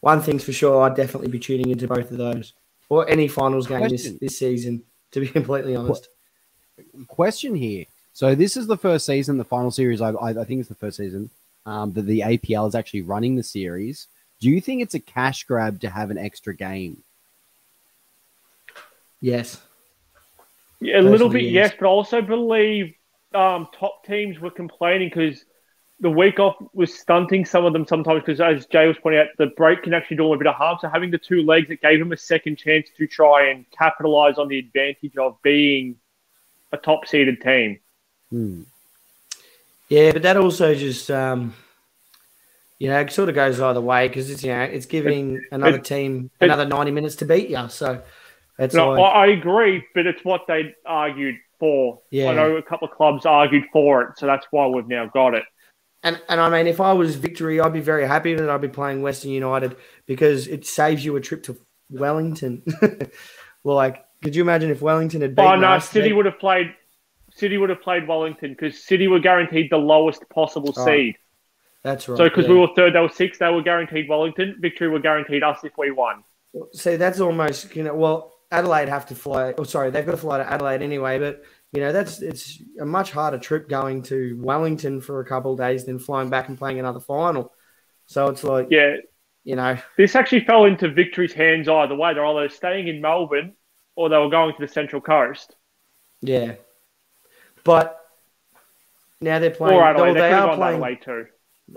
one 0.00 0.20
thing's 0.20 0.44
for 0.44 0.52
sure, 0.52 0.82
I'd 0.82 0.96
definitely 0.96 1.28
be 1.28 1.38
tuning 1.38 1.70
into 1.70 1.86
both 1.86 2.10
of 2.10 2.18
those 2.18 2.54
or 2.88 3.08
any 3.08 3.28
finals 3.28 3.66
game 3.66 3.80
this, 3.82 4.02
Question. 4.02 4.18
this 4.20 4.38
season. 4.38 4.82
To 5.12 5.20
be 5.20 5.28
completely 5.28 5.74
honest. 5.74 6.08
Question 7.06 7.54
here. 7.54 7.86
So 8.12 8.34
this 8.34 8.56
is 8.56 8.66
the 8.66 8.76
first 8.76 9.06
season, 9.06 9.38
the 9.38 9.44
final 9.44 9.70
series. 9.70 10.00
I, 10.00 10.10
I, 10.10 10.30
I 10.30 10.44
think 10.44 10.60
it's 10.60 10.68
the 10.68 10.74
first 10.74 10.96
season 10.96 11.30
um, 11.66 11.92
that 11.92 12.02
the 12.02 12.20
APL 12.20 12.68
is 12.68 12.74
actually 12.74 13.02
running 13.02 13.36
the 13.36 13.42
series. 13.42 14.08
Do 14.40 14.48
you 14.48 14.60
think 14.60 14.82
it's 14.82 14.94
a 14.94 15.00
cash 15.00 15.44
grab 15.44 15.80
to 15.80 15.90
have 15.90 16.10
an 16.10 16.18
extra 16.18 16.54
game? 16.54 17.02
Yes. 19.20 19.60
Yeah, 20.80 21.00
a 21.00 21.02
little 21.02 21.28
bit, 21.28 21.42
yes. 21.42 21.70
yes, 21.70 21.74
but 21.78 21.86
I 21.86 21.90
also 21.90 22.22
believe 22.22 22.94
um, 23.34 23.68
top 23.72 24.04
teams 24.04 24.38
were 24.38 24.50
complaining 24.50 25.08
because 25.08 25.44
the 26.00 26.10
week 26.10 26.38
off 26.38 26.56
was 26.72 26.96
stunting 26.96 27.44
some 27.44 27.64
of 27.64 27.72
them 27.72 27.86
sometimes 27.86 28.22
because, 28.24 28.40
as 28.40 28.66
Jay 28.66 28.86
was 28.86 28.96
pointing 29.02 29.20
out, 29.20 29.26
the 29.36 29.46
break 29.46 29.82
can 29.82 29.94
actually 29.94 30.16
do 30.18 30.24
them 30.24 30.32
a 30.32 30.38
bit 30.38 30.46
of 30.46 30.54
harm. 30.54 30.78
So 30.80 30.88
having 30.88 31.10
the 31.10 31.18
two 31.18 31.42
legs, 31.42 31.70
it 31.70 31.80
gave 31.80 31.98
them 31.98 32.12
a 32.12 32.16
second 32.16 32.56
chance 32.56 32.88
to 32.98 33.06
try 33.06 33.48
and 33.50 33.64
capitalize 33.70 34.38
on 34.38 34.48
the 34.48 34.58
advantage 34.58 35.16
of 35.16 35.40
being 35.42 35.96
a 36.72 36.76
top 36.76 37.06
seeded 37.08 37.40
team. 37.40 37.80
Hmm. 38.30 38.62
Yeah, 39.88 40.12
but 40.12 40.22
that 40.22 40.36
also 40.36 40.74
just 40.74 41.10
um, 41.10 41.54
you 42.78 42.88
know 42.88 43.00
it 43.00 43.10
sort 43.10 43.28
of 43.28 43.34
goes 43.34 43.58
either 43.58 43.80
way 43.80 44.06
because 44.06 44.30
it's 44.30 44.44
you 44.44 44.52
know 44.52 44.62
it's 44.62 44.86
giving 44.86 45.40
another 45.50 45.78
it- 45.78 45.84
team 45.84 46.30
it- 46.40 46.44
another 46.44 46.66
ninety 46.66 46.90
minutes 46.92 47.16
to 47.16 47.24
beat 47.24 47.48
you. 47.48 47.68
So 47.70 48.02
it's 48.58 48.74
No, 48.74 48.90
like, 48.90 49.14
I 49.14 49.26
agree, 49.28 49.84
but 49.94 50.06
it's 50.06 50.22
what 50.24 50.46
they 50.46 50.74
argued 50.84 51.36
for. 51.58 52.00
Yeah. 52.10 52.30
I 52.30 52.34
know 52.34 52.56
a 52.56 52.62
couple 52.62 52.86
of 52.86 52.94
clubs 52.94 53.24
argued 53.26 53.64
for 53.72 54.02
it, 54.02 54.18
so 54.18 54.26
that's 54.26 54.46
why 54.50 54.66
we've 54.66 54.86
now 54.86 55.06
got 55.06 55.34
it. 55.34 55.44
And 56.02 56.20
and 56.28 56.40
I 56.40 56.48
mean, 56.48 56.66
if 56.66 56.80
I 56.80 56.92
was 56.92 57.16
victory, 57.16 57.60
I'd 57.60 57.72
be 57.72 57.80
very 57.80 58.06
happy 58.06 58.34
that 58.34 58.48
I'd 58.48 58.60
be 58.60 58.68
playing 58.68 59.02
Western 59.02 59.30
United 59.32 59.76
because 60.06 60.46
it 60.46 60.64
saves 60.66 61.04
you 61.04 61.16
a 61.16 61.20
trip 61.20 61.42
to 61.44 61.56
Wellington. 61.90 62.62
well, 63.64 63.76
like, 63.76 64.04
could 64.22 64.36
you 64.36 64.42
imagine 64.42 64.70
if 64.70 64.80
Wellington 64.80 65.22
had 65.22 65.34
beaten 65.34 65.52
Oh 65.52 65.56
no. 65.56 65.78
City 65.80 66.12
would 66.12 66.26
have 66.26 66.38
played. 66.38 66.74
City 67.32 67.56
would 67.58 67.70
have 67.70 67.82
played 67.82 68.06
Wellington 68.08 68.50
because 68.50 68.82
City 68.82 69.06
were 69.08 69.20
guaranteed 69.20 69.70
the 69.70 69.76
lowest 69.76 70.28
possible 70.28 70.72
Oh, 70.76 70.84
seed. 70.84 71.16
That's 71.84 72.08
right. 72.08 72.16
So 72.18 72.24
because 72.28 72.46
yeah. 72.46 72.52
we 72.52 72.58
were 72.58 72.68
third, 72.74 72.94
they 72.94 73.00
were 73.00 73.08
sixth. 73.08 73.40
They 73.40 73.48
were 73.50 73.62
guaranteed 73.62 74.08
Wellington. 74.08 74.56
Victory 74.60 74.88
were 74.88 74.98
guaranteed 75.00 75.42
us 75.42 75.58
if 75.64 75.72
we 75.78 75.90
won. 75.90 76.24
See, 76.72 76.96
that's 76.96 77.20
almost 77.20 77.74
you 77.76 77.82
know. 77.84 77.94
Well, 77.94 78.34
Adelaide 78.50 78.88
have 78.88 79.06
to 79.06 79.14
fly. 79.14 79.54
Oh, 79.58 79.64
sorry, 79.64 79.90
they've 79.90 80.04
got 80.04 80.12
to 80.12 80.18
fly 80.18 80.38
to 80.38 80.50
Adelaide 80.50 80.82
anyway. 80.82 81.18
But 81.18 81.42
you 81.72 81.80
know, 81.80 81.92
that's 81.92 82.22
it's 82.22 82.62
a 82.80 82.86
much 82.86 83.10
harder 83.10 83.38
trip 83.38 83.68
going 83.68 84.02
to 84.04 84.38
Wellington 84.40 85.00
for 85.00 85.20
a 85.20 85.24
couple 85.24 85.52
of 85.52 85.58
days 85.58 85.84
than 85.84 85.98
flying 85.98 86.30
back 86.30 86.48
and 86.48 86.58
playing 86.58 86.78
another 86.78 87.00
final. 87.00 87.52
So 88.06 88.28
it's 88.28 88.42
like, 88.42 88.68
Yeah, 88.70 88.96
you 89.44 89.56
know, 89.56 89.78
this 89.96 90.16
actually 90.16 90.44
fell 90.44 90.64
into 90.64 90.90
Victory's 90.90 91.32
hands 91.32 91.68
either 91.68 91.94
way. 91.94 92.14
They're 92.14 92.24
either 92.24 92.48
staying 92.48 92.88
in 92.88 93.00
Melbourne 93.00 93.54
or 93.96 94.08
they 94.08 94.16
were 94.16 94.30
going 94.30 94.54
to 94.54 94.60
the 94.60 94.68
Central 94.72 95.02
Coast 95.02 95.54
yeah. 96.20 96.54
But 97.64 97.98
now 99.20 99.38
they're 99.38 99.50
playing. 99.50 99.78
or 99.78 99.84
Adelaide. 99.84 100.14
they, 100.14 100.20
they 100.20 100.32
are 100.32 100.56
playing. 100.56 100.74
Adelaide 100.76 101.02
too. 101.02 101.26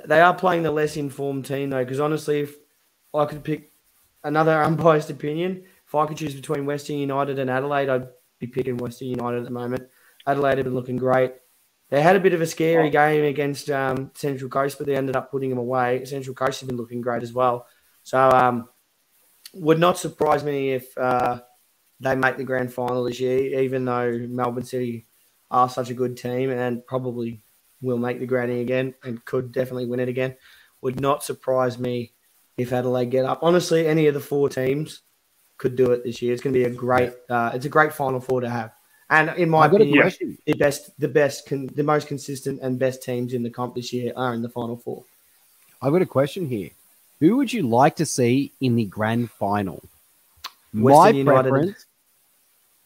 They 0.05 0.21
are 0.21 0.33
playing 0.33 0.63
the 0.63 0.71
less 0.71 0.95
informed 0.95 1.45
team 1.45 1.69
though, 1.69 1.83
because 1.83 1.99
honestly, 1.99 2.41
if 2.41 2.55
I 3.13 3.25
could 3.25 3.43
pick 3.43 3.71
another 4.23 4.51
unbiased 4.63 5.09
opinion, 5.09 5.63
if 5.85 5.95
I 5.95 6.05
could 6.05 6.17
choose 6.17 6.33
between 6.33 6.65
Western 6.65 6.97
United 6.97 7.39
and 7.39 7.49
Adelaide, 7.49 7.89
I'd 7.89 8.07
be 8.41 8.47
picking 8.47 8.75
Western 8.75 9.07
United 9.07 9.37
at 9.37 9.45
the 9.45 9.51
moment. 9.51 9.87
Adelaide 10.27 10.57
have 10.57 10.65
been 10.65 10.75
looking 10.75 10.97
great. 10.97 11.33
They 11.89 12.01
had 12.01 12.15
a 12.15 12.19
bit 12.19 12.33
of 12.33 12.41
a 12.41 12.47
scary 12.47 12.89
game 12.89 13.23
against 13.23 13.69
um, 13.69 14.11
Central 14.15 14.49
Coast, 14.49 14.77
but 14.77 14.87
they 14.87 14.95
ended 14.95 15.15
up 15.15 15.31
putting 15.31 15.49
them 15.49 15.59
away. 15.59 16.03
Central 16.05 16.33
Coast 16.33 16.59
have 16.61 16.69
been 16.69 16.77
looking 16.77 17.01
great 17.01 17.21
as 17.21 17.33
well. 17.33 17.67
So, 18.03 18.17
um, 18.17 18.69
would 19.53 19.79
not 19.79 19.97
surprise 19.97 20.43
me 20.43 20.71
if 20.71 20.97
uh, 20.97 21.41
they 21.99 22.15
make 22.15 22.37
the 22.37 22.43
grand 22.43 22.73
final 22.73 23.03
this 23.03 23.19
year, 23.19 23.59
even 23.59 23.85
though 23.85 24.25
Melbourne 24.29 24.63
City 24.63 25.05
are 25.51 25.69
such 25.69 25.89
a 25.89 25.93
good 25.93 26.15
team 26.15 26.49
and 26.49 26.85
probably 26.87 27.43
will 27.81 27.97
make 27.97 28.19
the 28.19 28.25
granny 28.25 28.61
again 28.61 28.93
and 29.03 29.23
could 29.25 29.51
definitely 29.51 29.85
win 29.85 29.99
it 29.99 30.07
again. 30.07 30.35
Would 30.81 31.01
not 31.01 31.23
surprise 31.23 31.77
me 31.77 32.13
if 32.57 32.71
Adelaide 32.71 33.11
get 33.11 33.25
up. 33.25 33.39
Honestly, 33.41 33.85
any 33.85 34.07
of 34.07 34.13
the 34.13 34.19
four 34.21 34.47
teams 34.47 35.01
could 35.61 35.75
do 35.75 35.91
it 35.91 36.03
this 36.03 36.21
year. 36.21 36.33
It's 36.33 36.41
going 36.41 36.53
to 36.53 36.59
be 36.59 36.65
a 36.65 36.69
great. 36.69 37.13
Uh, 37.29 37.51
it's 37.53 37.65
a 37.65 37.69
great 37.69 37.93
final 37.93 38.19
four 38.19 38.41
to 38.41 38.49
have. 38.49 38.73
And 39.11 39.29
in 39.37 39.49
my 39.49 39.67
opinion, 39.67 40.11
the 40.45 40.53
best, 40.53 40.99
the 40.99 41.07
best, 41.07 41.47
con- 41.47 41.69
the 41.75 41.83
most 41.83 42.07
consistent 42.07 42.61
and 42.61 42.79
best 42.79 43.03
teams 43.03 43.33
in 43.33 43.43
the 43.43 43.49
comp 43.49 43.75
this 43.75 43.93
year 43.93 44.11
are 44.15 44.33
in 44.33 44.41
the 44.41 44.49
final 44.49 44.75
four. 44.75 45.03
I've 45.81 45.91
got 45.91 46.01
a 46.01 46.05
question 46.07 46.47
here. 46.47 46.69
Who 47.19 47.37
would 47.37 47.53
you 47.53 47.67
like 47.67 47.97
to 47.97 48.05
see 48.05 48.51
in 48.59 48.75
the 48.75 48.85
grand 48.85 49.29
final? 49.31 49.83
My 50.73 51.09
United 51.09 51.25
preference 51.25 51.85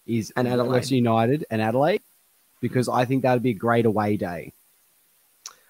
is 0.05 0.34
and 0.36 0.47
Adelaide. 0.47 0.69
Western 0.69 0.97
United 0.97 1.45
and 1.49 1.61
Adelaide 1.61 2.01
because 2.59 2.89
I 2.89 3.05
think 3.05 3.21
that 3.21 3.34
would 3.34 3.43
be 3.43 3.51
a 3.51 3.53
great 3.53 3.86
away 3.86 4.17
day. 4.17 4.51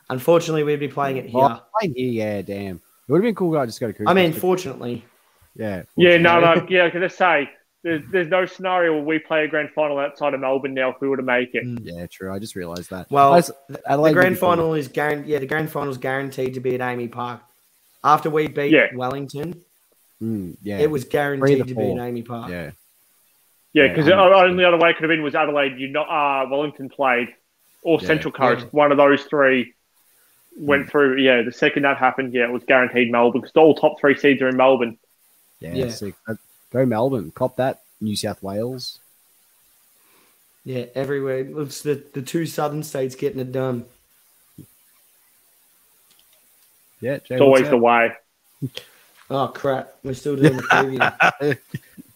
Unfortunately, 0.09 0.63
we'd 0.63 0.79
be 0.79 0.87
playing 0.87 1.17
it 1.17 1.25
here. 1.25 1.43
Oh, 1.43 1.61
playing 1.79 1.95
here, 1.95 2.11
yeah, 2.11 2.41
damn. 2.41 2.77
It 2.77 3.11
would 3.11 3.17
have 3.17 3.23
been 3.23 3.35
cool. 3.35 3.57
I 3.57 3.65
just 3.65 3.79
got 3.79 3.95
to. 3.95 4.03
I 4.07 4.13
mean, 4.13 4.33
fortunately, 4.33 5.03
yeah, 5.55 5.83
Yeah, 5.95 6.17
no, 6.17 6.41
fortunately. 6.41 6.61
no. 6.61 6.67
Yeah, 6.69 6.81
I 6.81 6.83
was 6.85 6.93
going 6.93 7.09
to 7.09 7.15
say 7.15 7.49
there's, 7.83 8.01
there's 8.11 8.27
no 8.27 8.45
scenario 8.45 8.93
where 8.93 9.03
we 9.03 9.19
play 9.19 9.43
a 9.43 9.47
grand 9.47 9.69
final 9.71 9.97
outside 9.99 10.33
of 10.33 10.39
Melbourne 10.39 10.73
now 10.73 10.89
if 10.89 10.99
we 11.01 11.07
were 11.07 11.17
to 11.17 11.23
make 11.23 11.53
it. 11.55 11.63
Mm. 11.65 11.79
Yeah, 11.83 12.05
true. 12.07 12.31
I 12.33 12.39
just 12.39 12.55
realised 12.55 12.89
that. 12.89 13.09
Well, 13.11 13.33
I 13.33 13.39
just- 13.39 13.51
the 13.69 13.81
Adelaide 13.89 14.11
would 14.11 14.15
grand 14.21 14.37
final 14.39 14.73
is 14.73 14.87
guaranteed. 14.87 15.27
Yeah, 15.29 15.39
the 15.39 15.45
grand 15.45 15.69
final 15.71 15.89
is 15.91 15.97
guaranteed 15.97 16.53
to 16.55 16.59
be 16.59 16.75
at 16.75 16.81
AAMI 16.81 17.11
Park. 17.11 17.41
After 18.03 18.29
we 18.29 18.47
beat 18.47 18.71
Yeah. 18.71 18.87
Wellington, 18.95 19.61
Mm, 20.23 20.55
yeah, 20.63 20.79
it 20.79 20.89
was 20.89 21.03
guaranteed 21.03 21.59
the 21.59 21.65
to 21.65 21.75
be 21.75 21.91
at. 21.91 21.97
AAMI 21.97 22.25
Park. 22.25 22.49
yeah. 22.49 22.71
Yeah, 23.73 23.83
Yeah, 23.83 23.87
because 23.89 24.07
I'm- 24.09 24.17
the 24.17 24.35
only 24.37 24.63
other 24.63 24.77
way 24.77 24.91
it 24.91 24.93
could 24.93 25.03
have 25.03 25.09
been 25.09 25.23
was 25.23 25.35
Adelaide, 25.35 25.77
you 25.77 25.89
not 25.89 26.07
uh, 26.09 26.47
Wellington 26.49 26.87
played, 26.89 27.33
or 27.83 27.99
Yeah. 28.01 28.07
Central 28.07 28.31
Coast. 28.31 28.61
Yeah. 28.61 28.69
One 28.71 28.91
of 28.91 28.97
those 28.97 29.23
three 29.25 29.73
went 30.57 30.89
through. 30.89 31.17
Yeah, 31.17 31.41
the 31.41 31.51
second 31.51 31.83
that 31.83 31.97
happened, 31.97 32.33
yeah, 32.33 32.45
it 32.45 32.51
was 32.51 32.63
guaranteed 32.63 33.11
Melbourne 33.11 33.41
because 33.41 33.55
all 33.57 33.75
top 33.75 33.99
three 33.99 34.15
seeds 34.15 34.41
are 34.41 34.47
in 34.47 34.55
Melbourne. 34.55 34.97
Yeah, 35.74 35.86
Yeah. 35.86 35.89
sick. 35.89 36.16
Uh, 36.28 36.36
Go 36.72 36.86
Melbourne. 36.86 37.32
Cop 37.32 37.55
that. 37.57 37.82
New 38.01 38.16
South 38.16 38.43
Wales. 38.43 38.99
Yeah, 40.66 40.86
everywhere. 40.95 41.39
It's 41.61 41.82
the, 41.82 42.03
the 42.13 42.22
two 42.22 42.45
southern 42.45 42.84
states 42.84 43.16
getting 43.16 43.39
it 43.39 43.51
done. 43.51 43.86
Yeah, 47.01 47.18
Jay, 47.18 47.36
It's 47.36 47.41
always 47.41 47.61
what's 47.61 47.70
the 47.70 47.78
up? 47.78 47.82
way. 47.82 48.11
Oh 49.28 49.47
crap! 49.47 49.95
We're 50.03 50.13
still 50.13 50.36
doing 50.36 50.55
the 50.55 50.61
preview. 50.61 51.57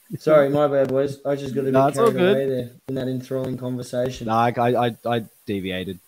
Sorry, 0.19 0.47
my 0.49 0.67
bad, 0.67 0.89
boys. 0.89 1.17
I 1.25 1.35
just 1.35 1.55
got 1.55 1.61
a 1.61 1.63
bit 1.65 1.73
No, 1.73 1.89
carried 1.91 2.13
good. 2.13 2.31
away 2.31 2.45
there 2.47 2.69
in 2.87 2.93
that 2.95 3.07
enthralling 3.07 3.57
conversation. 3.57 4.27
No, 4.27 4.33
I, 4.33 4.53
I, 4.55 4.87
I, 4.87 4.95
I 5.07 5.25
deviated. 5.47 5.99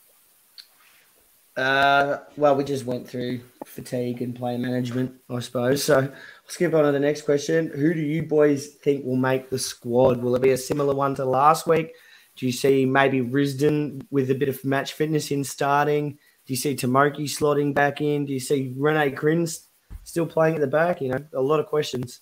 Uh, 1.57 2.17
well, 2.37 2.55
we 2.55 2.63
just 2.63 2.85
went 2.85 3.07
through 3.09 3.41
fatigue 3.65 4.21
and 4.21 4.35
play 4.35 4.57
management, 4.57 5.15
I 5.29 5.39
suppose. 5.39 5.83
So 5.83 5.97
I'll 6.01 6.11
skip 6.51 6.73
on 6.73 6.83
to 6.83 6.91
the 6.91 6.99
next 6.99 7.21
question. 7.21 7.71
Who 7.73 7.93
do 7.93 8.01
you 8.01 8.23
boys 8.23 8.67
think 8.83 9.05
will 9.05 9.15
make 9.15 9.49
the 9.49 9.57
squad? 9.57 10.21
Will 10.21 10.35
it 10.35 10.41
be 10.41 10.51
a 10.51 10.57
similar 10.57 10.93
one 10.93 11.15
to 11.15 11.25
last 11.25 11.65
week? 11.65 11.93
Do 12.35 12.45
you 12.45 12.51
see 12.51 12.85
maybe 12.85 13.21
Risdon 13.21 14.05
with 14.11 14.29
a 14.31 14.35
bit 14.35 14.49
of 14.49 14.63
match 14.65 14.93
fitness 14.93 15.31
in 15.31 15.43
starting? 15.45 16.11
Do 16.45 16.53
you 16.53 16.57
see 16.57 16.75
Tomoki 16.75 17.21
slotting 17.23 17.73
back 17.73 18.01
in? 18.01 18.25
Do 18.25 18.33
you 18.33 18.39
see 18.39 18.73
Rene 18.75 19.11
Krhin 19.15 19.47
still 20.03 20.25
playing 20.25 20.55
at 20.55 20.61
the 20.61 20.67
back? 20.67 21.01
You 21.01 21.09
know, 21.09 21.25
a 21.33 21.41
lot 21.41 21.59
of 21.61 21.67
questions. 21.67 22.19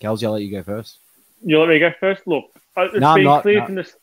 Kelsey, 0.00 0.26
I'll 0.26 0.32
let 0.32 0.42
you 0.42 0.50
go 0.50 0.62
first. 0.62 0.98
You 1.44 1.60
let 1.60 1.68
me 1.68 1.78
go 1.78 1.92
first. 2.00 2.26
Look, 2.26 2.44
uh, 2.76 2.82
it's 2.82 2.98
No, 2.98 3.14
been 3.14 3.24
not. 3.24 3.42
clear 3.42 3.60
No. 3.60 3.66
from 3.66 3.74
this. 3.76 3.94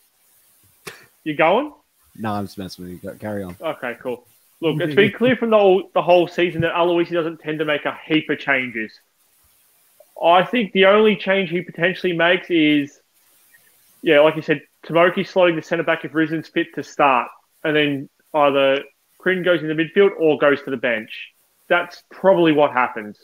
You 1.25 1.35
going? 1.35 1.73
No, 2.15 2.31
I'm 2.33 2.45
just 2.45 2.57
messing 2.57 2.85
with 2.85 3.03
you. 3.03 3.11
Carry 3.19 3.43
on. 3.43 3.55
Okay, 3.59 3.97
cool. 4.01 4.25
Look, 4.59 4.81
it's 4.81 4.95
been 4.95 5.11
clear 5.11 5.35
from 5.35 5.51
the 5.51 5.57
whole, 5.57 5.89
the 5.93 6.01
whole 6.01 6.27
season 6.27 6.61
that 6.61 6.73
Aloisi 6.73 7.11
doesn't 7.11 7.39
tend 7.41 7.59
to 7.59 7.65
make 7.65 7.85
a 7.85 7.97
heap 8.05 8.29
of 8.29 8.39
changes. 8.39 8.91
I 10.21 10.43
think 10.43 10.71
the 10.71 10.85
only 10.85 11.15
change 11.15 11.51
he 11.51 11.61
potentially 11.61 12.13
makes 12.13 12.49
is, 12.49 12.99
yeah, 14.01 14.19
like 14.21 14.35
you 14.35 14.41
said, 14.41 14.61
Tomoki 14.83 15.19
slotting 15.19 15.55
the 15.55 15.61
centre 15.61 15.83
back 15.83 16.05
if 16.05 16.11
Risdon's 16.11 16.47
fit 16.47 16.73
to 16.75 16.83
start, 16.83 17.29
and 17.63 17.75
then 17.75 18.09
either 18.33 18.83
Krhin 19.19 19.43
goes 19.43 19.61
in 19.61 19.67
the 19.67 19.75
midfield 19.75 20.11
or 20.19 20.37
goes 20.39 20.61
to 20.63 20.71
the 20.71 20.77
bench. 20.77 21.33
That's 21.67 22.01
probably 22.09 22.51
what 22.51 22.71
happens. 22.71 23.17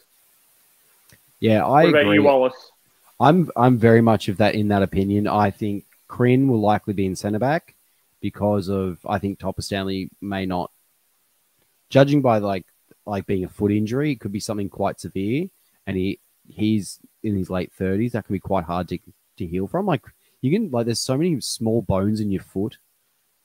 Yeah, 1.39 1.65
I 1.65 1.85
What 1.85 1.95
agree. 1.95 2.13
you, 2.15 2.23
Wallace? 2.23 2.71
I'm 3.19 3.49
I'm 3.55 3.77
very 3.77 4.01
much 4.01 4.27
of 4.27 4.37
that 4.37 4.55
in 4.55 4.67
that 4.67 4.83
opinion. 4.83 5.27
I 5.27 5.49
think 5.51 5.85
Krhin 6.09 6.47
will 6.47 6.59
likely 6.59 6.93
be 6.93 7.05
in 7.05 7.15
centre 7.15 7.39
back 7.39 7.75
because 8.21 8.69
of 8.69 8.99
I 9.07 9.19
think 9.19 9.39
Topor-Stanley 9.39 10.09
may 10.21 10.45
not, 10.45 10.71
judging 11.93 12.21
by 12.21 12.39
like 12.39 12.65
like 13.05 13.25
being 13.25 13.45
a 13.45 13.49
foot 13.49 13.71
injury, 13.71 14.11
it 14.11 14.19
could 14.21 14.31
be 14.31 14.39
something 14.39 14.69
quite 14.69 14.99
severe, 14.99 15.47
and 15.85 15.95
he 15.95 16.19
he's 16.47 16.99
in 17.21 17.37
his 17.37 17.49
late 17.49 17.71
thirties. 17.73 18.11
That 18.13 18.25
can 18.25 18.33
be 18.33 18.39
quite 18.39 18.65
hard 18.65 18.87
to 18.89 18.97
to 19.37 19.45
heal 19.45 19.67
from. 19.67 19.85
Like 19.85 20.03
you 20.41 20.51
can 20.51 20.71
like 20.71 20.85
there's 20.85 20.99
so 21.11 21.17
many 21.17 21.39
small 21.41 21.81
bones 21.81 22.19
in 22.19 22.31
your 22.31 22.43
foot, 22.43 22.77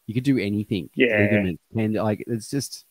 you 0.07 0.15
could 0.15 0.25
do 0.25 0.39
anything. 0.39 0.91
Yeah. 0.95 1.19
ligament, 1.21 1.61
and 1.77 1.95
like 1.95 2.25
it's 2.27 2.51
just. 2.51 2.85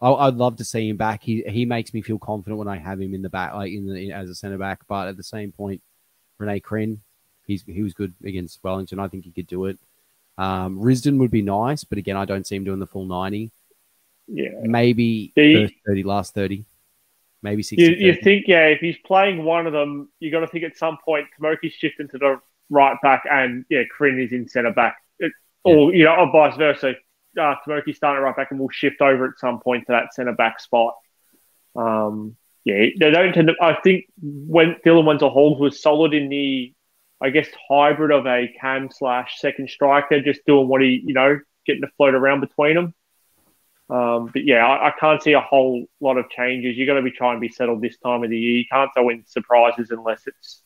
I- 0.00 0.26
I'd 0.26 0.34
love 0.34 0.56
to 0.56 0.64
see 0.64 0.88
him 0.88 0.96
back. 0.96 1.22
He 1.22 1.42
he 1.46 1.64
makes 1.64 1.94
me 1.94 2.02
feel 2.02 2.18
confident 2.18 2.58
when 2.58 2.66
I 2.74 2.76
have 2.76 3.00
him 3.00 3.14
in 3.14 3.22
the 3.22 3.28
back, 3.38 3.54
like 3.54 3.72
in 3.72 3.86
the 3.86 4.10
as 4.12 4.28
a 4.28 4.34
centre 4.34 4.58
back. 4.58 4.80
But 4.88 5.06
at 5.06 5.16
the 5.16 5.22
same 5.22 5.52
point, 5.52 5.80
Rene 6.38 6.58
Krhin, 6.58 6.98
he's 7.46 7.62
he 7.62 7.82
was 7.84 7.94
good 7.94 8.12
against 8.24 8.58
Wellington. 8.64 8.98
I 8.98 9.06
think 9.06 9.24
he 9.24 9.30
could 9.30 9.46
do 9.46 9.66
it. 9.66 9.78
Um, 10.38 10.80
Risdon 10.80 11.18
would 11.18 11.30
be 11.30 11.42
nice, 11.42 11.84
but 11.84 11.98
again, 11.98 12.16
I 12.16 12.24
don't 12.24 12.44
see 12.46 12.56
him 12.56 12.64
doing 12.64 12.80
the 12.80 12.86
full 12.94 13.06
ninety. 13.06 13.52
Yeah. 14.28 14.50
Maybe 14.62 15.32
Yeah, 15.36 15.44
you- 15.44 15.66
first 15.66 15.74
thirty, 15.86 16.02
last 16.02 16.34
thirty, 16.34 16.64
maybe 17.42 17.62
sixty. 17.62 17.84
You, 17.84 17.90
you 17.96 18.14
think, 18.14 18.46
yeah, 18.48 18.66
if 18.66 18.80
he's 18.80 18.96
playing 19.04 19.44
one 19.44 19.66
of 19.66 19.72
them, 19.72 20.10
you 20.20 20.30
got 20.30 20.40
to 20.40 20.46
think 20.46 20.64
at 20.64 20.76
some 20.76 20.98
point 21.04 21.26
Tomoki's 21.38 21.74
shifting 21.74 22.08
to 22.08 22.18
the 22.18 22.40
right 22.70 22.96
back, 23.02 23.24
and 23.30 23.64
yeah, 23.68 23.82
Krhin 23.96 24.22
is 24.24 24.32
in 24.32 24.48
centre 24.48 24.72
back. 24.72 24.96
It, 25.18 25.32
or 25.64 25.92
you 25.94 26.04
know, 26.04 26.16
or 26.16 26.32
vice 26.32 26.56
versa. 26.56 26.94
Uh, 27.38 27.54
Tomoki 27.66 27.94
starting 27.94 28.22
right 28.22 28.36
back, 28.36 28.50
and 28.50 28.60
we'll 28.60 28.68
shift 28.70 29.00
over 29.00 29.26
at 29.26 29.38
some 29.38 29.60
point 29.60 29.86
to 29.86 29.92
that 29.92 30.12
centre 30.14 30.32
back 30.32 30.60
spot. 30.60 30.94
Um, 31.74 32.36
yeah, 32.64 32.86
they 32.98 33.10
don't 33.10 33.32
tend 33.32 33.48
to. 33.48 33.54
I 33.60 33.74
think 33.82 34.04
when 34.20 34.76
Dylan 34.84 35.04
Wenzel-Halls 35.06 35.58
was 35.58 35.80
solid 35.80 36.14
in 36.14 36.28
the, 36.28 36.72
I 37.20 37.30
guess, 37.30 37.48
hybrid 37.68 38.10
of 38.12 38.26
a 38.26 38.52
cam 38.60 38.90
slash 38.90 39.40
second 39.40 39.70
striker, 39.70 40.20
just 40.20 40.44
doing 40.46 40.68
what 40.68 40.82
he, 40.82 41.02
you 41.04 41.14
know, 41.14 41.40
getting 41.66 41.82
to 41.82 41.88
float 41.96 42.14
around 42.14 42.40
between 42.40 42.74
them. 42.74 42.94
Um, 43.90 44.30
but 44.32 44.44
yeah, 44.44 44.66
I, 44.66 44.88
I 44.88 44.92
can't 44.98 45.22
see 45.22 45.32
a 45.32 45.40
whole 45.40 45.84
lot 46.00 46.16
of 46.16 46.30
changes. 46.30 46.76
You're 46.76 46.86
going 46.86 47.02
to 47.02 47.10
be 47.10 47.14
trying 47.14 47.36
to 47.36 47.40
be 47.40 47.48
settled 47.50 47.82
this 47.82 47.98
time 47.98 48.24
of 48.24 48.30
the 48.30 48.38
year. 48.38 48.58
You 48.58 48.64
can't 48.70 48.90
throw 48.94 49.08
in 49.10 49.24
surprises 49.26 49.90
unless 49.90 50.26
it's, 50.26 50.62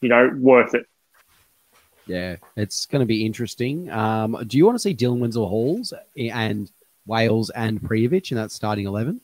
you 0.00 0.08
know, 0.08 0.30
worth 0.36 0.74
it. 0.74 0.86
Yeah, 2.06 2.36
it's 2.56 2.86
going 2.86 3.00
to 3.00 3.06
be 3.06 3.24
interesting. 3.24 3.88
Um, 3.90 4.36
do 4.46 4.58
you 4.58 4.66
want 4.66 4.74
to 4.74 4.80
see 4.80 4.94
Dylan 4.94 5.18
Wenzel-Halls 5.20 5.92
and 6.18 6.70
Wales 7.06 7.50
and 7.50 7.80
Prijovic 7.80 8.32
in 8.32 8.38
that 8.38 8.50
starting 8.50 8.86
11? 8.86 9.20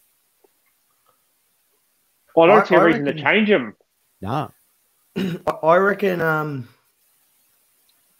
Well, 2.36 2.48
I 2.48 2.54
don't 2.54 2.62
I- 2.62 2.68
see 2.68 2.74
a 2.76 2.78
I 2.78 2.82
reason 2.84 3.04
to 3.06 3.14
change 3.14 3.48
him. 3.48 3.74
Nah. 4.20 4.48
I- 5.16 5.38
I 5.64 5.76
reckon 5.78 6.20
um, 6.20 6.68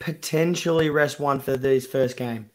potentially 0.00 0.90
rest 0.90 1.20
one 1.20 1.38
for 1.38 1.56
this 1.56 1.86
first 1.86 2.16
game. 2.16 2.50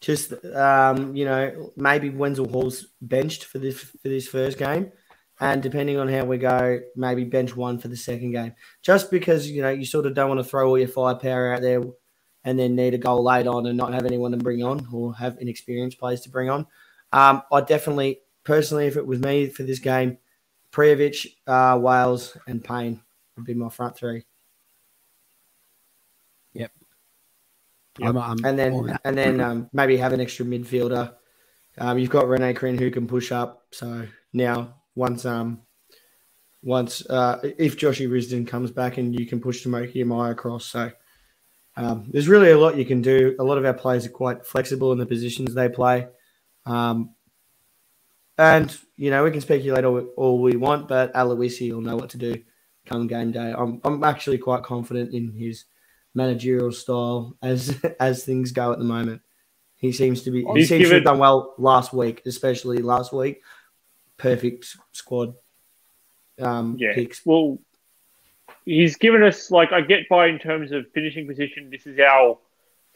Just 0.00 0.32
um, 0.54 1.16
you 1.16 1.24
know, 1.24 1.72
maybe 1.76 2.10
Wenzel-Halls 2.10 2.86
benched 3.00 3.44
for 3.44 3.58
this 3.58 3.80
for 3.80 4.08
this 4.08 4.28
first 4.28 4.56
game, 4.56 4.92
and 5.40 5.62
depending 5.62 5.98
on 5.98 6.08
how 6.08 6.24
we 6.24 6.38
go, 6.38 6.80
maybe 6.94 7.24
bench 7.24 7.56
one 7.56 7.78
for 7.78 7.88
the 7.88 7.96
second 7.96 8.30
game. 8.30 8.54
Just 8.82 9.10
because 9.10 9.50
you 9.50 9.62
know 9.62 9.70
you 9.70 9.84
sort 9.84 10.06
of 10.06 10.14
don't 10.14 10.28
want 10.28 10.38
to 10.40 10.44
throw 10.48 10.68
all 10.68 10.78
your 10.78 10.88
firepower 10.88 11.52
out 11.52 11.62
there, 11.62 11.82
and 12.44 12.58
then 12.58 12.76
need 12.76 12.94
a 12.94 12.98
goal 12.98 13.24
late 13.24 13.46
on 13.46 13.66
and 13.66 13.76
not 13.76 13.92
have 13.92 14.06
anyone 14.06 14.30
to 14.30 14.36
bring 14.36 14.62
on 14.62 14.86
or 14.92 15.14
have 15.16 15.36
inexperienced 15.40 15.98
players 15.98 16.20
to 16.22 16.30
bring 16.30 16.48
on. 16.48 16.66
Um, 17.12 17.42
I 17.50 17.60
definitely, 17.62 18.20
personally, 18.44 18.86
if 18.86 18.96
it 18.96 19.06
was 19.06 19.18
me 19.18 19.48
for 19.48 19.64
this 19.64 19.78
game, 19.80 20.18
Prijovic, 20.72 21.26
uh, 21.46 21.78
Wales, 21.80 22.36
and 22.46 22.62
Pain 22.62 23.00
would 23.36 23.46
be 23.46 23.54
my 23.54 23.68
front 23.68 23.96
three. 23.96 24.24
I'm, 28.02 28.16
I'm 28.16 28.44
and 28.44 28.58
then 28.58 28.98
and 29.04 29.16
then 29.16 29.40
um, 29.40 29.70
maybe 29.72 29.96
have 29.96 30.12
an 30.12 30.20
extra 30.20 30.44
midfielder. 30.44 31.14
Um, 31.78 31.98
you've 31.98 32.10
got 32.10 32.28
Rene 32.28 32.54
Krhin 32.54 32.78
who 32.78 32.90
can 32.90 33.06
push 33.06 33.32
up. 33.32 33.66
So 33.72 34.06
now 34.32 34.74
once 34.94 35.24
um 35.24 35.62
once 36.62 37.06
uh, 37.08 37.40
if 37.42 37.78
Joshy 37.78 38.08
Risdon 38.08 38.46
comes 38.46 38.70
back 38.70 38.98
and 38.98 39.18
you 39.18 39.26
can 39.26 39.40
push 39.40 39.64
Tomoki 39.64 39.96
Imai 39.96 40.32
across, 40.32 40.66
so 40.66 40.90
um, 41.76 42.06
there's 42.10 42.28
really 42.28 42.50
a 42.50 42.58
lot 42.58 42.76
you 42.76 42.84
can 42.84 43.02
do. 43.02 43.36
A 43.38 43.44
lot 43.44 43.58
of 43.58 43.64
our 43.64 43.74
players 43.74 44.06
are 44.06 44.10
quite 44.10 44.44
flexible 44.44 44.92
in 44.92 44.98
the 44.98 45.06
positions 45.06 45.54
they 45.54 45.68
play. 45.68 46.08
Um, 46.66 47.14
and 48.36 48.76
you 48.96 49.10
know 49.10 49.24
we 49.24 49.30
can 49.30 49.40
speculate 49.40 49.84
all, 49.84 50.00
all 50.16 50.40
we 50.40 50.56
want, 50.56 50.88
but 50.88 51.12
Aloisi 51.14 51.72
will 51.72 51.80
know 51.80 51.96
what 51.96 52.10
to 52.10 52.18
do 52.18 52.42
come 52.86 53.06
game 53.06 53.32
day. 53.32 53.54
I'm 53.56 53.80
I'm 53.84 54.02
actually 54.04 54.38
quite 54.38 54.62
confident 54.62 55.12
in 55.12 55.32
his 55.32 55.64
managerial 56.14 56.72
style 56.72 57.36
as 57.42 57.78
as 58.00 58.24
things 58.24 58.52
go 58.52 58.72
at 58.72 58.78
the 58.78 58.84
moment. 58.84 59.22
He 59.76 59.92
seems 59.92 60.22
to 60.22 60.30
be. 60.30 60.44
He 60.44 60.52
He's 60.60 60.68
seems 60.68 60.88
to 60.88 60.94
have 60.96 61.04
done 61.04 61.18
well 61.18 61.54
last 61.58 61.92
week, 61.92 62.22
especially 62.26 62.78
last 62.78 63.12
week. 63.12 63.42
Perfect 64.16 64.76
squad. 64.92 65.34
Um, 66.40 66.76
Yeah. 66.78 66.94
picks. 66.94 67.24
Well, 67.24 67.58
he's 68.64 68.96
given 68.96 69.22
us 69.22 69.50
like 69.50 69.72
I 69.72 69.80
get 69.80 70.08
by 70.08 70.26
in 70.28 70.38
terms 70.38 70.72
of 70.72 70.86
finishing 70.92 71.26
position. 71.26 71.70
This 71.70 71.86
is 71.86 71.98
our 72.00 72.38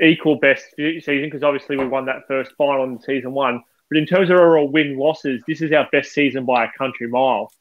equal 0.00 0.36
best 0.36 0.64
season 0.76 1.22
because 1.24 1.42
obviously 1.44 1.76
we 1.76 1.86
won 1.86 2.06
that 2.06 2.26
first 2.26 2.52
final 2.56 2.84
in 2.84 3.00
season 3.00 3.32
one. 3.32 3.62
But 3.88 3.98
in 3.98 4.06
terms 4.06 4.30
of 4.30 4.36
overall 4.36 4.68
win 4.68 4.96
losses, 4.96 5.42
this 5.46 5.60
is 5.60 5.70
our 5.72 5.86
best 5.92 6.12
season 6.12 6.44
by 6.44 6.64
a 6.64 6.68
country 6.76 7.06
mile. 7.08 7.52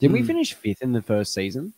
Did 0.00 0.12
we 0.12 0.20
Hmm. 0.20 0.26
finish 0.26 0.54
fifth 0.54 0.82
in 0.82 0.92
the 0.92 1.02
first 1.02 1.34
season? 1.34 1.74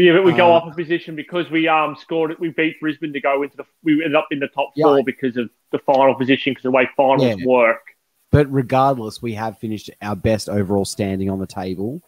But 0.00 0.04
yeah, 0.04 0.12
but 0.14 0.24
we 0.24 0.32
go 0.32 0.46
Uh, 0.50 0.52
off 0.56 0.72
a 0.72 0.74
position 0.74 1.14
because 1.14 1.50
we 1.50 1.68
um 1.68 1.94
scored. 1.94 2.30
It. 2.30 2.40
We 2.40 2.48
beat 2.48 2.80
Brisbane 2.80 3.12
to 3.12 3.20
go 3.20 3.42
into 3.42 3.58
the. 3.58 3.64
We 3.82 3.92
ended 4.02 4.14
up 4.14 4.28
in 4.30 4.38
the 4.38 4.48
top 4.48 4.70
Yeah. 4.74 4.86
four 4.86 5.02
because 5.04 5.36
of 5.36 5.50
the 5.72 5.78
final 5.80 6.14
position 6.14 6.52
because 6.52 6.62
the 6.62 6.70
way 6.70 6.88
finals 6.96 7.38
Yeah. 7.38 7.44
work. 7.46 7.82
But 8.32 8.50
regardless, 8.50 9.20
we 9.20 9.34
have 9.34 9.58
finished 9.58 9.90
our 10.00 10.16
best 10.16 10.48
overall 10.48 10.86
standing 10.86 11.28
on 11.28 11.38
the 11.38 11.46
table. 11.46 12.00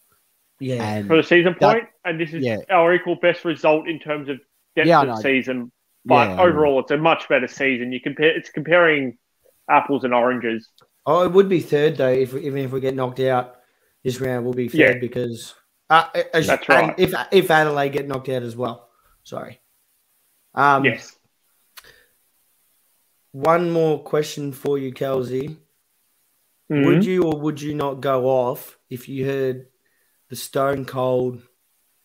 Yeah. 0.58 0.82
And 0.82 1.06
for 1.06 1.16
the 1.18 1.22
season 1.22 1.54
That- 1.60 1.72
point, 1.74 1.88
and 2.02 2.18
this 2.18 2.32
is 2.32 2.42
yeah. 2.42 2.60
our 2.70 2.94
equal 2.94 3.16
best 3.16 3.44
result 3.44 3.86
in 3.86 3.98
terms 3.98 4.30
of 4.30 4.38
depth 4.74 4.88
Yeah, 4.88 5.00
I 5.00 5.02
of 5.02 5.08
know. 5.08 5.14
season. 5.16 5.70
But 6.06 6.30
Yeah, 6.30 6.42
overall, 6.44 6.80
it's 6.80 6.92
a 6.92 6.96
much 6.96 7.28
better 7.28 7.46
season. 7.46 7.92
You 7.92 8.00
compare, 8.00 8.34
it's 8.34 8.48
comparing 8.48 9.18
apples 9.68 10.04
and 10.04 10.14
oranges. 10.14 10.66
Oh, 11.04 11.24
it 11.26 11.32
would 11.32 11.50
be 11.50 11.60
third 11.60 11.96
though. 11.98 12.08
If 12.08 12.34
even 12.34 12.64
if 12.64 12.70
we 12.72 12.80
get 12.80 12.94
knocked 12.94 13.20
out 13.20 13.56
this 14.02 14.18
round, 14.18 14.44
we'll 14.46 14.54
be 14.54 14.68
third 14.68 14.78
Yeah. 14.94 14.98
because 14.98 15.54
uh, 15.92 16.22
as- 16.34 16.46
That's 16.46 16.68
right. 16.68 16.94
If 16.98 17.14
if 17.30 17.50
Adelaide 17.50 17.90
get 17.92 18.06
knocked 18.08 18.28
out 18.28 18.42
as 18.42 18.56
well, 18.56 18.88
sorry. 19.24 19.60
Um, 20.54 20.84
yes, 20.84 21.16
One 23.32 23.70
more 23.70 24.02
question 24.02 24.52
for 24.52 24.78
you, 24.78 24.92
Kelsey. 24.92 25.56
Mhm. 26.70 26.84
Would 26.86 27.04
you 27.04 27.22
or 27.24 27.38
would 27.40 27.60
you 27.60 27.74
not 27.74 28.00
go 28.00 28.26
off 28.26 28.78
if 28.90 29.08
you 29.08 29.24
heard 29.26 29.66
the 30.28 30.36
Stone 30.36 30.84
Cold 30.84 31.42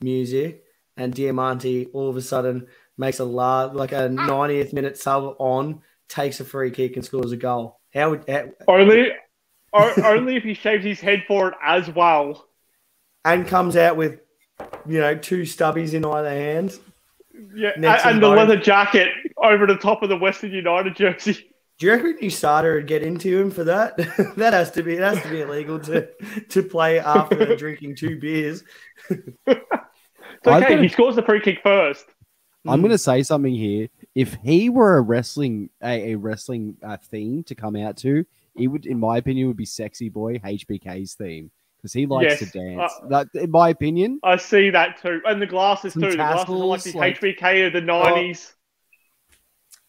music 0.02 0.64
and 0.96 1.14
Diamanti 1.14 1.90
all 1.94 2.10
of 2.10 2.16
a 2.18 2.22
sudden 2.22 2.68
makes 2.98 3.20
a 3.20 3.26
large, 3.26 3.74
like 3.74 3.92
a 3.92 4.08
90th 4.10 4.74
minute 4.74 4.98
sub 4.98 5.36
on, 5.40 5.82
takes 6.10 6.40
a 6.40 6.46
free 6.46 6.72
kick 6.72 6.96
and 6.96 7.04
scores 7.06 7.32
a 7.32 7.38
goal? 7.38 7.80
How 7.94 8.12
would 8.12 8.28
how, 8.30 8.46
only 8.68 9.12
o- 9.74 9.94
only 10.04 10.36
if 10.38 10.44
he 10.44 10.54
shaves 10.54 10.84
his 10.86 11.00
head 11.02 11.24
for 11.28 11.50
it 11.50 11.56
as 11.64 11.90
well. 11.92 12.48
And 13.34 13.48
comes 13.48 13.76
out 13.76 13.98
with 13.98 14.20
you 14.88 15.00
know 15.00 15.16
two 15.16 15.42
stubbies 15.42 15.94
in 15.94 16.06
either 16.06 16.30
hand? 16.30 16.80
Yeah, 17.56 17.72
Next 17.78 18.06
and, 18.06 18.22
the 18.22 18.30
leather 18.30 18.58
jacket 18.58 19.10
over 19.38 19.68
the 19.68 19.78
top 19.78 20.02
of 20.02 20.10
the 20.10 20.18
Western 20.18 20.52
United 20.52 20.96
jersey. 20.96 21.34
Do 21.78 21.86
you 21.86 21.92
reckon 21.94 22.18
your 22.20 22.32
starter 22.32 22.74
would 22.76 22.88
get 22.88 23.04
into 23.04 23.40
him 23.40 23.52
for 23.52 23.64
that? 23.66 23.96
that 24.38 24.54
has 24.54 24.72
to 24.72 24.82
be 24.84 24.94
it 24.96 25.02
has 25.02 25.22
to 25.22 25.30
be 25.30 25.42
illegal 25.42 25.80
to 25.82 26.08
to 26.50 26.64
play 26.64 27.00
after 27.00 27.56
drinking 27.58 27.96
two 27.96 28.20
beers. 28.20 28.64
It's 29.10 29.62
I've 30.46 30.64
okay. 30.64 30.82
He 30.82 30.88
scores 30.88 31.16
the 31.16 31.24
free 31.24 31.42
kick 31.42 31.60
first. 31.64 32.06
I'm 32.68 32.80
Mm. 32.80 32.84
going 32.84 32.92
to 32.92 32.98
say 32.98 33.24
something 33.24 33.54
here. 33.54 33.88
If 34.16 34.34
he 34.44 34.70
were 34.70 34.98
a 34.98 35.02
wrestling 35.02 35.70
a, 35.84 36.14
a 36.14 36.16
wrestling 36.16 36.78
uh, 36.84 36.98
theme 36.98 37.44
to 37.44 37.56
come 37.56 37.76
out 37.76 37.98
to, 37.98 38.26
it 38.56 38.68
would, 38.68 38.86
in 38.86 39.00
my 39.00 39.18
opinion, 39.18 39.48
would 39.48 39.58
be 39.58 39.66
Sexy 39.66 40.10
Boy 40.10 40.40
HBK's 40.40 41.14
theme 41.14 41.52
because 41.78 41.94
he 41.94 42.06
likes 42.06 42.40
Yes, 42.42 42.52
to 42.52 42.60
dance. 42.60 42.92
uh, 43.04 43.08
that, 43.10 43.28
in 43.34 43.52
my 43.52 43.70
opinion, 43.70 44.20
I 44.24 44.38
see 44.38 44.70
that 44.72 45.02
too, 45.02 45.22
and 45.26 45.42
the 45.42 45.46
glasses 45.48 45.94
Some 45.94 46.02
too. 46.04 46.10
The 46.12 46.16
glasses 46.18 46.50
are 46.50 46.54
like 46.54 46.80
tassels, 46.82 46.94
the 46.94 47.00
like- 47.00 47.20
HBK 47.22 47.68
of 47.68 47.74
the 47.74 47.82
nineties. 47.82 48.54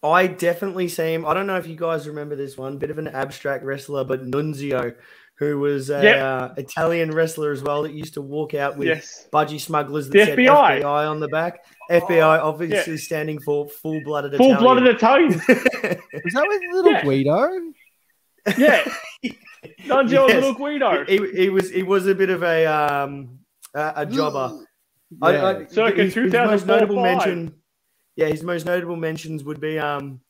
I 0.03 0.29
definitely 0.29 0.87
see 0.89 1.13
him. 1.15 1.27
I 1.27 1.35
don't 1.35 1.47
know 1.49 1.57
if 1.57 1.67
you 1.67 1.75
guys 1.75 2.07
remember 2.07 2.37
this 2.37 2.57
one, 2.57 2.79
bit 2.79 2.91
of 2.91 2.99
an 2.99 3.09
abstract 3.09 3.65
wrestler, 3.65 4.05
but 4.05 4.25
Nunzio, 4.31 4.95
who 5.39 5.59
was 5.59 5.91
an 5.91 6.05
Yep. 6.05 6.17
uh, 6.19 6.49
Italian 6.57 7.11
wrestler 7.11 7.51
as 7.51 7.63
well 7.65 7.83
that 7.83 7.93
used 7.93 8.15
to 8.15 8.23
walk 8.23 8.55
out 8.55 8.77
with 8.77 8.87
Yes. 8.87 9.27
budgie 9.33 9.61
smugglers 9.61 10.07
that 10.09 10.13
The 10.13 10.25
said 10.25 10.39
FBI. 10.39 10.79
FBI 10.83 11.11
on 11.11 11.19
the 11.19 11.27
back. 11.29 11.65
FBI 11.91 12.39
obviously 12.41 12.97
standing 12.97 13.41
for 13.41 13.69
full 13.69 14.01
blooded 14.05 14.37
Full 14.37 14.53
Italian. 14.53 14.63
blooded 14.63 14.95
Italian. 14.95 15.29
was 15.49 16.33
that 16.35 16.45
with 16.47 16.63
little 16.75 16.93
Yeah. 16.93 17.03
Guido? 17.03 17.49
Yeah. 18.57 18.85
Nunzio 19.87 20.29
Yes. 20.29 20.35
Little 20.45 20.55
Guido. 20.55 21.05
he, 21.07 21.19
he 21.33 21.49
was 21.51 21.71
he 21.71 21.83
was 21.83 22.07
a 22.07 22.15
bit 22.15 22.31
of 22.31 22.43
a 22.43 22.67
um 22.67 23.39
a, 23.75 23.93
a 23.97 24.07
jobber. 24.07 24.59
I, 25.23 25.33
Yeah. 25.33 25.47
I, 25.47 25.67
Circa 25.67 26.03
his, 26.03 26.15
his 26.15 26.33
most 26.33 26.67
notable 26.67 26.97
five. 26.97 27.05
mention, 27.19 27.55
yeah, 28.17 28.27
his 28.27 28.43
most 28.43 28.67
notable 28.67 28.97
mentions 28.97 29.43
would 29.45 29.61
be 29.61 29.79
um 29.79 30.21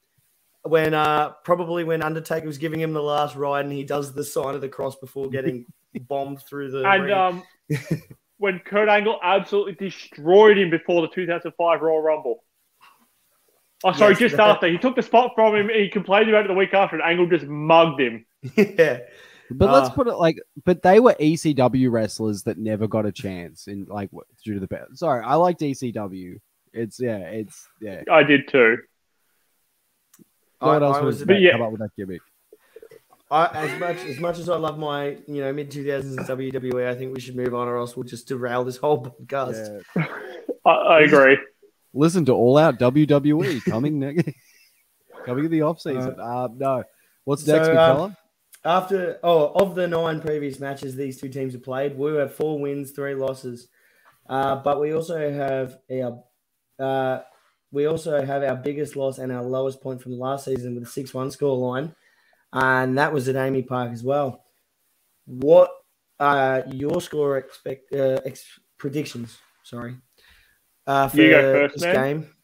when 0.62 0.95
uh 0.95 1.31
probably 1.45 1.85
when 1.85 2.03
Undertaker 2.03 2.47
was 2.47 2.59
giving 2.59 2.81
him 2.81 2.93
the 2.93 3.03
last 3.03 3.37
ride 3.37 3.64
and 3.64 3.72
he 3.72 3.85
does 3.85 4.12
the 4.14 4.24
sign 4.24 4.55
of 4.55 4.61
the 4.61 4.68
cross 4.68 4.97
before 4.97 5.29
getting 5.31 5.66
bombed 6.09 6.43
through 6.49 6.70
the 6.70 6.85
and 6.89 7.05
ring. 7.05 7.12
um, 7.12 7.43
when 8.39 8.61
Kurt 8.61 8.89
Angle 8.89 9.18
absolutely 9.22 9.74
destroyed 9.74 10.57
him 10.59 10.70
before 10.70 11.03
the 11.03 11.09
2005 11.09 11.81
Royal 11.81 12.01
Rumble. 12.03 12.45
Oh, 13.85 13.93
sorry, 13.93 14.11
Yes, 14.12 14.18
just 14.20 14.37
that- 14.37 14.49
after. 14.49 14.66
He 14.68 14.76
took 14.79 14.97
the 14.97 15.03
spot 15.03 15.33
from 15.37 15.55
him. 15.55 15.68
He 15.72 15.89
complained 15.89 16.29
about 16.29 16.45
it 16.45 16.49
the 16.49 16.55
week 16.55 16.74
after, 16.74 16.97
and 16.97 17.05
Angle 17.05 17.29
just 17.29 17.47
mugged 17.47 18.01
him. 18.01 18.26
yeah, 18.57 19.01
But 19.51 19.70
let's 19.72 19.89
Ah. 19.89 19.95
put 19.95 20.07
it 20.09 20.14
like, 20.14 20.39
but 20.64 20.82
they 20.82 21.01
were 21.01 21.14
ECW 21.18 21.91
wrestlers 21.91 22.43
that 22.45 22.59
never 22.59 22.86
got 22.86 23.07
a 23.07 23.12
chance 23.12 23.66
in 23.68 23.86
like 23.86 24.11
what- 24.12 24.26
due 24.45 24.55
to 24.55 24.61
the 24.61 24.66
belt. 24.66 24.89
Sorry, 24.95 25.24
I 25.24 25.34
like 25.34 25.59
ECW. 25.59 26.39
It's 26.72 27.01
yeah, 27.01 27.18
it's 27.18 27.66
yeah. 27.80 28.03
I 28.11 28.22
did 28.22 28.49
too. 28.49 28.76
What 30.59 30.82
I- 30.82 30.86
else 30.86 30.97
I 30.99 31.01
was 31.01 31.14
was 31.16 31.22
a 31.22 31.24
that, 31.26 31.41
yeah. 31.41 31.53
come 31.53 31.62
up 31.62 31.72
with 31.72 31.80
that 31.80 31.91
gimmick? 31.97 32.20
I, 33.30 33.47
as 33.47 33.78
much 33.80 33.97
as 34.07 34.18
much 34.18 34.39
as 34.39 34.49
I 34.49 34.57
love 34.57 34.78
my 34.78 35.09
you 35.26 35.41
know 35.43 35.53
mid 35.53 35.70
two 35.70 35.86
thousands 35.86 36.16
WWE, 36.28 36.86
I 36.89 36.95
think 36.95 37.14
we 37.14 37.20
should 37.20 37.36
move 37.36 37.55
on, 37.55 37.68
or 37.68 37.76
else 37.76 37.97
we'll 37.97 38.05
just 38.05 38.26
derail 38.28 38.64
this 38.64 38.76
whole 38.76 39.05
podcast. 39.05 39.82
Yeah. 39.97 40.07
I, 40.64 40.70
I 40.70 41.01
agree. 41.03 41.39
Listen 41.95 42.24
to 42.26 42.32
All 42.32 42.57
Out 42.59 42.78
WWE 42.78 43.62
coming 43.64 43.99
next. 44.01 44.28
Coming 45.24 45.47
in 45.47 45.51
the 45.51 45.62
off 45.62 45.80
season. 45.80 46.16
Uh, 46.18 46.49
no. 46.57 46.84
What's 47.24 47.45
So, 47.45 47.53
next, 47.57 47.68
big 47.68 47.76
um, 47.76 47.97
fella? 47.97 48.16
After 48.64 49.18
oh, 49.22 49.52
of 49.54 49.74
the 49.74 49.86
nine 49.86 50.20
previous 50.20 50.59
matches 50.59 50.96
these 50.96 51.20
two 51.20 51.28
teams 51.28 51.52
have 51.52 51.62
played, 51.62 51.96
we 51.96 52.16
have 52.16 52.34
four 52.34 52.59
wins, 52.59 52.90
three 52.90 53.14
losses. 53.14 53.68
Uh, 54.28 54.56
but 54.56 54.80
we 54.80 54.92
also 54.92 55.16
have 55.32 55.78
our 55.90 56.22
uh, 56.78 57.22
we 57.70 57.86
also 57.86 58.24
have 58.24 58.42
our 58.42 58.56
biggest 58.56 58.96
loss 58.96 59.18
and 59.18 59.32
our 59.32 59.42
lowest 59.42 59.80
point 59.80 60.02
from 60.02 60.18
last 60.18 60.44
season 60.44 60.74
with 60.74 60.84
a 60.84 60.86
six-one 60.86 61.30
score 61.30 61.56
line, 61.56 61.94
and 62.52 62.98
that 62.98 63.12
was 63.12 63.28
at 63.28 63.36
AAMI 63.36 63.66
Park 63.66 63.92
as 63.92 64.02
well. 64.02 64.44
What 65.26 65.70
are 66.18 66.64
your 66.68 67.00
score 67.00 67.36
expect 67.38 67.92
uh, 67.92 68.20
ex- 68.24 68.59
predictions? 68.76 69.38
Sorry, 69.62 69.96
uh, 70.86 71.09
for 71.09 71.16
first, 71.16 71.74
this 71.74 71.82
man. 71.82 71.94
game. 71.94 72.34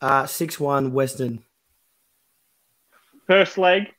Uh, 0.00 0.26
six-one 0.26 0.92
Western. 0.92 1.44
First 3.26 3.58
leg. 3.58 3.92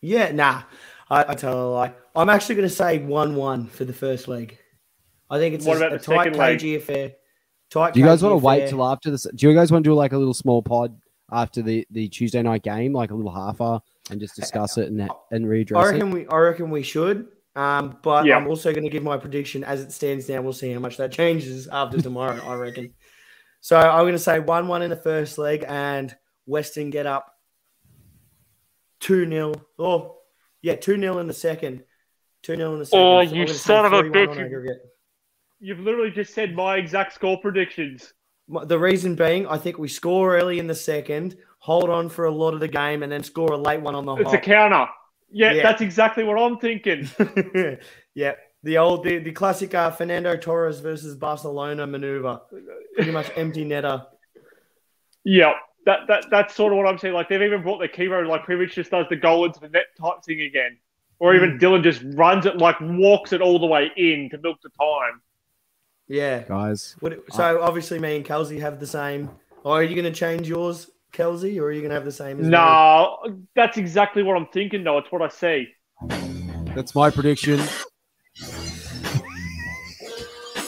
Yeah, 0.00 0.32
nah. 0.32 0.62
I, 1.10 1.32
I 1.32 1.34
tell 1.34 1.68
a 1.68 1.68
lie. 1.72 1.94
I'm 2.14 2.28
actually 2.28 2.54
going 2.56 2.68
to 2.68 2.74
say 2.74 2.98
one-one 2.98 3.66
for 3.66 3.84
the 3.84 3.92
first 3.92 4.28
leg. 4.28 4.58
I 5.28 5.38
think 5.38 5.54
it's 5.54 5.66
What 5.66 5.76
a, 5.76 5.86
about 5.86 5.92
a 5.94 5.98
the 5.98 6.04
tight, 6.04 6.24
second 6.34 6.38
leg? 6.38 6.64
affair. 6.64 7.12
Tight, 7.70 7.94
Do 7.94 8.00
you 8.00 8.06
guys 8.06 8.22
want 8.22 8.32
to 8.32 8.44
wait 8.44 8.58
affair. 8.58 8.68
till 8.68 8.84
after 8.84 9.10
this? 9.10 9.26
Do 9.34 9.48
you 9.48 9.54
guys 9.54 9.70
want 9.70 9.84
to 9.84 9.90
do 9.90 9.94
like 9.94 10.12
a 10.12 10.18
little 10.18 10.34
small 10.34 10.62
pod 10.62 10.96
after 11.32 11.62
the, 11.62 11.86
the 11.90 12.08
Tuesday 12.08 12.42
night 12.42 12.62
game, 12.62 12.92
like 12.92 13.10
a 13.12 13.14
little 13.14 13.32
half 13.32 13.60
hour, 13.60 13.80
and 14.10 14.20
just 14.20 14.34
discuss 14.34 14.76
it 14.76 14.88
and 14.88 15.00
and 15.30 15.44
I 15.44 15.48
readdress 15.48 15.70
it? 15.90 15.92
reckon 15.92 16.10
we. 16.10 16.26
I 16.26 16.36
reckon 16.38 16.70
we 16.70 16.82
should. 16.82 17.28
Um, 17.54 17.98
but 18.02 18.26
Yeah. 18.26 18.36
I'm 18.36 18.46
also 18.48 18.72
going 18.72 18.84
to 18.84 18.90
give 18.90 19.02
my 19.04 19.16
prediction 19.18 19.62
as 19.64 19.80
it 19.82 19.92
stands 19.92 20.28
now. 20.28 20.40
We'll 20.40 20.52
see 20.52 20.72
how 20.72 20.80
much 20.80 20.96
that 20.96 21.12
changes 21.12 21.68
after 21.68 22.00
tomorrow. 22.02 22.40
I 22.44 22.54
reckon. 22.54 22.92
So 23.60 23.76
I'm 23.78 24.02
going 24.04 24.12
to 24.14 24.18
say 24.18 24.38
one-one 24.40 24.82
in 24.82 24.90
the 24.90 24.96
first 24.96 25.36
leg, 25.38 25.64
and 25.68 26.16
Western 26.46 26.90
get 26.90 27.06
up 27.06 27.29
two 29.00 29.28
0 29.28 29.54
Oh, 29.78 30.18
yeah, 30.62 30.76
two 30.76 30.98
0 30.98 31.18
in 31.18 31.26
the 31.26 31.32
second. 31.34 31.82
Two 32.42 32.56
0 32.56 32.74
in 32.74 32.78
the 32.78 32.86
second. 32.86 33.00
Oh, 33.00 33.24
So 33.26 33.34
you 33.34 33.46
son 33.48 33.86
of 33.86 33.92
a 33.92 34.02
bitch. 34.02 34.76
You've 35.58 35.80
literally 35.80 36.10
just 36.10 36.32
said 36.32 36.54
my 36.54 36.76
exact 36.76 37.12
score 37.12 37.38
predictions. 37.38 38.14
The 38.64 38.78
reason 38.78 39.14
being, 39.14 39.46
I 39.46 39.58
think 39.58 39.78
we 39.78 39.88
score 39.88 40.36
early 40.36 40.58
in 40.58 40.66
the 40.66 40.74
second, 40.74 41.36
hold 41.58 41.90
on 41.90 42.08
for 42.08 42.24
a 42.24 42.30
lot 42.30 42.54
of 42.54 42.60
the 42.60 42.68
game, 42.68 43.02
and 43.02 43.12
then 43.12 43.22
score 43.22 43.52
a 43.52 43.56
late 43.56 43.80
one 43.80 43.94
on 43.94 44.04
the 44.06 44.16
home. 44.16 44.22
It's 44.24 44.32
a 44.32 44.38
counter. 44.38 44.86
Yeah, 45.30 45.52
Yeah. 45.52 45.62
that's 45.62 45.82
exactly 45.82 46.24
what 46.24 46.36
I'm 46.38 46.58
thinking. 46.58 47.08
yeah, 48.14 48.32
the 48.62 48.78
old, 48.78 49.04
the, 49.04 49.18
the 49.18 49.30
classic 49.32 49.74
uh, 49.74 49.90
Fernando 49.92 50.36
Torres 50.36 50.80
versus 50.80 51.14
Barcelona 51.14 51.86
maneuver. 51.86 52.40
Pretty 52.96 53.12
much 53.12 53.30
empty 53.36 53.64
netter. 53.64 54.06
Yeah, 55.22 55.52
that, 55.86 56.00
that 56.08 56.26
that's 56.30 56.54
sort 56.54 56.72
of 56.72 56.78
what 56.78 56.86
I'm 56.86 56.98
saying. 56.98 57.14
Like 57.14 57.28
they've 57.28 57.42
even 57.42 57.62
brought 57.62 57.78
the 57.78 57.88
Kiro, 57.88 58.26
like 58.26 58.44
Privilege 58.44 58.74
just 58.74 58.90
does 58.90 59.06
the 59.08 59.16
goal 59.16 59.44
into 59.44 59.60
the 59.60 59.68
net 59.68 59.86
type 60.00 60.22
thing 60.24 60.42
again. 60.42 60.78
Or 61.18 61.34
even 61.34 61.52
hmm. 61.52 61.58
Dylan 61.58 61.82
just 61.82 62.02
runs 62.16 62.46
it, 62.46 62.58
like 62.58 62.76
walks 62.80 63.32
it 63.32 63.42
all 63.42 63.58
the 63.58 63.66
way 63.66 63.90
in 63.96 64.30
to 64.30 64.38
milk 64.38 64.58
the 64.62 64.70
time. 64.70 65.20
Yeah. 66.08 66.42
guys. 66.42 66.96
What, 67.00 67.20
so 67.32 67.62
obviously, 67.62 67.98
me 67.98 68.16
and 68.16 68.24
Kelsey 68.24 68.58
have 68.58 68.80
the 68.80 68.86
same. 68.86 69.30
Or 69.62 69.78
are 69.78 69.82
you 69.82 69.94
going 69.94 70.12
to 70.12 70.18
change 70.18 70.48
yours, 70.48 70.90
Kelsey, 71.12 71.60
or 71.60 71.66
are 71.66 71.72
you 71.72 71.80
going 71.80 71.90
to 71.90 71.94
have 71.94 72.04
the 72.04 72.10
same 72.10 72.40
as 72.40 72.46
me? 72.46 72.50
No, 72.50 73.18
that's 73.54 73.78
exactly 73.78 74.22
what 74.22 74.36
I'm 74.36 74.46
thinking, 74.46 74.82
though. 74.82 74.98
It's 74.98 75.12
what 75.12 75.22
I 75.22 75.28
see. 75.28 75.68
That's 76.74 76.94
my 76.94 77.10
prediction. 77.10 77.60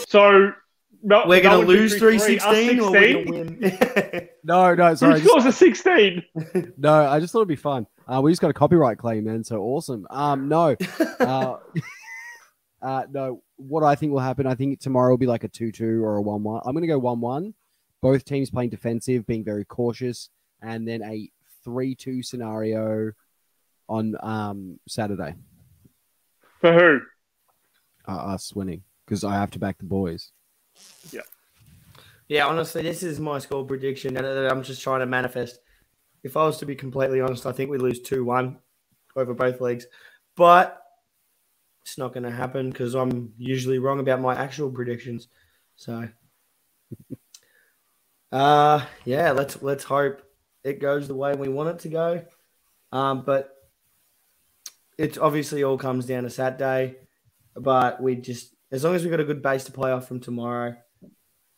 So, 0.08 0.52
no, 1.02 1.24
We're 1.26 1.42
going 1.42 1.60
to 1.60 1.66
lose 1.66 1.92
victory 1.92 2.18
3 2.18 2.38
three, 2.38 2.38
16 2.38 2.80
us 2.80 2.86
or 2.86 2.90
we're 2.90 3.24
going 3.24 3.60
to 3.60 3.68
win? 3.70 4.28
No, 4.44 4.74
no, 4.74 4.94
sorry. 4.94 5.20
Who 5.20 5.28
Just, 5.28 5.28
scores 5.28 5.44
a 5.44 5.52
16? 5.52 6.22
no, 6.76 6.92
I 6.92 7.20
just 7.20 7.32
thought 7.32 7.40
it'd 7.40 7.48
be 7.48 7.56
fun. 7.56 7.86
Uh, 8.08 8.20
we 8.20 8.32
just 8.32 8.40
got 8.40 8.50
a 8.50 8.54
copyright 8.54 8.98
claim, 8.98 9.24
man. 9.24 9.44
So 9.44 9.62
awesome. 9.62 10.06
Um, 10.10 10.48
no, 10.48 10.76
uh, 11.20 11.56
uh, 12.82 13.04
no. 13.10 13.42
What 13.56 13.84
I 13.84 13.94
think 13.94 14.12
will 14.12 14.18
happen, 14.18 14.46
I 14.46 14.54
think 14.56 14.80
tomorrow 14.80 15.10
will 15.10 15.18
be 15.18 15.26
like 15.26 15.44
a 15.44 15.48
two-two 15.48 16.04
or 16.04 16.16
a 16.16 16.22
one-one. 16.22 16.62
I'm 16.64 16.72
going 16.72 16.82
to 16.82 16.88
go 16.88 16.98
one-one. 16.98 17.54
Both 18.00 18.24
teams 18.24 18.50
playing 18.50 18.70
defensive, 18.70 19.26
being 19.26 19.44
very 19.44 19.64
cautious, 19.64 20.28
and 20.60 20.86
then 20.88 21.02
a 21.02 21.30
three-two 21.62 22.24
scenario 22.24 23.12
on 23.88 24.16
um 24.20 24.80
Saturday. 24.88 25.34
For 26.60 26.72
who? 26.72 27.00
Uh, 28.08 28.16
us 28.16 28.52
winning 28.52 28.82
because 29.06 29.22
I 29.22 29.34
have 29.34 29.52
to 29.52 29.60
back 29.60 29.78
the 29.78 29.84
boys. 29.84 30.32
Yeah, 31.10 31.20
Yeah, 32.28 32.46
honestly, 32.46 32.82
this 32.82 33.02
is 33.02 33.20
my 33.20 33.38
score 33.38 33.64
prediction, 33.64 34.16
uh, 34.16 34.48
I'm 34.50 34.62
just 34.62 34.82
trying 34.82 35.00
to 35.00 35.06
manifest. 35.06 35.58
If 36.22 36.36
I 36.36 36.44
was 36.44 36.58
to 36.58 36.66
be 36.66 36.76
completely 36.76 37.20
honest, 37.20 37.46
I 37.46 37.52
think 37.52 37.70
we 37.70 37.78
lose 37.78 38.00
2 38.00 38.24
1 38.24 38.58
over 39.16 39.34
both 39.34 39.60
legs. 39.60 39.86
But 40.36 40.82
it's 41.84 41.98
not 41.98 42.14
going 42.14 42.22
to 42.24 42.30
happen 42.30 42.70
because 42.70 42.94
I'm 42.94 43.32
usually 43.38 43.78
wrong 43.78 44.00
about 44.00 44.20
my 44.20 44.34
actual 44.34 44.70
predictions. 44.70 45.28
So, 45.76 46.08
uh, 48.32 48.84
yeah, 49.04 49.32
let's 49.32 49.60
let's 49.62 49.84
hope 49.84 50.22
it 50.64 50.80
goes 50.80 51.08
the 51.08 51.14
way 51.14 51.34
we 51.34 51.48
want 51.48 51.70
it 51.70 51.78
to 51.80 51.88
go. 51.88 52.24
Um, 52.92 53.24
but 53.24 53.50
it 54.98 55.18
obviously 55.18 55.64
all 55.64 55.78
comes 55.78 56.06
down 56.06 56.22
to 56.22 56.30
Saturday. 56.30 56.96
But 57.54 58.02
we 58.02 58.16
just, 58.16 58.54
as 58.72 58.82
long 58.82 58.94
as 58.94 59.04
we 59.04 59.10
got 59.10 59.20
a 59.20 59.24
good 59.24 59.42
base 59.42 59.64
to 59.64 59.72
play 59.72 59.92
off 59.92 60.08
from 60.08 60.18
tomorrow, 60.18 60.74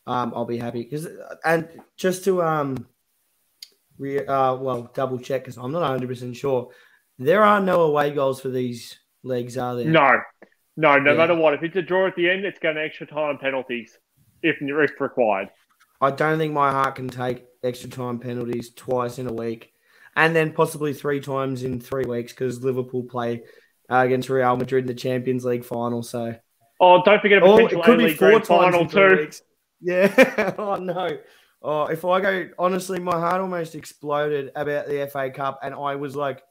um, 0.05 0.33
I'll 0.35 0.45
be 0.45 0.57
happy. 0.57 0.83
Because 0.83 1.07
and 1.43 1.67
just 1.97 2.25
to 2.25 2.43
um, 2.43 2.85
re, 3.97 4.19
uh, 4.25 4.55
well, 4.55 4.91
double 4.93 5.17
check 5.17 5.41
because 5.43 5.57
I'm 5.57 5.71
not 5.71 5.81
100 5.81 6.07
percent 6.07 6.35
sure. 6.35 6.69
There 7.17 7.43
are 7.43 7.61
no 7.61 7.81
away 7.83 8.11
goals 8.11 8.41
for 8.41 8.49
these 8.49 8.99
legs, 9.23 9.57
are 9.57 9.75
there? 9.75 9.85
No. 9.85 10.19
No, 10.77 10.97
no 10.99 11.11
Yeah. 11.11 11.17
matter 11.17 11.35
what. 11.35 11.53
If 11.53 11.63
it's 11.63 11.77
a 11.77 11.81
draw 11.81 12.07
at 12.07 12.15
the 12.17 12.29
end, 12.29 12.43
it's 12.43 12.59
going 12.59 12.75
to 12.75 12.83
extra 12.83 13.07
time 13.07 13.37
penalties 13.37 13.97
if, 14.43 14.57
if 14.59 14.99
required. 14.99 15.49
I 16.01 16.11
don't 16.11 16.37
think 16.37 16.53
my 16.53 16.71
heart 16.71 16.95
can 16.95 17.07
take 17.07 17.45
extra 17.63 17.89
time 17.89 18.19
penalties 18.19 18.73
twice 18.73 19.17
in 19.17 19.27
a 19.27 19.33
week, 19.33 19.71
and 20.17 20.35
then 20.35 20.51
possibly 20.51 20.93
three 20.93 21.21
times 21.21 21.63
in 21.63 21.79
three 21.79 22.05
weeks 22.05 22.33
because 22.33 22.61
Liverpool 22.61 23.03
play 23.03 23.43
uh, 23.89 24.03
against 24.05 24.29
Real 24.29 24.57
Madrid 24.57 24.83
in 24.83 24.87
the 24.87 24.93
Champions 24.93 25.45
League 25.45 25.63
final. 25.63 26.03
So, 26.03 26.35
Oh, 26.79 27.01
don't 27.03 27.21
forget 27.21 27.41
a 27.41 27.45
oh, 27.45 27.55
potential 27.55 27.81
it 27.81 27.85
could 27.85 27.97
be 27.97 28.03
A-League 28.05 28.17
four 28.17 28.41
final 28.41 28.81
in 28.81 28.87
too. 28.89 29.15
weeks. 29.17 29.41
Yeah. 29.81 30.55
oh 30.57 30.75
no. 30.77 31.17
Oh, 31.61 31.85
if 31.87 32.05
I 32.05 32.21
go 32.21 32.49
honestly, 32.57 32.99
my 32.99 33.19
heart 33.19 33.41
almost 33.41 33.75
exploded 33.75 34.51
about 34.55 34.87
the 34.87 35.07
FA 35.11 35.29
Cup, 35.29 35.59
and 35.61 35.75
I 35.75 35.95
was 35.95 36.15
like, 36.15 36.41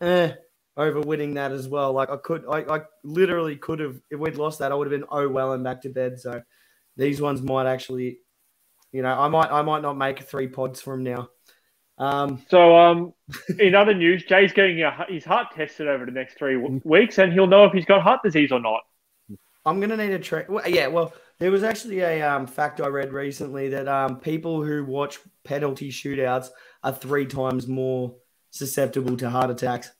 eh, 0.00 0.32
over 0.76 1.00
winning 1.00 1.34
that 1.34 1.52
as 1.52 1.68
well. 1.68 1.92
Like 1.92 2.10
I 2.10 2.16
could, 2.16 2.44
I, 2.48 2.60
I 2.62 2.80
literally 3.04 3.56
could 3.56 3.80
have. 3.80 4.00
If 4.10 4.18
we'd 4.18 4.36
lost 4.36 4.60
that, 4.60 4.72
I 4.72 4.74
would 4.74 4.90
have 4.90 4.98
been 4.98 5.08
oh 5.10 5.28
well 5.28 5.52
and 5.52 5.62
back 5.62 5.82
to 5.82 5.88
bed. 5.90 6.18
So 6.18 6.42
these 6.96 7.20
ones 7.20 7.42
might 7.42 7.66
actually, 7.66 8.18
you 8.92 9.02
know, 9.02 9.12
I 9.12 9.28
might, 9.28 9.50
I 9.52 9.62
might 9.62 9.82
not 9.82 9.96
make 9.96 10.20
three 10.22 10.48
pods 10.48 10.80
from 10.80 11.04
now. 11.04 11.28
Um, 11.98 12.44
So, 12.48 12.76
um, 12.76 13.12
in 13.58 13.74
other 13.74 13.94
news, 13.94 14.24
Jay's 14.24 14.52
getting 14.52 14.82
a, 14.82 15.06
his 15.08 15.24
heart 15.24 15.48
tested 15.54 15.88
over 15.88 16.06
the 16.06 16.12
next 16.12 16.38
three 16.38 16.54
w- 16.54 16.80
weeks, 16.84 17.18
and 17.18 17.32
he'll 17.32 17.46
know 17.46 17.64
if 17.64 17.72
he's 17.72 17.84
got 17.84 18.02
heart 18.02 18.20
disease 18.24 18.52
or 18.52 18.60
not. 18.60 18.80
I'm 19.68 19.80
gonna 19.80 19.96
need 19.96 20.12
a 20.12 20.18
track. 20.18 20.48
Well, 20.48 20.68
yeah, 20.68 20.86
well, 20.88 21.12
there 21.38 21.50
was 21.50 21.62
actually 21.62 22.00
a 22.00 22.22
um, 22.22 22.46
fact 22.46 22.80
I 22.80 22.88
read 22.88 23.12
recently 23.12 23.68
that 23.68 23.86
um, 23.88 24.18
people 24.20 24.62
who 24.64 24.84
watch 24.84 25.18
penalty 25.44 25.90
shootouts 25.90 26.48
are 26.82 26.92
three 26.92 27.26
times 27.26 27.66
more 27.68 28.14
susceptible 28.50 29.16
to 29.18 29.30
heart 29.30 29.50
attacks. 29.50 29.90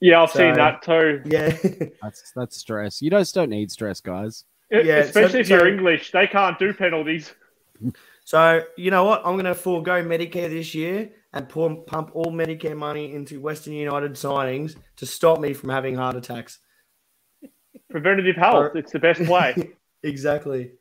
Yeah, 0.00 0.22
I've 0.22 0.30
So- 0.30 0.38
seen 0.40 0.54
that 0.54 0.82
too. 0.82 1.22
Yeah, 1.24 1.56
That's 2.02 2.32
that's 2.34 2.56
stress. 2.56 3.00
You 3.00 3.10
guys 3.10 3.32
don't 3.32 3.50
need 3.50 3.70
stress, 3.70 4.00
guys. 4.00 4.44
E- 4.72 4.80
Yeah, 4.84 4.96
Especially 4.98 5.30
so- 5.32 5.38
if 5.38 5.48
you're 5.50 5.60
so- 5.60 5.66
English, 5.66 6.10
they 6.10 6.26
can't 6.26 6.58
do 6.58 6.72
penalties. 6.74 7.32
so 8.24 8.62
you 8.76 8.90
know 8.90 9.04
what? 9.04 9.22
I'm 9.24 9.36
gonna 9.36 9.54
forego 9.54 10.02
Medicare 10.02 10.48
this 10.50 10.74
year 10.74 11.10
and 11.32 11.48
pump, 11.48 11.86
pump 11.86 12.10
all 12.14 12.32
Medicare 12.32 12.76
money 12.76 13.12
into 13.12 13.40
Western 13.40 13.72
United 13.74 14.12
signings 14.12 14.76
to 14.96 15.06
stop 15.06 15.40
me 15.40 15.52
from 15.52 15.70
having 15.70 15.94
heart 15.96 16.16
attacks. 16.16 16.58
Preventative 17.90 18.36
health, 18.36 18.74
it's 18.74 18.92
the 18.92 18.98
best 18.98 19.20
way. 19.20 19.72
exactly. 20.02 20.72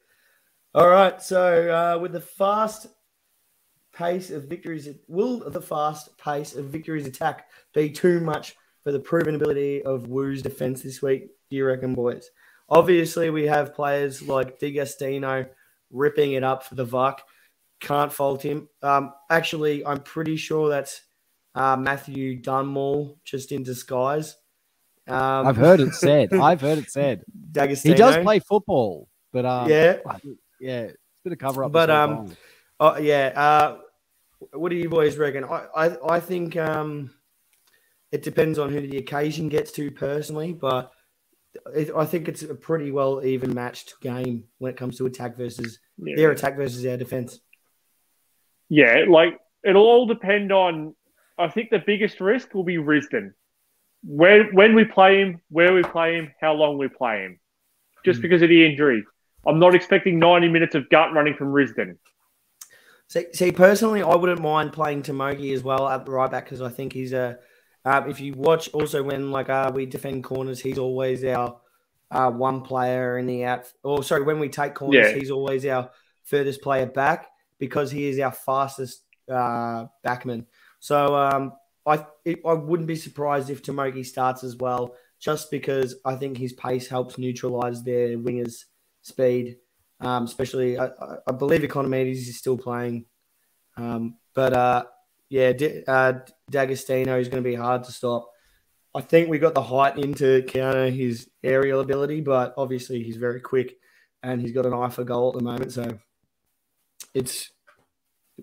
All 0.73 0.89
right. 0.89 1.21
So 1.21 1.69
uh, 1.69 1.99
with 1.99 2.13
the 2.13 2.21
fast 2.21 2.87
pace 3.93 4.31
of 4.31 4.45
victories, 4.45 4.89
will 5.07 5.47
the 5.49 5.61
fast 5.61 6.17
pace 6.17 6.55
of 6.55 6.65
victories 6.65 7.05
attack 7.05 7.49
be 7.73 7.89
too 7.89 8.19
much 8.19 8.55
for 8.83 8.91
the 8.91 8.99
proven 8.99 9.35
ability 9.35 9.83
of 9.83 10.07
Wu's 10.07 10.41
defense 10.41 10.81
this 10.81 11.01
week? 11.01 11.27
Do 11.49 11.57
you 11.57 11.65
reckon, 11.65 11.93
boys? 11.93 12.29
Obviously, 12.69 13.29
we 13.29 13.45
have 13.45 13.75
players 13.75 14.21
like 14.21 14.57
D'Agostino 14.59 15.45
ripping 15.91 16.33
it 16.33 16.43
up 16.43 16.63
for 16.63 16.75
the 16.75 16.85
VUC. 16.85 17.19
Can't 17.79 18.11
fault 18.11 18.41
him. 18.41 18.67
Um, 18.81 19.13
actually, 19.29 19.85
I'm 19.85 19.99
pretty 19.99 20.37
sure 20.37 20.69
that's 20.69 21.01
uh, 21.53 21.77
Matthew 21.77 22.37
Dunmore 22.39 23.15
just 23.23 23.51
in 23.51 23.61
disguise. 23.61 24.35
Um, 25.07 25.47
I've 25.47 25.57
heard 25.57 25.79
it 25.81 25.93
said. 25.93 26.33
I've 26.33 26.61
heard 26.61 26.77
it 26.77 26.89
said. 26.89 27.23
D'Agostino. 27.51 27.93
He 27.93 27.97
does 27.97 28.17
play 28.23 28.39
football, 28.39 29.07
but 29.31 29.45
um, 29.45 29.69
Yeah. 29.69 29.97
Yeah, 30.59 30.79
it's 30.83 30.97
been 31.23 31.33
a 31.33 31.37
cover 31.37 31.63
up. 31.65 31.71
But, 31.71 31.89
um, 31.89 32.33
Oh 32.79 32.97
yeah. 32.97 33.31
Uh, 33.35 33.77
What 34.53 34.69
do 34.69 34.75
you 34.75 34.89
boys 34.89 35.17
reckon? 35.17 35.43
I, 35.43 35.65
I, 35.75 36.15
I 36.15 36.19
think 36.19 36.55
um, 36.57 37.11
it 38.11 38.23
depends 38.23 38.59
on 38.59 38.71
who 38.71 38.81
the 38.81 38.97
occasion 38.97 39.49
gets 39.49 39.71
to 39.73 39.91
personally, 39.91 40.53
but 40.53 40.91
it, 41.75 41.91
I 41.95 42.05
think 42.05 42.27
it's 42.27 42.43
a 42.43 42.55
pretty 42.55 42.91
well 42.91 43.23
even 43.25 43.53
matched 43.53 43.95
game 44.01 44.45
when 44.57 44.71
it 44.71 44.77
comes 44.77 44.97
to 44.97 45.05
attack 45.05 45.37
versus 45.37 45.79
Yeah. 45.97 46.15
their 46.15 46.31
attack 46.31 46.55
versus 46.55 46.85
our 46.85 46.97
defense. 46.97 47.39
Yeah, 48.69 49.05
like 49.07 49.37
it'll 49.63 49.83
all 49.85 50.05
depend 50.05 50.51
on. 50.51 50.95
I 51.37 51.47
think 51.49 51.69
the 51.69 51.83
biggest 51.85 52.19
risk 52.21 52.53
will 52.53 52.63
be 52.63 52.77
Risdon. 52.77 53.33
Where 54.05 54.45
when 54.51 54.75
we 54.75 54.85
play 54.85 55.21
him, 55.21 55.41
where 55.49 55.73
we 55.73 55.81
play 55.83 56.15
him, 56.17 56.31
how 56.41 56.53
long 56.53 56.77
we 56.77 56.87
play 56.87 57.23
him, 57.23 57.39
just 58.03 58.21
because 58.21 58.41
of 58.41 58.49
the 58.49 58.65
injury. 58.65 59.03
I'm 59.45 59.59
not 59.59 59.75
expecting 59.75 60.19
90 60.19 60.47
minutes 60.47 60.73
of 60.75 60.89
gut 60.89 61.13
running 61.13 61.33
from 61.35 61.47
Risdon. 61.47 61.97
See, 63.07 63.25
see, 63.33 63.51
personally, 63.51 64.01
I 64.01 64.15
wouldn't 64.15 64.41
mind 64.41 64.71
playing 64.71 65.03
Tomoki 65.03 65.53
as 65.53 65.63
well 65.63 65.87
at 65.87 66.05
the 66.05 66.11
right 66.11 66.31
back 66.31 66.45
because 66.45 66.61
I 66.61 66.69
think 66.69 66.93
he's 66.93 67.13
a. 67.13 67.37
Uh, 67.85 68.03
if 68.07 68.21
you 68.21 68.33
watch 68.33 68.69
also 68.69 69.03
when 69.03 69.31
like 69.31 69.49
uh, 69.49 69.69
we 69.73 69.85
defend 69.85 70.23
corners, 70.23 70.61
he's 70.61 70.77
always 70.77 71.23
our 71.25 71.59
uh, 72.11 72.31
one 72.31 72.61
player 72.61 73.17
in 73.17 73.25
the 73.25 73.43
out. 73.43 73.71
Or 73.83 74.03
sorry, 74.03 74.23
when 74.23 74.39
we 74.39 74.47
take 74.47 74.73
corners, 74.73 75.09
Yeah. 75.11 75.19
he's 75.19 75.31
always 75.31 75.65
our 75.65 75.91
furthest 76.23 76.61
player 76.61 76.85
back 76.85 77.27
because 77.59 77.91
he 77.91 78.07
is 78.07 78.19
our 78.19 78.31
fastest 78.31 79.01
uh, 79.29 79.85
backman. 80.05 80.45
So 80.79 81.15
um, 81.15 81.53
I 81.86 82.05
it, 82.25 82.39
I 82.45 82.53
wouldn't 82.53 82.88
be 82.88 82.95
surprised 82.95 83.49
if 83.49 83.61
Tomoki 83.63 84.05
starts 84.05 84.43
as 84.43 84.55
well, 84.55 84.95
just 85.19 85.51
because 85.51 85.95
I 86.05 86.15
think 86.15 86.38
his 86.38 86.53
pace 86.53 86.88
helps 86.88 87.17
neutralize 87.17 87.84
their 87.84 88.17
wingers' 88.17 88.65
speed. 89.01 89.57
Um, 89.99 90.23
especially, 90.25 90.77
I, 90.77 90.89
I- 91.27 91.31
believe 91.31 91.61
Ikonomidis 91.61 92.27
is 92.27 92.38
still 92.38 92.57
playing, 92.57 93.05
um, 93.77 94.17
but 94.34 94.53
uh, 94.53 94.84
yeah, 95.29 95.53
D- 95.53 95.84
uh, 95.88 96.13
D'Agostino 96.49 97.19
is 97.19 97.29
going 97.29 97.41
to 97.43 97.49
be 97.49 97.55
hard 97.55 97.84
to 97.86 97.91
stop. 97.91 98.29
I 98.95 99.01
think 99.01 99.29
we 99.29 99.39
got 99.39 99.55
the 99.55 99.61
height 99.63 99.97
in 99.97 100.13
to 100.15 100.43
counter 100.43 100.89
his 100.89 101.29
aerial 101.43 101.79
ability, 101.79 102.21
but 102.21 102.53
obviously 102.57 103.01
he's 103.01 103.17
very 103.17 103.39
quick 103.39 103.77
and 104.21 104.39
he's 104.41 104.51
got 104.51 104.65
an 104.65 104.73
eye 104.73 104.89
for 104.89 105.03
goal 105.03 105.29
at 105.29 105.38
the 105.38 105.43
moment, 105.43 105.71
so 105.71 105.97
it's 107.13 107.49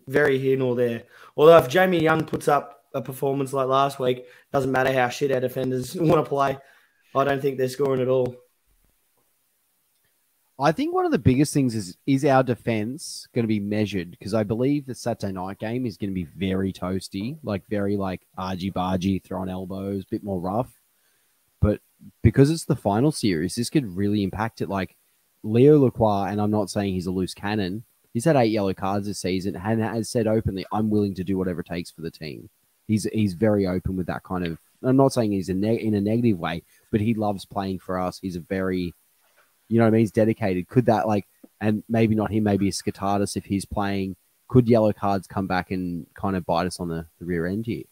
very 0.08 0.38
here 0.38 0.56
nor 0.56 0.74
there. 0.74 1.04
Although 1.36 1.58
if 1.58 1.68
Jamie 1.68 2.02
Young 2.02 2.24
puts 2.24 2.48
up 2.48 2.79
a 2.94 3.02
performance 3.02 3.52
like 3.52 3.68
last 3.68 3.98
week, 3.98 4.26
doesn't 4.52 4.72
matter 4.72 4.92
how 4.92 5.08
shit 5.08 5.32
our 5.32 5.40
defenders 5.40 5.94
want 5.96 6.24
to 6.24 6.28
play. 6.28 6.58
I 7.14 7.24
don't 7.24 7.42
think 7.42 7.58
they're 7.58 7.68
scoring 7.68 8.00
at 8.00 8.08
all. 8.08 8.36
I 10.62 10.72
think 10.72 10.92
one 10.92 11.06
of 11.06 11.10
the 11.10 11.18
biggest 11.18 11.54
things 11.54 11.74
is 11.74 11.96
is 12.06 12.22
our 12.24 12.42
defense 12.42 13.26
going 13.34 13.44
to 13.44 13.48
be 13.48 13.60
measured 13.60 14.10
because 14.10 14.34
I 14.34 14.42
believe 14.42 14.84
the 14.84 14.94
Saturday 14.94 15.32
night 15.32 15.58
game 15.58 15.86
is 15.86 15.96
going 15.96 16.10
to 16.10 16.14
be 16.14 16.28
very 16.36 16.70
toasty, 16.70 17.38
like 17.42 17.66
very 17.68 17.96
like 17.96 18.26
argy 18.36 18.70
bargy, 18.70 19.24
throwing 19.24 19.48
elbows, 19.48 20.02
a 20.02 20.10
bit 20.10 20.22
more 20.22 20.38
rough. 20.38 20.78
But 21.62 21.80
because 22.22 22.50
it's 22.50 22.66
the 22.66 22.76
final 22.76 23.10
series, 23.10 23.54
this 23.54 23.70
could 23.70 23.96
really 23.96 24.22
impact 24.22 24.60
it. 24.60 24.68
Like 24.68 24.96
Leo 25.42 25.78
Lacroix, 25.78 26.24
and 26.24 26.40
I'm 26.40 26.50
not 26.50 26.68
saying 26.68 26.92
he's 26.92 27.06
a 27.06 27.10
loose 27.10 27.32
cannon. 27.34 27.84
He's 28.12 28.26
had 28.26 28.36
eight 28.36 28.52
yellow 28.52 28.74
cards 28.74 29.06
this 29.06 29.20
season 29.20 29.56
and 29.56 29.80
has 29.80 30.10
said 30.10 30.26
openly, 30.26 30.66
"I'm 30.70 30.90
willing 30.90 31.14
to 31.14 31.24
do 31.24 31.38
whatever 31.38 31.60
it 31.60 31.68
takes 31.68 31.90
for 31.90 32.02
the 32.02 32.10
team." 32.10 32.50
He's 32.90 33.04
he's 33.12 33.34
very 33.34 33.66
open 33.66 33.96
with 33.96 34.06
that 34.08 34.22
kind 34.24 34.46
of. 34.46 34.58
I'm 34.82 34.96
not 34.96 35.12
saying 35.12 35.32
he's 35.32 35.48
a 35.48 35.54
neg- 35.54 35.80
in 35.80 35.94
a 35.94 36.00
negative 36.00 36.38
way, 36.38 36.62
but 36.90 37.00
he 37.00 37.14
loves 37.14 37.44
playing 37.44 37.80
for 37.80 37.98
us. 37.98 38.18
He's 38.18 38.36
a 38.36 38.40
very 38.40 38.94
you 39.70 39.78
know 39.78 39.84
what 39.84 39.88
I 39.88 39.90
mean? 39.92 40.00
He's 40.00 40.10
dedicated. 40.10 40.68
Could 40.68 40.86
that 40.86 41.06
like, 41.06 41.26
and 41.60 41.84
maybe 41.88 42.16
not 42.16 42.32
him, 42.32 42.42
maybe 42.42 42.68
a 42.68 42.72
Skotadis 42.72 43.36
if 43.36 43.44
he's 43.44 43.64
playing. 43.64 44.16
Could 44.48 44.68
yellow 44.68 44.92
cards 44.92 45.28
come 45.28 45.46
back 45.46 45.70
and 45.70 46.06
kind 46.14 46.34
of 46.34 46.44
bite 46.44 46.66
us 46.66 46.80
on 46.80 46.88
the, 46.88 47.06
the 47.20 47.24
rear 47.24 47.46
end 47.46 47.66
here? 47.66 47.84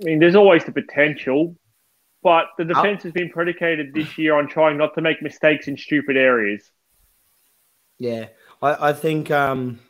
I 0.00 0.04
mean, 0.04 0.20
there's 0.20 0.36
always 0.36 0.64
the 0.64 0.70
potential, 0.70 1.56
but 2.22 2.46
the 2.58 2.64
defense 2.64 3.02
has 3.02 3.12
been 3.12 3.28
predicated 3.28 3.92
this 3.92 4.16
year 4.16 4.36
on 4.36 4.46
trying 4.46 4.78
not 4.78 4.94
to 4.94 5.00
make 5.00 5.20
mistakes 5.20 5.66
in 5.66 5.76
stupid 5.76 6.16
areas. 6.16 6.70
Yeah, 7.98 8.28
I, 8.62 8.90
I 8.90 8.92
think 8.92 9.32
um, 9.32 9.80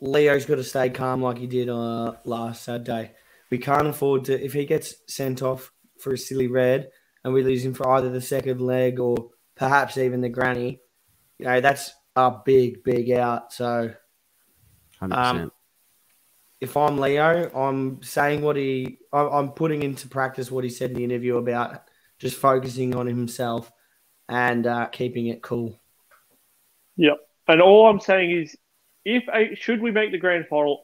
Leo's 0.00 0.46
got 0.46 0.56
to 0.56 0.64
stay 0.64 0.90
calm 0.90 1.22
like 1.22 1.38
he 1.38 1.46
did 1.46 1.68
uh, 1.68 2.14
last 2.24 2.62
Saturday. 2.64 3.12
We 3.50 3.58
can't 3.58 3.86
afford 3.86 4.24
to 4.26 4.44
if 4.44 4.52
he 4.52 4.64
gets 4.64 4.94
sent 5.08 5.42
off 5.42 5.70
for 6.00 6.12
a 6.12 6.18
silly 6.18 6.46
red 6.46 6.88
and 7.24 7.32
we 7.34 7.42
lose 7.42 7.64
him 7.64 7.74
for 7.74 7.88
either 7.90 8.10
the 8.10 8.20
second 8.20 8.60
leg 8.60 8.98
or 8.98 9.30
perhaps 9.56 9.98
even 9.98 10.20
the 10.20 10.28
granny. 10.28 10.80
You 11.38 11.46
know 11.46 11.60
that's 11.60 11.92
a 12.16 12.32
big, 12.44 12.82
big 12.82 13.10
out. 13.10 13.52
So 13.52 13.92
Hundred 14.98 15.16
Um, 15.16 15.52
if 16.60 16.76
I'm 16.76 16.98
Leo, 16.98 17.50
I'm 17.54 18.02
saying 18.02 18.40
what 18.42 18.56
he, 18.56 18.98
I- 19.12 19.28
I'm 19.28 19.50
putting 19.50 19.82
into 19.82 20.08
practice 20.08 20.50
what 20.50 20.64
he 20.64 20.70
said 20.70 20.90
in 20.90 20.96
the 20.96 21.04
interview 21.04 21.36
about 21.36 21.82
just 22.18 22.36
focusing 22.36 22.94
on 22.94 23.06
himself 23.06 23.70
and 24.28 24.66
uh, 24.66 24.86
keeping 24.86 25.26
it 25.26 25.42
cool. 25.42 25.80
Yep. 26.96 27.18
And 27.48 27.60
all 27.60 27.88
I'm 27.88 27.98
saying 27.98 28.30
is, 28.30 28.56
if 29.04 29.24
a 29.32 29.54
should 29.54 29.80
we 29.80 29.90
make 29.90 30.12
the 30.12 30.18
grand 30.18 30.46
final, 30.48 30.82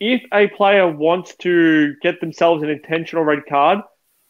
if 0.00 0.22
a 0.32 0.48
player 0.48 0.90
wants 0.90 1.36
to 1.36 1.94
get 2.02 2.20
themselves 2.20 2.62
an 2.62 2.70
intentional 2.70 3.24
red 3.24 3.40
card, 3.48 3.80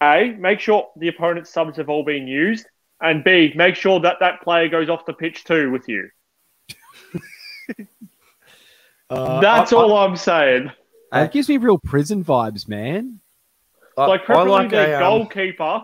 a 0.03 0.35
make 0.39 0.61
sure 0.61 0.89
the 0.97 1.09
opponent's 1.09 1.51
subs 1.51 1.77
have 1.77 1.89
all 1.89 2.05
been 2.05 2.27
used, 2.27 2.67
and 3.01 3.23
b 3.25 3.53
make 3.57 3.75
sure 3.75 4.01
that 4.01 4.17
that 4.21 4.43
player 4.43 4.69
goes 4.69 4.89
off 4.89 5.07
the 5.07 5.13
pitch 5.13 5.45
too 5.45 5.71
with 5.71 5.89
you. 5.89 6.09
Uh, 9.11 9.41
That's 9.41 9.73
I- 9.73 9.77
all 9.77 9.97
I'm 9.97 10.17
saying. 10.17 10.71
That 11.13 11.33
gives 11.33 11.49
me 11.49 11.57
real 11.57 11.79
prison 11.79 12.23
vibes, 12.23 12.69
man. 12.69 13.21
I, 13.97 14.05
Like 14.07 14.21
I 14.21 14.25
preferably 14.25 14.51
like 14.51 14.71
the 14.71 14.93
a, 14.93 14.97
um, 14.97 15.01
goalkeeper. 15.01 15.83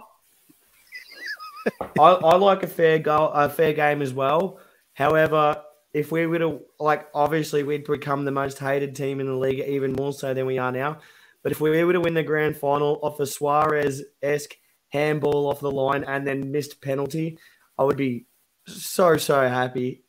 I, 1.99 2.03
I 2.03 2.37
like 2.37 2.63
a 2.63 2.67
fair 2.67 2.99
goal, 2.99 3.31
a 3.31 3.49
fair 3.49 3.73
game 3.73 4.03
as 4.03 4.13
well. 4.13 4.59
However, 4.93 5.63
if 5.95 6.13
we 6.13 6.27
were 6.27 6.39
to 6.41 6.61
like, 6.79 7.09
obviously 7.15 7.63
we'd 7.63 7.85
become 7.85 8.25
the 8.25 8.31
most 8.31 8.59
hated 8.59 8.95
team 8.95 9.21
in 9.21 9.27
the 9.27 9.37
league, 9.37 9.61
even 9.61 9.93
more 9.93 10.13
so 10.13 10.35
than 10.35 10.45
we 10.45 10.59
are 10.59 10.73
now. 10.73 10.99
But 11.43 11.53
if 11.53 11.61
we 11.61 11.83
were 11.85 11.93
to 11.93 12.01
win 12.01 12.15
the 12.15 12.23
grand 12.23 12.57
final 12.57 12.99
off 13.03 13.21
a 13.21 13.27
Suarez 13.27 14.03
esque 14.23 14.57
handball 14.89 15.49
off 15.49 15.61
the 15.61 15.71
line 15.71 16.05
and 16.05 16.27
then 16.27 16.51
missed 16.51 16.81
penalty, 16.83 17.39
I 17.79 17.85
would 17.85 17.97
be 17.97 18.27
so 18.67 19.17
so 19.17 19.49
happy. 19.49 20.03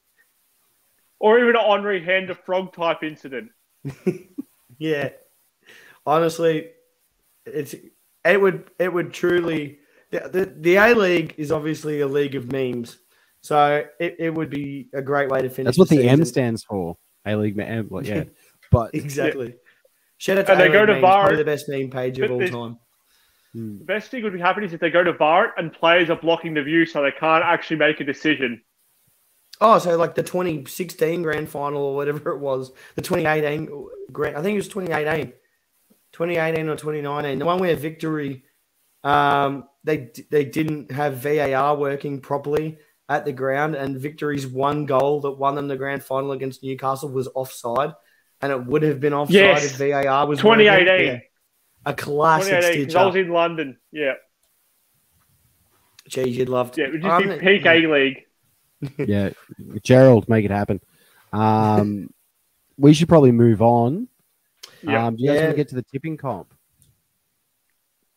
Or 1.19 1.39
even 1.39 1.55
an 1.55 1.61
Henri 1.65 2.03
hand 2.03 2.29
a 2.29 2.35
frog 2.35 2.73
type 2.73 3.03
incident. 3.03 3.51
Yeah, 4.77 5.09
honestly, 6.05 6.71
it's 7.45 7.75
it 8.23 8.41
would 8.41 8.69
it 8.79 8.91
would 8.91 9.13
truly 9.13 9.79
the 10.11 10.29
the, 10.31 10.53
the 10.57 10.75
A 10.75 10.93
League 10.93 11.35
is 11.37 11.51
obviously 11.51 12.01
a 12.01 12.07
league 12.07 12.35
of 12.35 12.51
memes, 12.51 12.97
so 13.45 13.85
it, 13.99 14.15
it 14.17 14.33
would 14.33 14.49
be 14.49 14.89
a 14.93 15.01
great 15.01 15.29
way 15.29 15.41
to 15.41 15.49
finish. 15.49 15.67
That's 15.67 15.77
what 15.77 15.89
the 15.89 16.07
M 16.09 16.25
stands 16.25 16.63
for. 16.63 16.95
A 17.27 17.35
League, 17.35 17.57
M. 17.59 17.87
Well, 17.89 18.03
yeah, 18.05 18.23
but 18.71 18.93
Exactly. 18.95 19.55
Shout 20.17 20.37
out 20.37 20.45
to 20.47 20.51
And 20.53 20.61
they 20.61 20.69
go 20.69 20.85
to 20.85 20.93
memes, 20.93 21.01
VAR. 21.01 21.21
probably 21.23 21.37
the 21.37 21.43
best 21.45 21.69
meme 21.69 21.89
page 21.89 22.17
of 22.19 22.31
all 22.31 22.39
they- 22.39 22.49
time. 22.49 22.77
hmm, 23.53 23.77
The 23.79 23.83
best 23.85 24.09
thing 24.11 24.23
would 24.23 24.33
be 24.33 24.39
happening 24.39 24.67
is 24.69 24.73
if 24.73 24.79
they 24.79 24.89
go 24.89 25.03
to 25.03 25.13
VAR 25.13 25.53
and 25.57 25.71
players 25.73 26.09
are 26.09 26.15
blocking 26.15 26.53
the 26.53 26.63
view 26.63 26.85
so 26.85 27.01
they 27.03 27.11
can't 27.11 27.43
actually 27.43 27.77
make 27.77 27.99
a 27.99 28.03
decision. 28.03 28.61
Oh, 29.61 29.77
so 29.79 29.95
like 29.97 30.15
the 30.15 30.23
2016 30.23 31.21
grand 31.21 31.49
final 31.49 31.81
or 31.81 31.95
whatever 31.95 32.31
it 32.31 32.39
was, 32.39 32.71
the 32.95 33.01
2018 33.01 33.87
grand, 34.11 34.35
I 34.37 34.41
think 34.41 34.53
it 34.55 34.57
was 34.57 34.67
2018, 34.69 35.33
2018 36.13 36.69
or 36.69 36.75
2019, 36.75 37.39
the 37.39 37.45
one 37.45 37.59
where 37.59 37.75
victory, 37.75 38.43
um, 39.03 39.65
they 39.83 40.11
they 40.31 40.45
didn't 40.45 40.91
have 40.91 41.17
VAR 41.17 41.75
working 41.77 42.19
properly 42.21 42.77
at 43.07 43.25
the 43.25 43.31
ground, 43.33 43.75
and 43.75 43.97
victory's 43.97 44.47
one 44.47 44.85
goal 44.85 45.21
that 45.21 45.31
won 45.31 45.55
them 45.55 45.67
the 45.67 45.75
grand 45.77 46.03
final 46.03 46.31
against 46.31 46.63
Newcastle 46.63 47.09
was 47.09 47.27
offside, 47.35 47.93
and 48.41 48.51
it 48.51 48.65
would 48.65 48.81
have 48.83 48.99
been 48.99 49.13
offside 49.13 49.33
Yes. 49.35 49.65
if 49.65 49.77
VAR 49.77 50.25
was 50.27 50.39
2018. 50.39 51.05
Yeah. 51.05 51.19
A 51.85 51.93
classic 51.93 52.49
2018, 52.53 52.71
stitch 52.73 52.87
'cause 52.89 52.95
I 52.95 53.05
was 53.05 53.15
in 53.15 53.29
London. 53.29 53.77
Yeah. 53.91 54.13
Jeez, 56.09 56.33
you'd 56.33 56.49
love 56.49 56.71
to. 56.71 56.81
Yeah, 56.81 56.87
it 56.87 56.91
would 56.93 57.05
Um, 57.05 57.23
just 57.23 57.39
be 57.41 57.45
peak 57.57 57.65
A 57.65 57.87
League. 57.87 58.25
yeah, 58.97 59.29
Gerald, 59.83 60.27
make 60.29 60.45
it 60.45 60.51
happen. 60.51 60.79
Um, 61.33 62.09
we 62.77 62.93
should 62.93 63.07
probably 63.09 63.31
move 63.31 63.61
on. 63.61 64.07
Yeah. 64.83 65.07
Um, 65.07 65.15
do 65.15 65.23
you 65.23 65.29
guys 65.29 65.35
Yeah. 65.37 65.41
want 65.45 65.51
to 65.53 65.57
get 65.57 65.67
to 65.69 65.75
the 65.75 65.83
tipping 65.83 66.17
comp? 66.17 66.53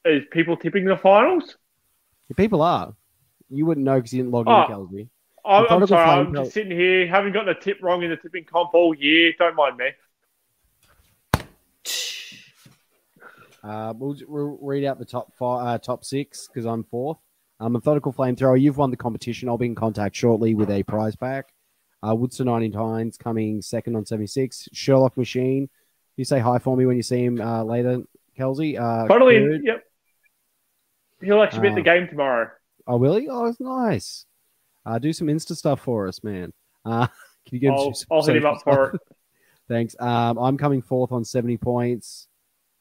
Is 0.04 0.22
people 0.30 0.56
tipping 0.56 0.84
the 0.84 0.96
finals? 0.96 1.56
The 2.28 2.34
people 2.34 2.62
are. 2.62 2.94
You 3.50 3.66
wouldn't 3.66 3.84
know 3.84 3.96
because 3.96 4.12
you 4.12 4.22
didn't 4.22 4.32
log 4.32 4.46
Oh. 4.48 4.62
in, 4.62 4.68
Kelsby. 4.70 5.08
I'm, 5.44 5.66
I'm 5.70 5.86
sorry, 5.86 6.10
I'm 6.10 6.34
just 6.34 6.52
sitting 6.52 6.76
here, 6.76 7.06
haven't 7.06 7.32
gotten 7.32 7.48
a 7.48 7.58
tip 7.58 7.78
wrong 7.82 8.02
in 8.02 8.10
the 8.10 8.16
tipping 8.16 8.44
comp 8.44 8.74
all 8.74 8.94
year. 8.94 9.32
Don't 9.38 9.56
mind 9.56 9.78
me. 9.78 9.88
Uh, 13.62 13.92
we'll, 13.96 14.16
we'll 14.28 14.58
read 14.60 14.84
out 14.84 14.98
the 14.98 15.04
top 15.04 15.34
five, 15.36 15.66
uh, 15.66 15.78
top 15.78 16.04
six 16.04 16.46
because 16.48 16.64
I'm 16.66 16.84
fourth. 16.84 17.18
Uh, 17.60 17.68
Methodical 17.68 18.12
Flamethrower, 18.12 18.60
you've 18.60 18.76
won 18.76 18.90
the 18.90 18.96
competition. 18.96 19.48
I'll 19.48 19.58
be 19.58 19.66
in 19.66 19.74
contact 19.74 20.14
shortly 20.14 20.54
with 20.54 20.70
a 20.70 20.82
prize 20.84 21.16
pack. 21.16 21.46
Uh, 22.06 22.14
Woodson 22.14 22.46
99's 22.46 23.16
coming 23.16 23.60
second 23.60 23.96
on 23.96 24.06
76. 24.06 24.68
Sherlock 24.72 25.16
Machine, 25.16 25.68
you 26.16 26.24
say 26.24 26.38
hi 26.38 26.58
for 26.58 26.76
me 26.76 26.86
when 26.86 26.96
you 26.96 27.02
see 27.02 27.24
him 27.24 27.40
uh, 27.40 27.64
later, 27.64 28.02
Kelsey. 28.36 28.78
Uh, 28.78 29.08
Totally. 29.08 29.60
Yep. 29.64 29.82
He'll 31.22 31.42
actually 31.42 31.62
be 31.62 31.68
at 31.68 31.74
the 31.74 31.80
Uh, 31.80 31.94
game 31.96 32.06
tomorrow. 32.08 32.50
Oh, 32.88 32.96
will 32.96 33.16
he? 33.16 33.28
Oh, 33.28 33.44
it's 33.46 33.60
nice. 33.60 34.24
Uh, 34.86 34.98
do 34.98 35.12
some 35.12 35.28
Insta 35.28 35.54
stuff 35.54 35.80
for 35.82 36.08
us, 36.08 36.24
man. 36.24 36.52
Uh, 36.84 37.06
can 37.46 37.54
you 37.54 37.58
give 37.60 37.72
I'll, 37.74 37.92
I'll 38.10 38.24
hit 38.24 38.36
him 38.36 38.46
up 38.46 38.62
for 38.62 38.90
it. 38.94 39.00
Thanks. 39.68 39.94
Um, 40.00 40.38
I'm 40.38 40.56
coming 40.56 40.80
fourth 40.80 41.12
on 41.12 41.24
70 41.24 41.58
points. 41.58 42.26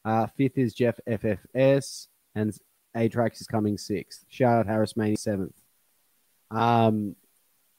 Uh, 0.06 0.26
fifth 0.38 0.56
is 0.56 0.72
Jeff 0.72 0.98
FFS, 1.06 2.06
and 2.34 2.56
Atrax 2.96 3.42
is 3.42 3.46
coming 3.46 3.76
sixth. 3.76 4.24
Shout 4.28 4.60
out 4.60 4.66
Harris 4.66 4.96
Maney 4.96 5.16
seventh. 5.16 5.54
Um, 6.50 7.14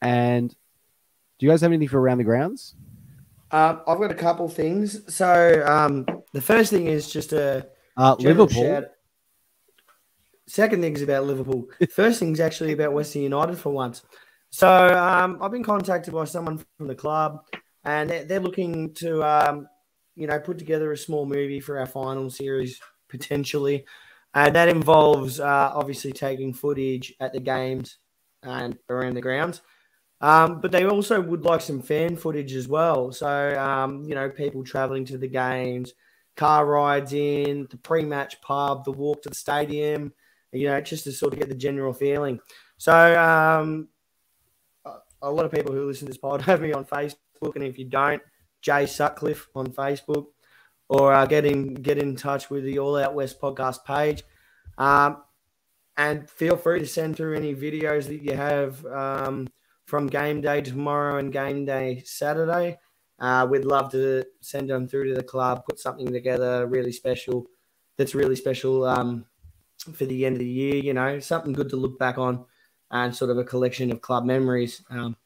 and 0.00 0.48
do 0.50 1.46
you 1.46 1.50
guys 1.50 1.60
have 1.62 1.72
anything 1.72 1.88
for 1.88 2.00
around 2.00 2.18
the 2.18 2.24
grounds? 2.24 2.76
Um, 3.50 3.80
I've 3.88 3.98
got 3.98 4.12
a 4.12 4.14
couple 4.14 4.48
things. 4.48 5.12
So 5.12 5.64
um, 5.66 6.06
the 6.32 6.40
first 6.40 6.70
thing 6.70 6.86
is 6.86 7.10
just 7.12 7.32
a 7.32 7.66
Uh, 7.96 8.14
Liverpool. 8.20 8.62
shout- 8.62 8.84
Second 10.50 10.82
thing 10.82 10.94
is 10.94 11.02
about 11.02 11.26
Liverpool. 11.26 11.68
First 11.90 12.18
thing 12.18 12.32
is 12.32 12.40
actually 12.40 12.72
about 12.72 12.92
Western 12.92 13.22
United 13.22 13.56
for 13.56 13.70
once. 13.70 14.02
So 14.50 14.68
um, 14.68 15.38
I've 15.40 15.52
been 15.52 15.62
contacted 15.62 16.12
by 16.12 16.24
someone 16.24 16.58
from 16.76 16.88
the 16.88 16.94
club, 16.96 17.44
and 17.84 18.10
they're, 18.10 18.24
they're 18.24 18.40
looking 18.40 18.92
to, 18.94 19.22
um, 19.22 19.68
you 20.16 20.26
know, 20.26 20.40
put 20.40 20.58
together 20.58 20.90
a 20.90 20.96
small 20.96 21.24
movie 21.24 21.60
for 21.60 21.78
our 21.78 21.86
final 21.86 22.28
series 22.30 22.80
potentially, 23.08 23.84
and 24.34 24.56
that 24.56 24.68
involves 24.68 25.38
uh, 25.38 25.70
obviously 25.72 26.12
taking 26.12 26.52
footage 26.52 27.14
at 27.20 27.32
the 27.32 27.40
games 27.40 27.98
and 28.42 28.76
around 28.88 29.14
the 29.14 29.20
grounds. 29.20 29.62
Um, 30.20 30.60
but 30.60 30.72
they 30.72 30.84
also 30.84 31.20
would 31.20 31.44
like 31.44 31.60
some 31.60 31.80
fan 31.80 32.16
footage 32.16 32.54
as 32.54 32.66
well. 32.66 33.12
So, 33.12 33.56
um, 33.56 34.02
you 34.04 34.16
know, 34.16 34.28
people 34.28 34.64
traveling 34.64 35.04
to 35.06 35.16
the 35.16 35.28
games, 35.28 35.94
car 36.36 36.66
rides 36.66 37.12
in, 37.12 37.68
the 37.70 37.76
pre 37.76 38.04
match 38.04 38.40
pub, 38.42 38.84
the 38.84 38.90
walk 38.90 39.22
to 39.22 39.28
the 39.28 39.34
stadium, 39.36 40.12
you 40.52 40.66
know, 40.66 40.80
just 40.80 41.04
to 41.04 41.12
sort 41.12 41.32
of 41.32 41.38
get 41.38 41.48
the 41.48 41.54
general 41.54 41.92
feeling. 41.92 42.40
So, 42.78 42.92
um, 43.18 43.88
a- 45.22 45.30
lot 45.30 45.44
of 45.44 45.52
people 45.52 45.72
who 45.72 45.86
listen 45.86 46.06
to 46.06 46.12
this 46.12 46.18
pod 46.18 46.42
have 46.48 46.60
me 46.60 46.72
on 46.72 46.84
Facebook. 46.84 47.16
And 47.54 47.64
if 47.64 47.78
you 47.78 47.86
don't, 47.86 48.22
Jay 48.62 48.86
Sutcliffe 48.86 49.48
on 49.54 49.68
Facebook 49.68 50.26
or 50.88 51.12
uh, 51.12 51.26
get, 51.26 51.44
in, 51.44 51.74
get 51.74 51.98
in 51.98 52.16
touch 52.16 52.50
with 52.50 52.64
the 52.64 52.78
All 52.78 52.96
Out 52.96 53.14
West 53.14 53.40
podcast 53.40 53.84
page. 53.84 54.22
Um, 54.76 55.22
and 55.96 56.28
feel 56.28 56.56
free 56.56 56.80
to 56.80 56.86
send 56.86 57.16
through 57.16 57.36
any 57.36 57.54
videos 57.54 58.06
that 58.06 58.22
you 58.22 58.34
have. 58.34 58.84
Um, 58.86 59.48
from 59.90 60.06
game 60.06 60.40
day 60.40 60.62
tomorrow 60.62 61.18
and 61.18 61.32
game 61.32 61.66
day 61.66 62.00
Saturday. 62.06 62.78
Uh, 63.18 63.46
we'd 63.50 63.64
love 63.64 63.90
to 63.90 64.24
send 64.40 64.70
them 64.70 64.86
through 64.86 65.08
to 65.08 65.14
the 65.14 65.22
club, 65.22 65.64
put 65.68 65.80
something 65.80 66.06
together 66.06 66.66
really 66.68 66.92
special 66.92 67.44
that's 67.98 68.14
really 68.14 68.36
special 68.36 68.84
um, 68.84 69.26
for 69.92 70.04
the 70.04 70.26
end 70.26 70.36
of 70.36 70.40
the 70.40 70.46
year, 70.46 70.76
you 70.76 70.92
know, 70.92 71.20
something 71.20 71.52
good 71.52 71.70
to 71.70 71.76
look 71.76 71.98
back 71.98 72.18
on 72.18 72.44
and 72.90 73.14
sort 73.14 73.30
of 73.30 73.38
a 73.38 73.44
collection 73.44 73.90
of 73.90 74.00
club 74.00 74.24
memories. 74.24 74.82
Um, 74.90 75.16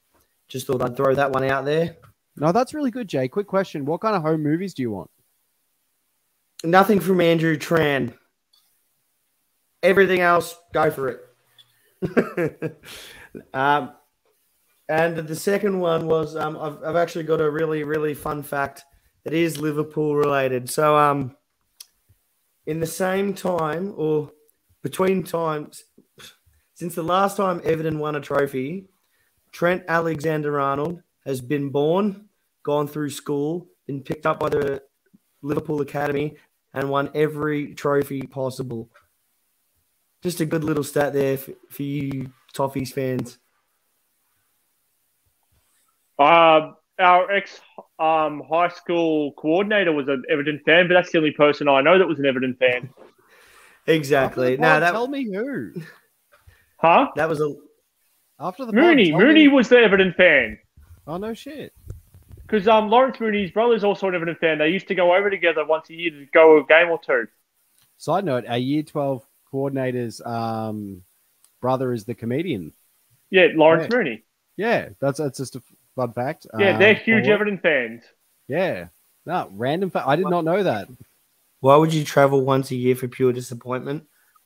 just 0.49 0.67
thought 0.67 0.83
I'd 0.83 0.97
throw 0.97 1.15
that 1.15 1.33
one 1.33 1.45
out 1.45 1.65
there. 1.65 1.97
No, 2.37 2.53
that's 2.53 2.75
really 2.75 2.91
good, 2.91 3.09
Jay. 3.09 3.29
Quick 3.29 3.47
question: 3.47 3.85
What 3.85 4.01
kind 4.01 4.17
of 4.17 4.23
home 4.23 4.43
movies 4.43 4.75
do 4.75 4.83
you 4.83 4.91
want? 4.91 5.11
Nothing 6.63 7.01
from 7.01 7.21
Andrew 7.21 7.57
Tran. 7.57 8.15
Everything 9.83 10.21
else, 10.21 10.57
go 10.73 10.91
for 10.91 11.09
it. 11.09 12.81
um, 13.55 13.93
and 14.89 15.17
the 15.17 15.37
second 15.37 15.79
one 15.79 16.07
was 16.07 16.37
um, 16.37 16.59
I've, 16.59 16.83
I've 16.83 16.97
actually 16.97 17.25
got 17.25 17.41
a 17.41 17.51
really, 17.51 17.85
really 17.85 18.15
fun 18.15 18.43
fact 18.43 18.85
that 19.25 19.33
is 19.33 19.61
Liverpool 19.61 20.17
related. 20.17 20.71
So, 20.71 20.97
um, 20.97 21.37
in 22.67 22.81
the 22.81 22.87
same 22.87 23.35
time 23.35 23.93
or 23.97 24.31
between 24.85 25.22
times, 25.22 25.85
since 26.74 26.95
the 26.95 27.03
last 27.03 27.39
time 27.39 27.61
Everton 27.64 27.99
won 27.99 28.16
a 28.16 28.20
trophy, 28.20 28.87
Trent 29.51 29.82
Alexander 29.89 30.61
Arnold 30.61 31.03
has 31.24 31.41
been 31.41 31.70
born, 31.70 32.28
gone 32.62 32.87
through 32.87 33.09
school, 33.09 33.66
been 33.87 34.03
picked 34.03 34.26
up 34.26 34.39
by 34.39 34.51
the 34.51 34.82
Liverpool 35.41 35.80
Academy, 35.80 36.37
and 36.74 36.91
won 36.91 37.11
every 37.14 37.74
trophy 37.74 38.22
possible. 38.22 38.91
Just 40.22 40.41
a 40.41 40.47
good 40.47 40.64
little 40.64 40.85
stat 40.85 41.14
there 41.14 41.39
for, 41.39 41.53
for 41.70 41.82
you 41.82 42.30
Toffees 42.53 42.93
fans. 42.93 43.39
Uh, 46.18 46.72
our 46.99 47.30
ex 47.30 47.59
um, 47.99 48.43
high 48.51 48.68
school 48.68 49.32
coordinator 49.32 49.93
was 49.93 50.09
an 50.09 50.24
Everton 50.28 50.61
fan, 50.66 50.89
but 50.89 50.95
that's 50.95 51.11
the 51.11 51.18
only 51.18 51.30
person 51.30 51.68
I 51.68 51.80
know 51.80 51.99
that 51.99 52.07
was 52.07 52.18
an 52.18 52.26
Everton 52.26 52.55
fan. 52.61 52.91
Exactly. 53.87 54.55
After 54.55 54.57
the 54.57 54.62
No, 54.62 54.68
pod, 54.68 54.82
that 54.82 54.91
tell 54.93 55.09
me 55.09 55.24
who. 55.24 55.72
Huh? 56.78 57.09
that 57.16 57.28
was 57.28 57.41
a 57.41 57.55
After 58.41 58.64
the 58.64 58.72
Mooney. 58.72 59.11
tell 59.11 59.20
Mooney 59.20 59.47
me- 59.47 59.49
was 59.49 59.68
the 59.68 59.78
Everton 59.78 60.14
fan. 60.16 60.59
Oh 61.07 61.16
no, 61.18 61.35
shit. 61.35 61.72
Because 62.43 62.68
um, 62.68 62.89
Lawrence 62.91 63.18
Mooney's 63.20 63.51
brother 63.51 63.74
is 63.74 63.85
also 63.85 64.09
an 64.09 64.14
Everton 64.14 64.37
fan. 64.37 64.59
They 64.59 64.68
used 64.68 64.89
to 64.89 64.95
go 64.95 65.14
over 65.14 65.30
together 65.30 65.64
once 65.64 65.89
a 65.91 65.95
year 65.95 66.11
to 66.11 66.26
go 66.32 66.59
a 66.61 66.64
game 66.66 66.89
or 66.91 66.99
two. 67.05 67.26
Side 67.97 68.24
note: 68.24 68.45
Our 68.47 68.59
Year 68.59 68.82
Twelve 68.82 69.22
coordinator's 69.51 70.20
um, 70.20 71.03
brother 71.61 71.93
is 71.93 72.05
the 72.05 72.14
comedian. 72.14 72.72
Yeah, 73.30 73.49
Lawrence 73.55 73.89
Yeah. 73.91 73.97
Mooney. 73.97 74.22
Yeah, 74.57 74.89
that's 75.01 75.18
that's 75.18 75.39
just 75.39 75.57
a 75.57 75.62
fun 75.97 76.12
fact. 76.12 76.47
Yeah, 76.59 76.72
Um, 76.74 76.78
they're 76.78 76.95
huge 76.95 77.24
forward. 77.24 77.32
Everton 77.35 77.59
fans. 77.59 78.03
Yeah, 78.49 78.89
no 79.26 79.49
random 79.53 79.91
fact. 79.91 80.07
I 80.07 80.16
did 80.16 80.26
not 80.28 80.45
know 80.45 80.62
that. 80.62 80.89
Why 81.65 81.77
would 81.77 81.95
you 81.95 82.05
travel 82.05 82.43
once 82.45 82.71
a 82.73 82.77
year 82.77 82.95
for 82.95 83.09
pure 83.09 83.33
disappointment? 83.33 84.05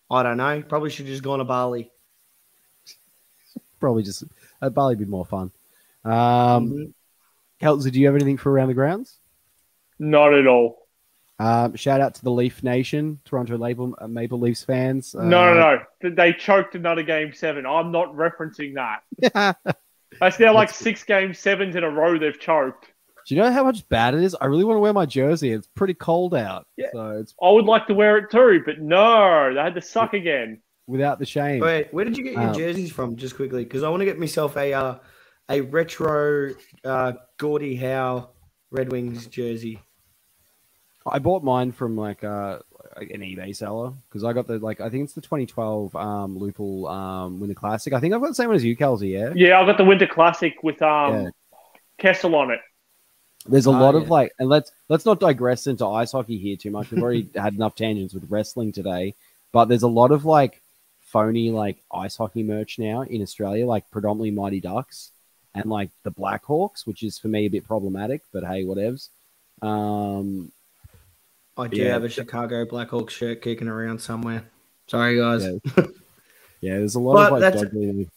I 0.08 0.22
don't 0.22 0.36
know. 0.36 0.62
Probably 0.62 0.88
should 0.88 1.06
have 1.06 1.12
just 1.12 1.24
gone 1.24 1.40
to 1.40 1.44
Bali. 1.44 1.90
Probably 3.80 4.04
just 4.04 4.22
uh, 4.62 4.70
Bali 4.70 4.92
would 4.92 5.04
be 5.04 5.10
more 5.10 5.26
fun. 5.26 5.50
Um, 6.04 6.12
Mhm. 6.12 6.92
Kelsey, 7.58 7.90
do 7.90 7.98
you 7.98 8.06
have 8.06 8.14
anything 8.14 8.36
for 8.36 8.52
around 8.52 8.68
the 8.68 8.74
grounds? 8.74 9.18
Not 9.98 10.32
at 10.32 10.46
all. 10.46 10.86
Um, 11.40 11.74
shout 11.74 12.00
out 12.00 12.14
to 12.14 12.22
the 12.22 12.30
Leaf 12.30 12.62
Nation, 12.62 13.18
Toronto 13.24 13.58
Maple, 13.58 13.96
uh, 14.00 14.06
Maple 14.06 14.38
Leafs 14.38 14.62
fans. 14.62 15.12
Uh, 15.16 15.24
No, 15.24 15.52
no, 15.54 15.80
no. 16.00 16.10
They 16.10 16.32
choked 16.32 16.76
another 16.76 17.02
game 17.02 17.32
seven. 17.32 17.66
I'm 17.66 17.90
not 17.90 18.14
referencing 18.14 18.74
that. 18.76 19.02
no. 19.34 19.72
That's 20.20 20.38
now 20.38 20.54
like 20.54 20.70
six 20.70 21.02
game 21.02 21.34
sevens 21.34 21.74
in 21.74 21.82
a 21.82 21.90
row 21.90 22.16
they've 22.16 22.38
choked. 22.38 22.87
Do 23.28 23.34
you 23.34 23.40
know 23.42 23.52
how 23.52 23.62
much 23.62 23.86
bad 23.90 24.14
it 24.14 24.22
is? 24.22 24.34
I 24.40 24.46
really 24.46 24.64
want 24.64 24.76
to 24.76 24.80
wear 24.80 24.92
my 24.94 25.04
jersey. 25.06 25.52
It's 25.52 25.66
pretty 25.66 25.94
cold 25.94 26.34
out, 26.34 26.66
Yeah. 26.76 26.86
so 26.92 27.10
it's 27.18 27.34
I 27.42 27.50
would 27.50 27.66
like 27.66 27.86
to 27.88 27.94
wear 27.94 28.16
it 28.18 28.30
too, 28.30 28.62
but 28.64 28.80
no, 28.80 29.52
they 29.54 29.60
had 29.60 29.74
to 29.74 29.82
suck 29.82 30.14
again. 30.14 30.60
without 30.86 31.18
the 31.18 31.26
shame. 31.26 31.60
Wait, 31.60 31.92
where 31.92 32.04
did 32.06 32.16
you 32.16 32.24
get 32.24 32.32
your 32.32 32.42
Um, 32.48 32.54
jerseys 32.54 32.90
from? 32.90 33.16
Just 33.16 33.36
quickly, 33.36 33.62
because 33.64 33.82
I 33.82 33.90
want 33.90 34.00
to 34.00 34.06
get 34.06 34.18
myself 34.18 34.56
a 34.56 34.72
uh, 34.72 34.94
a 35.50 35.60
retro 35.60 36.54
uh, 36.84 37.12
Gordie 37.36 37.76
Howe 37.76 38.30
Red 38.70 38.90
Wings 38.90 39.26
jersey. 39.26 39.80
I 41.06 41.18
bought 41.18 41.42
mine 41.44 41.72
from 41.72 41.96
like 41.96 42.22
uh 42.24 42.58
an 42.96 43.20
eBay 43.20 43.54
seller 43.56 43.92
because 44.08 44.24
I 44.24 44.32
got 44.32 44.46
the 44.46 44.58
like 44.58 44.80
I 44.80 44.88
think 44.90 45.04
it's 45.04 45.12
the 45.14 45.20
2012 45.22 45.94
um 45.96 46.38
Lupul 46.38 46.90
um 46.90 47.40
Winter 47.40 47.54
Classic. 47.54 47.92
I 47.92 48.00
think 48.00 48.12
I've 48.14 48.20
got 48.20 48.28
the 48.28 48.34
same 48.34 48.48
one 48.48 48.56
as 48.56 48.64
you, 48.64 48.76
Kelsey. 48.76 49.08
Yeah. 49.08 49.32
Yeah, 49.34 49.60
I 49.60 49.66
got 49.66 49.76
the 49.78 49.84
Winter 49.84 50.06
Classic 50.06 50.54
with 50.62 50.80
um 50.82 51.12
Yeah. 51.14 51.28
Kessel 51.98 52.34
on 52.34 52.50
it. 52.50 52.60
There's 53.46 53.66
a 53.66 53.70
Oh, 53.70 53.72
lot 53.72 53.94
of 53.94 54.10
like, 54.10 54.32
and 54.38 54.48
let's 54.48 54.72
let's 54.88 55.06
not 55.06 55.20
digress 55.20 55.66
into 55.66 55.86
ice 55.86 56.12
hockey 56.12 56.38
here 56.38 56.56
too 56.56 56.70
much. 56.70 56.90
We've 56.90 57.02
already 57.02 57.28
had 57.34 57.54
enough 57.54 57.74
tangents 57.76 58.12
with 58.14 58.30
wrestling 58.30 58.72
today, 58.72 59.14
but 59.52 59.66
there's 59.66 59.82
a 59.84 59.88
lot 59.88 60.10
of 60.10 60.24
like 60.24 60.60
phony 61.00 61.50
like 61.50 61.78
ice 61.92 62.16
hockey 62.16 62.42
merch 62.42 62.78
now 62.78 63.02
in 63.02 63.22
Australia, 63.22 63.66
like 63.66 63.90
predominantly 63.90 64.30
Mighty 64.32 64.60
Ducks 64.60 65.10
and 65.54 65.66
like 65.66 65.90
the 66.02 66.10
Blackhawks, 66.10 66.86
which 66.86 67.02
is 67.02 67.18
for 67.18 67.28
me 67.28 67.46
a 67.46 67.48
bit 67.48 67.64
problematic. 67.66 68.22
But 68.32 68.44
hey, 68.44 68.64
whatevs. 68.64 69.08
Um, 69.62 70.52
I 71.56 71.68
do 71.68 71.76
Yeah. 71.78 71.92
have 71.92 72.04
a 72.04 72.08
Chicago 72.08 72.64
Blackhawks 72.64 73.10
shirt 73.10 73.40
kicking 73.42 73.68
around 73.68 74.00
somewhere. 74.00 74.44
Sorry, 74.88 75.16
guys. 75.16 75.44
Yeah. 75.44 75.58
yeah, 76.60 76.76
there's 76.78 76.94
a 76.96 77.00
lot 77.00 77.14
But 77.14 77.26
of 77.26 77.32
like 77.32 77.40
that's- 77.40 78.08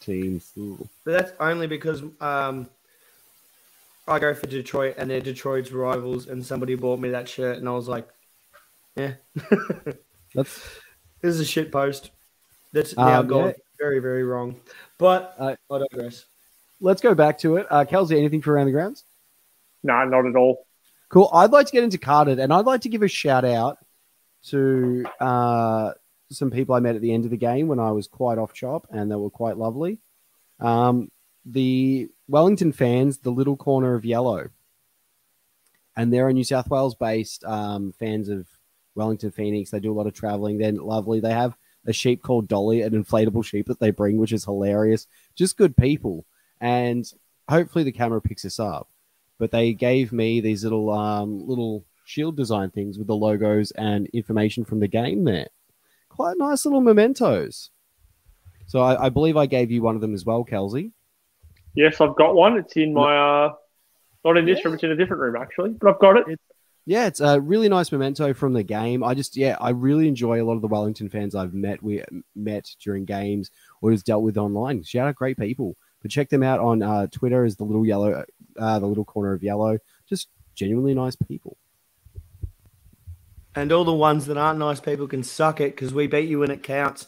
teams. 0.00 0.52
Ooh. 0.56 0.88
But 1.04 1.12
that's 1.12 1.32
only 1.40 1.66
because 1.66 2.02
um, 2.20 2.68
I 4.10 4.18
go 4.18 4.34
for 4.34 4.46
Detroit 4.46 4.96
and 4.98 5.08
they're 5.10 5.20
Detroit's 5.20 5.72
rivals, 5.72 6.26
and 6.28 6.44
somebody 6.44 6.74
bought 6.74 6.98
me 7.00 7.10
that 7.10 7.28
shirt, 7.28 7.58
and 7.58 7.68
I 7.68 7.72
was 7.72 7.88
like, 7.88 8.08
yeah, 8.96 9.14
That's 10.34 10.58
this 11.22 11.34
is 11.34 11.40
a 11.40 11.44
shit 11.44 11.70
post. 11.72 12.10
That's 12.72 12.96
now 12.96 13.20
Um, 13.20 13.26
gone 13.28 13.46
yeah. 13.48 13.52
very, 13.78 13.98
very 14.00 14.24
wrong. 14.24 14.60
But 14.98 15.34
Uh, 15.38 15.54
I 15.70 15.78
digress. 15.78 16.26
let's 16.80 17.00
go 17.00 17.14
back 17.14 17.38
to 17.38 17.56
it. 17.56 17.66
Uh, 17.70 17.84
Kelsey, 17.84 18.18
anything 18.18 18.42
for 18.42 18.52
around 18.54 18.66
the 18.66 18.72
grounds? 18.72 19.04
Nah, 19.82 20.04
not 20.04 20.26
at 20.26 20.36
all. 20.36 20.66
Cool. 21.08 21.28
I'd 21.32 21.50
like 21.50 21.66
to 21.66 21.72
get 21.72 21.84
into 21.84 21.98
carded, 21.98 22.38
and 22.38 22.52
I'd 22.52 22.66
like 22.66 22.82
to 22.82 22.88
give 22.88 23.02
a 23.02 23.08
shout 23.08 23.44
out 23.44 23.78
to 24.46 25.04
uh, 25.20 25.92
some 26.30 26.50
people 26.50 26.74
I 26.74 26.80
met 26.80 26.94
at 26.96 27.00
the 27.02 27.12
end 27.12 27.24
of 27.24 27.30
the 27.30 27.36
game 27.36 27.66
when 27.68 27.78
I 27.80 27.90
was 27.92 28.06
quite 28.06 28.38
off 28.38 28.52
chop, 28.52 28.86
and 28.90 29.10
they 29.10 29.16
were 29.16 29.30
quite 29.30 29.56
lovely. 29.56 29.98
Um, 30.60 31.10
the 31.44 32.08
Wellington 32.30 32.72
fans, 32.72 33.18
the 33.18 33.30
little 33.30 33.56
corner 33.56 33.94
of 33.94 34.04
yellow, 34.04 34.50
and 35.96 36.12
they're 36.12 36.28
a 36.28 36.32
New 36.32 36.44
South 36.44 36.70
Wales 36.70 36.94
based 36.94 37.44
um, 37.44 37.92
fans 37.92 38.28
of 38.28 38.46
Wellington 38.94 39.32
Phoenix. 39.32 39.70
They 39.70 39.80
do 39.80 39.92
a 39.92 39.94
lot 39.94 40.06
of 40.06 40.14
traveling. 40.14 40.58
They're 40.58 40.72
lovely. 40.72 41.18
They 41.18 41.32
have 41.32 41.56
a 41.86 41.92
sheep 41.92 42.22
called 42.22 42.46
Dolly, 42.46 42.82
an 42.82 42.92
inflatable 42.92 43.44
sheep 43.44 43.66
that 43.66 43.80
they 43.80 43.90
bring, 43.90 44.16
which 44.16 44.32
is 44.32 44.44
hilarious. 44.44 45.08
Just 45.34 45.56
good 45.56 45.76
people, 45.76 46.24
and 46.60 47.10
hopefully 47.48 47.82
the 47.82 47.92
camera 47.92 48.20
picks 48.20 48.42
this 48.42 48.60
up. 48.60 48.88
But 49.38 49.50
they 49.50 49.72
gave 49.72 50.12
me 50.12 50.40
these 50.40 50.62
little 50.62 50.90
um, 50.90 51.46
little 51.48 51.84
shield 52.04 52.36
design 52.36 52.70
things 52.70 52.96
with 52.96 53.08
the 53.08 53.16
logos 53.16 53.72
and 53.72 54.06
information 54.08 54.64
from 54.64 54.78
the 54.78 54.88
game 54.88 55.24
there. 55.24 55.48
Quite 56.08 56.38
nice 56.38 56.64
little 56.64 56.80
mementos. 56.80 57.70
So 58.66 58.80
I, 58.80 59.06
I 59.06 59.08
believe 59.08 59.36
I 59.36 59.46
gave 59.46 59.72
you 59.72 59.82
one 59.82 59.96
of 59.96 60.00
them 60.00 60.14
as 60.14 60.24
well, 60.24 60.44
Kelsey. 60.44 60.92
Yes, 61.74 62.00
I've 62.00 62.16
got 62.16 62.34
one. 62.34 62.56
It's 62.58 62.76
in 62.76 62.92
my 62.94 63.16
uh, 63.16 63.52
not 64.24 64.36
in 64.36 64.44
this 64.44 64.58
Yeah. 64.58 64.64
room. 64.66 64.74
It's 64.74 64.82
in 64.82 64.90
a 64.90 64.96
different 64.96 65.22
room 65.22 65.36
actually, 65.36 65.70
but 65.70 65.90
I've 65.90 66.00
got 66.00 66.16
it. 66.16 66.38
Yeah, 66.86 67.06
it's 67.06 67.20
a 67.20 67.40
really 67.40 67.68
nice 67.68 67.92
memento 67.92 68.32
from 68.34 68.52
the 68.52 68.62
game. 68.62 69.04
I 69.04 69.14
just, 69.14 69.36
yeah, 69.36 69.56
I 69.60 69.70
really 69.70 70.08
enjoy 70.08 70.42
a 70.42 70.44
lot 70.44 70.54
of 70.54 70.62
the 70.62 70.66
Wellington 70.66 71.08
fans 71.08 71.34
I've 71.34 71.54
met 71.54 71.82
we 71.82 72.02
met 72.34 72.68
during 72.82 73.04
games 73.04 73.50
or 73.80 73.90
has 73.92 74.02
dealt 74.02 74.24
with 74.24 74.36
online. 74.36 74.82
Shout 74.82 75.06
out 75.06 75.14
great 75.14 75.38
people. 75.38 75.76
But 76.02 76.10
check 76.10 76.30
them 76.30 76.42
out 76.42 76.58
on 76.58 76.82
uh, 76.82 77.06
Twitter 77.08 77.44
as 77.44 77.56
the 77.56 77.64
little 77.64 77.86
yellow, 77.86 78.24
uh, 78.58 78.78
the 78.78 78.86
little 78.86 79.04
corner 79.04 79.34
of 79.34 79.42
yellow. 79.42 79.78
Just 80.08 80.28
genuinely 80.54 80.94
nice 80.94 81.14
people. 81.14 81.58
And 83.54 83.70
all 83.70 83.84
the 83.84 83.92
ones 83.92 84.26
that 84.26 84.38
aren't 84.38 84.58
nice 84.58 84.80
people 84.80 85.06
can 85.06 85.22
suck 85.22 85.60
it 85.60 85.76
because 85.76 85.92
we 85.92 86.06
beat 86.06 86.28
you 86.28 86.38
when 86.40 86.50
it 86.50 86.62
counts. 86.62 87.06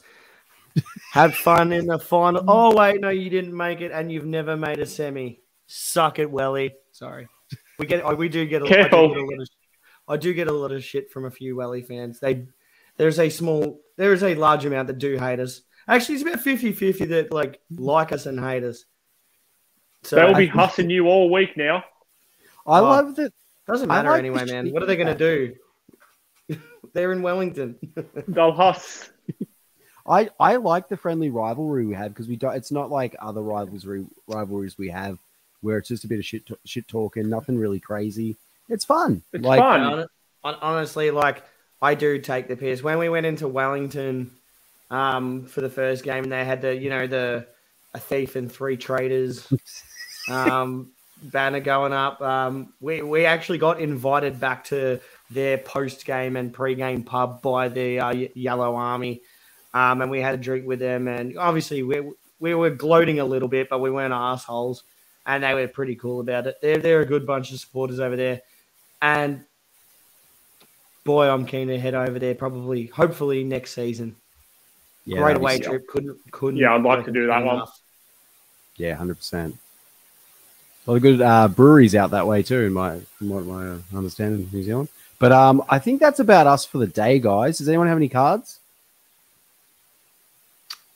Have 1.13 1.35
fun 1.35 1.73
in 1.73 1.87
the 1.87 1.99
final. 1.99 2.43
Oh 2.49 2.75
wait, 2.77 3.01
no, 3.01 3.11
you 3.11 3.29
didn't 3.31 3.57
make 3.57 3.81
it, 3.81 3.93
and 3.93 4.11
you've 4.11 4.27
never 4.27 4.57
made 4.57 4.79
a 4.79 4.87
semi. 4.87 5.41
Suck 5.67 6.19
it, 6.19 6.31
Welly. 6.31 6.75
Sorry, 6.93 7.29
we 7.79 7.87
get. 7.87 8.03
oh, 8.05 8.15
We 8.15 8.29
do 8.29 8.47
get. 8.47 8.63
A, 8.63 8.65
I, 8.67 8.69
do 8.69 8.77
get 8.89 8.93
a 8.93 8.97
lot 9.03 9.41
of, 9.41 9.49
I 10.09 10.17
do 10.17 10.35
get 10.35 10.49
a 10.49 10.53
lot 10.53 10.73
of 10.73 10.85
shit 10.85 11.11
from 11.11 11.25
a 11.27 11.31
few 11.31 11.57
Welly 11.57 11.83
fans. 11.83 12.21
They 12.21 12.47
there's 12.97 13.19
a 13.19 13.29
small, 13.31 13.81
there 13.97 14.13
is 14.13 14.23
a 14.23 14.35
large 14.35 14.65
amount 14.67 14.89
that 14.89 14.99
do 14.99 15.17
hate 15.17 15.41
us. 15.41 15.63
Actually, 15.89 16.17
it's 16.17 16.23
about 16.25 16.45
50-50 16.45 17.09
that 17.09 17.33
like 17.33 17.61
like 17.71 18.13
us 18.13 18.27
and 18.27 18.39
hate 18.39 18.65
us. 18.65 18.85
So 20.03 20.17
They'll 20.17 20.35
be 20.35 20.45
it 20.45 20.51
hussing 20.51 20.91
you 20.91 21.07
all 21.07 21.31
week 21.31 21.57
now. 21.57 21.85
I 22.67 22.81
Oh. 22.81 22.83
love 22.83 23.17
that. 23.17 23.33
doesn't 23.67 23.89
matter 23.89 24.11
like 24.11 24.19
anyway, 24.19 24.45
man. 24.45 24.71
What 24.73 24.83
are 24.83 24.87
they 24.87 24.97
going 24.97 25.17
to 25.17 25.55
do? 26.49 26.59
They're 26.93 27.13
in 27.13 27.23
Wellington. 27.23 27.77
They'll 28.29 28.53
huss. 28.53 29.11
I, 30.07 30.31
I 30.41 30.57
like 30.57 30.89
the 30.89 30.97
friendly 30.97 31.31
rivalry 31.31 31.87
we 31.87 31.95
have 31.95 32.13
because 32.13 32.29
we 32.29 32.37
don't. 32.37 32.55
It's 32.55 32.73
not 32.73 32.91
like 32.91 33.15
other 33.21 33.43
rivalry 33.43 34.05
rivalries 34.27 34.77
we 34.77 34.89
have 34.91 35.19
where 35.61 35.79
it's 35.79 35.89
just 35.89 36.05
a 36.05 36.09
bit 36.09 36.19
of 36.19 36.25
shit 36.25 36.43
shit 36.65 36.87
talk 36.89 37.17
and 37.17 37.31
nothing 37.31 37.57
really 37.57 37.81
crazy. 37.81 38.37
It's 38.69 38.85
fun. 38.85 39.23
It's 39.33 39.45
like, 39.45 39.61
fun. 39.61 39.81
Hon- 39.81 40.07
hon- 40.45 40.59
Honestly, 40.61 41.11
like 41.11 41.45
I 41.81 41.95
do 41.95 42.19
take 42.19 42.49
the 42.49 42.57
piss. 42.57 42.83
When 42.83 42.99
we 42.99 43.09
went 43.09 43.27
into 43.27 43.49
Wellington 43.49 44.31
um, 44.91 45.47
for 45.47 45.61
the 45.61 45.71
first 45.71 46.05
game, 46.05 46.25
and 46.25 46.33
they 46.33 46.45
had 46.45 46.63
the 46.63 46.77
you 46.77 46.91
know 46.91 47.07
the 47.07 47.47
a 47.95 47.99
thief 47.99 48.37
and 48.37 48.51
three 48.51 48.77
traitors 48.77 49.53
um, 50.31 50.91
banner 51.23 51.61
going 51.61 51.93
up. 51.93 52.21
Um, 52.21 52.73
we 52.81 53.03
we 53.03 53.25
actually 53.25 53.59
got 53.59 53.81
invited 53.81 54.41
back 54.41 54.65
to 54.65 55.01
their 55.31 55.59
post 55.59 56.05
game 56.05 56.37
and 56.37 56.53
pre 56.53 56.75
game 56.75 57.03
pub 57.03 57.43
by 57.43 57.69
the 57.69 58.01
uh, 58.01 58.27
Yellow 58.35 58.75
Army, 58.75 59.23
um, 59.75 60.03
and 60.03 60.11
we 60.11 60.21
had 60.21 60.35
a 60.35 60.39
drink 60.39 60.67
with 60.67 60.79
them. 60.79 61.09
And 61.09 61.37
obviously, 61.39 61.83
we 61.83 62.13
we 62.41 62.55
were 62.55 62.71
gloating 62.71 63.21
a 63.21 63.25
little 63.25 63.49
bit, 63.49 63.69
but 63.69 63.81
we 63.81 63.91
weren't 63.91 64.13
assholes, 64.13 64.85
and 65.27 65.43
they 65.43 65.55
were 65.55 65.69
pretty 65.69 65.95
cool 65.97 66.21
about 66.21 66.47
it. 66.47 66.57
They're 66.61 66.79
they're 66.79 67.01
a 67.01 67.07
good 67.07 67.27
bunch 67.27 67.53
of 67.53 67.61
supporters 67.61 68.01
over 68.01 68.17
there, 68.17 68.43
and 69.01 69.45
boy, 71.05 71.29
I'm 71.29 71.47
keen 71.47 71.69
to 71.69 71.79
head 71.79 71.95
over 71.95 72.19
there. 72.19 72.35
Probably, 72.35 72.87
hopefully 72.87 73.45
next 73.45 73.73
season. 73.75 74.17
yeah, 75.05 75.19
Great 75.19 75.27
that'd 75.29 75.43
away 75.43 75.57
sick. 75.57 75.65
trip. 75.67 75.87
Couldn't 75.89 76.19
couldn't. 76.31 76.59
Yeah, 76.59 76.75
I'd 76.75 76.83
like 76.83 77.05
to 77.05 77.13
do 77.13 77.27
that 77.27 77.39
recommend 77.39 77.59
one. 77.61 77.69
Yeah, 78.77 78.95
hundred 78.95 79.17
percent. 79.17 79.59
A 80.87 80.91
lot 80.91 80.97
of 80.97 81.03
good 81.03 81.21
uh, 81.21 81.47
breweries 81.47 81.95
out 81.95 82.11
that 82.11 82.27
way 82.27 82.43
too, 82.43 82.61
in 82.63 82.73
my 82.73 82.99
from 83.19 83.29
what 83.29 83.45
my 83.45 83.69
uh, 83.69 83.79
understanding 83.95 84.43
of 84.43 84.53
New 84.53 84.63
Zealand. 84.65 84.89
But 85.21 85.31
um, 85.31 85.63
I 85.69 85.79
think 85.79 86.01
that's 86.01 86.19
about 86.19 86.49
us 86.49 86.65
for 86.65 86.79
the 86.79 86.89
day, 86.89 87.21
guys. 87.21 87.59
Does 87.59 87.69
anyone 87.69 87.87
have 87.87 87.97
any 87.97 88.09
cards? 88.09 88.59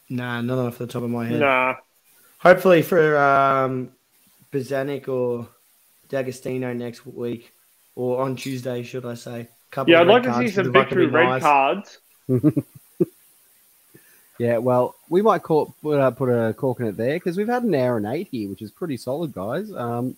Nah, 0.09 0.41
not 0.41 0.59
off 0.59 0.79
the 0.79 0.87
top 0.87 1.03
of 1.03 1.11
my 1.11 1.27
head. 1.27 1.41
Nah. 1.41 1.75
Hopefully 2.39 2.83
for 2.83 3.17
um, 3.17 3.91
Bazanic 4.53 5.09
or 5.09 5.49
D'Agostino 6.09 6.73
next 6.73 7.07
week, 7.07 7.53
or 7.95 8.21
on 8.23 8.37
Tuesday, 8.37 8.83
should 8.83 9.05
I 9.05 9.15
say? 9.15 9.49
Couple 9.71 9.93
Yeah, 9.93 10.03
of 10.03 10.09
I'd 10.09 10.09
red 10.09 10.15
like 10.15 10.23
to 10.25 10.29
cards 10.31 10.51
see 10.51 10.55
some 10.55 10.73
victory 10.73 11.07
red 11.07 11.25
Knights. 11.25 11.45
cards. 11.45 11.99
Yeah, 14.39 14.59
well, 14.59 14.95
we 15.09 15.23
might 15.23 15.43
call, 15.43 15.75
put, 15.83 15.99
uh, 15.99 16.11
put 16.11 16.29
a 16.29 16.53
cork 16.53 16.81
in 16.81 16.87
it 16.87 16.97
there 16.97 17.15
because 17.15 17.39
we've 17.39 17.49
had 17.49 17.63
an 17.63 17.75
hour 17.75 17.97
and 17.97 18.07
eight 18.07 18.29
here, 18.31 18.51
which 18.51 18.61
is 18.61 18.71
pretty 18.71 18.99
solid, 18.99 19.33
guys. 19.33 19.73
Um, 19.73 20.15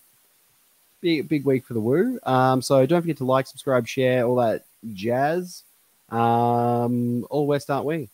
big 0.99 1.29
big 1.29 1.45
week 1.45 1.65
for 1.65 1.73
the 1.73 1.79
Woo. 1.79 2.19
Um, 2.23 2.61
so 2.61 2.85
don't 2.85 3.01
forget 3.01 3.17
to 3.17 3.23
like, 3.23 3.47
subscribe, 3.47 3.87
share, 3.87 4.25
all 4.25 4.35
that 4.35 4.65
jazz. 4.93 5.63
Um, 6.09 7.25
all 7.29 7.47
West, 7.47 7.69
aren't 7.69 7.85
we? 7.85 8.09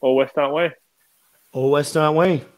All 0.00 0.16
West, 0.16 0.38
aren't 0.38 0.54
we? 0.54 0.70
All 1.56 1.70
West, 1.70 1.96
aren't 1.96 2.18
we? 2.18 2.55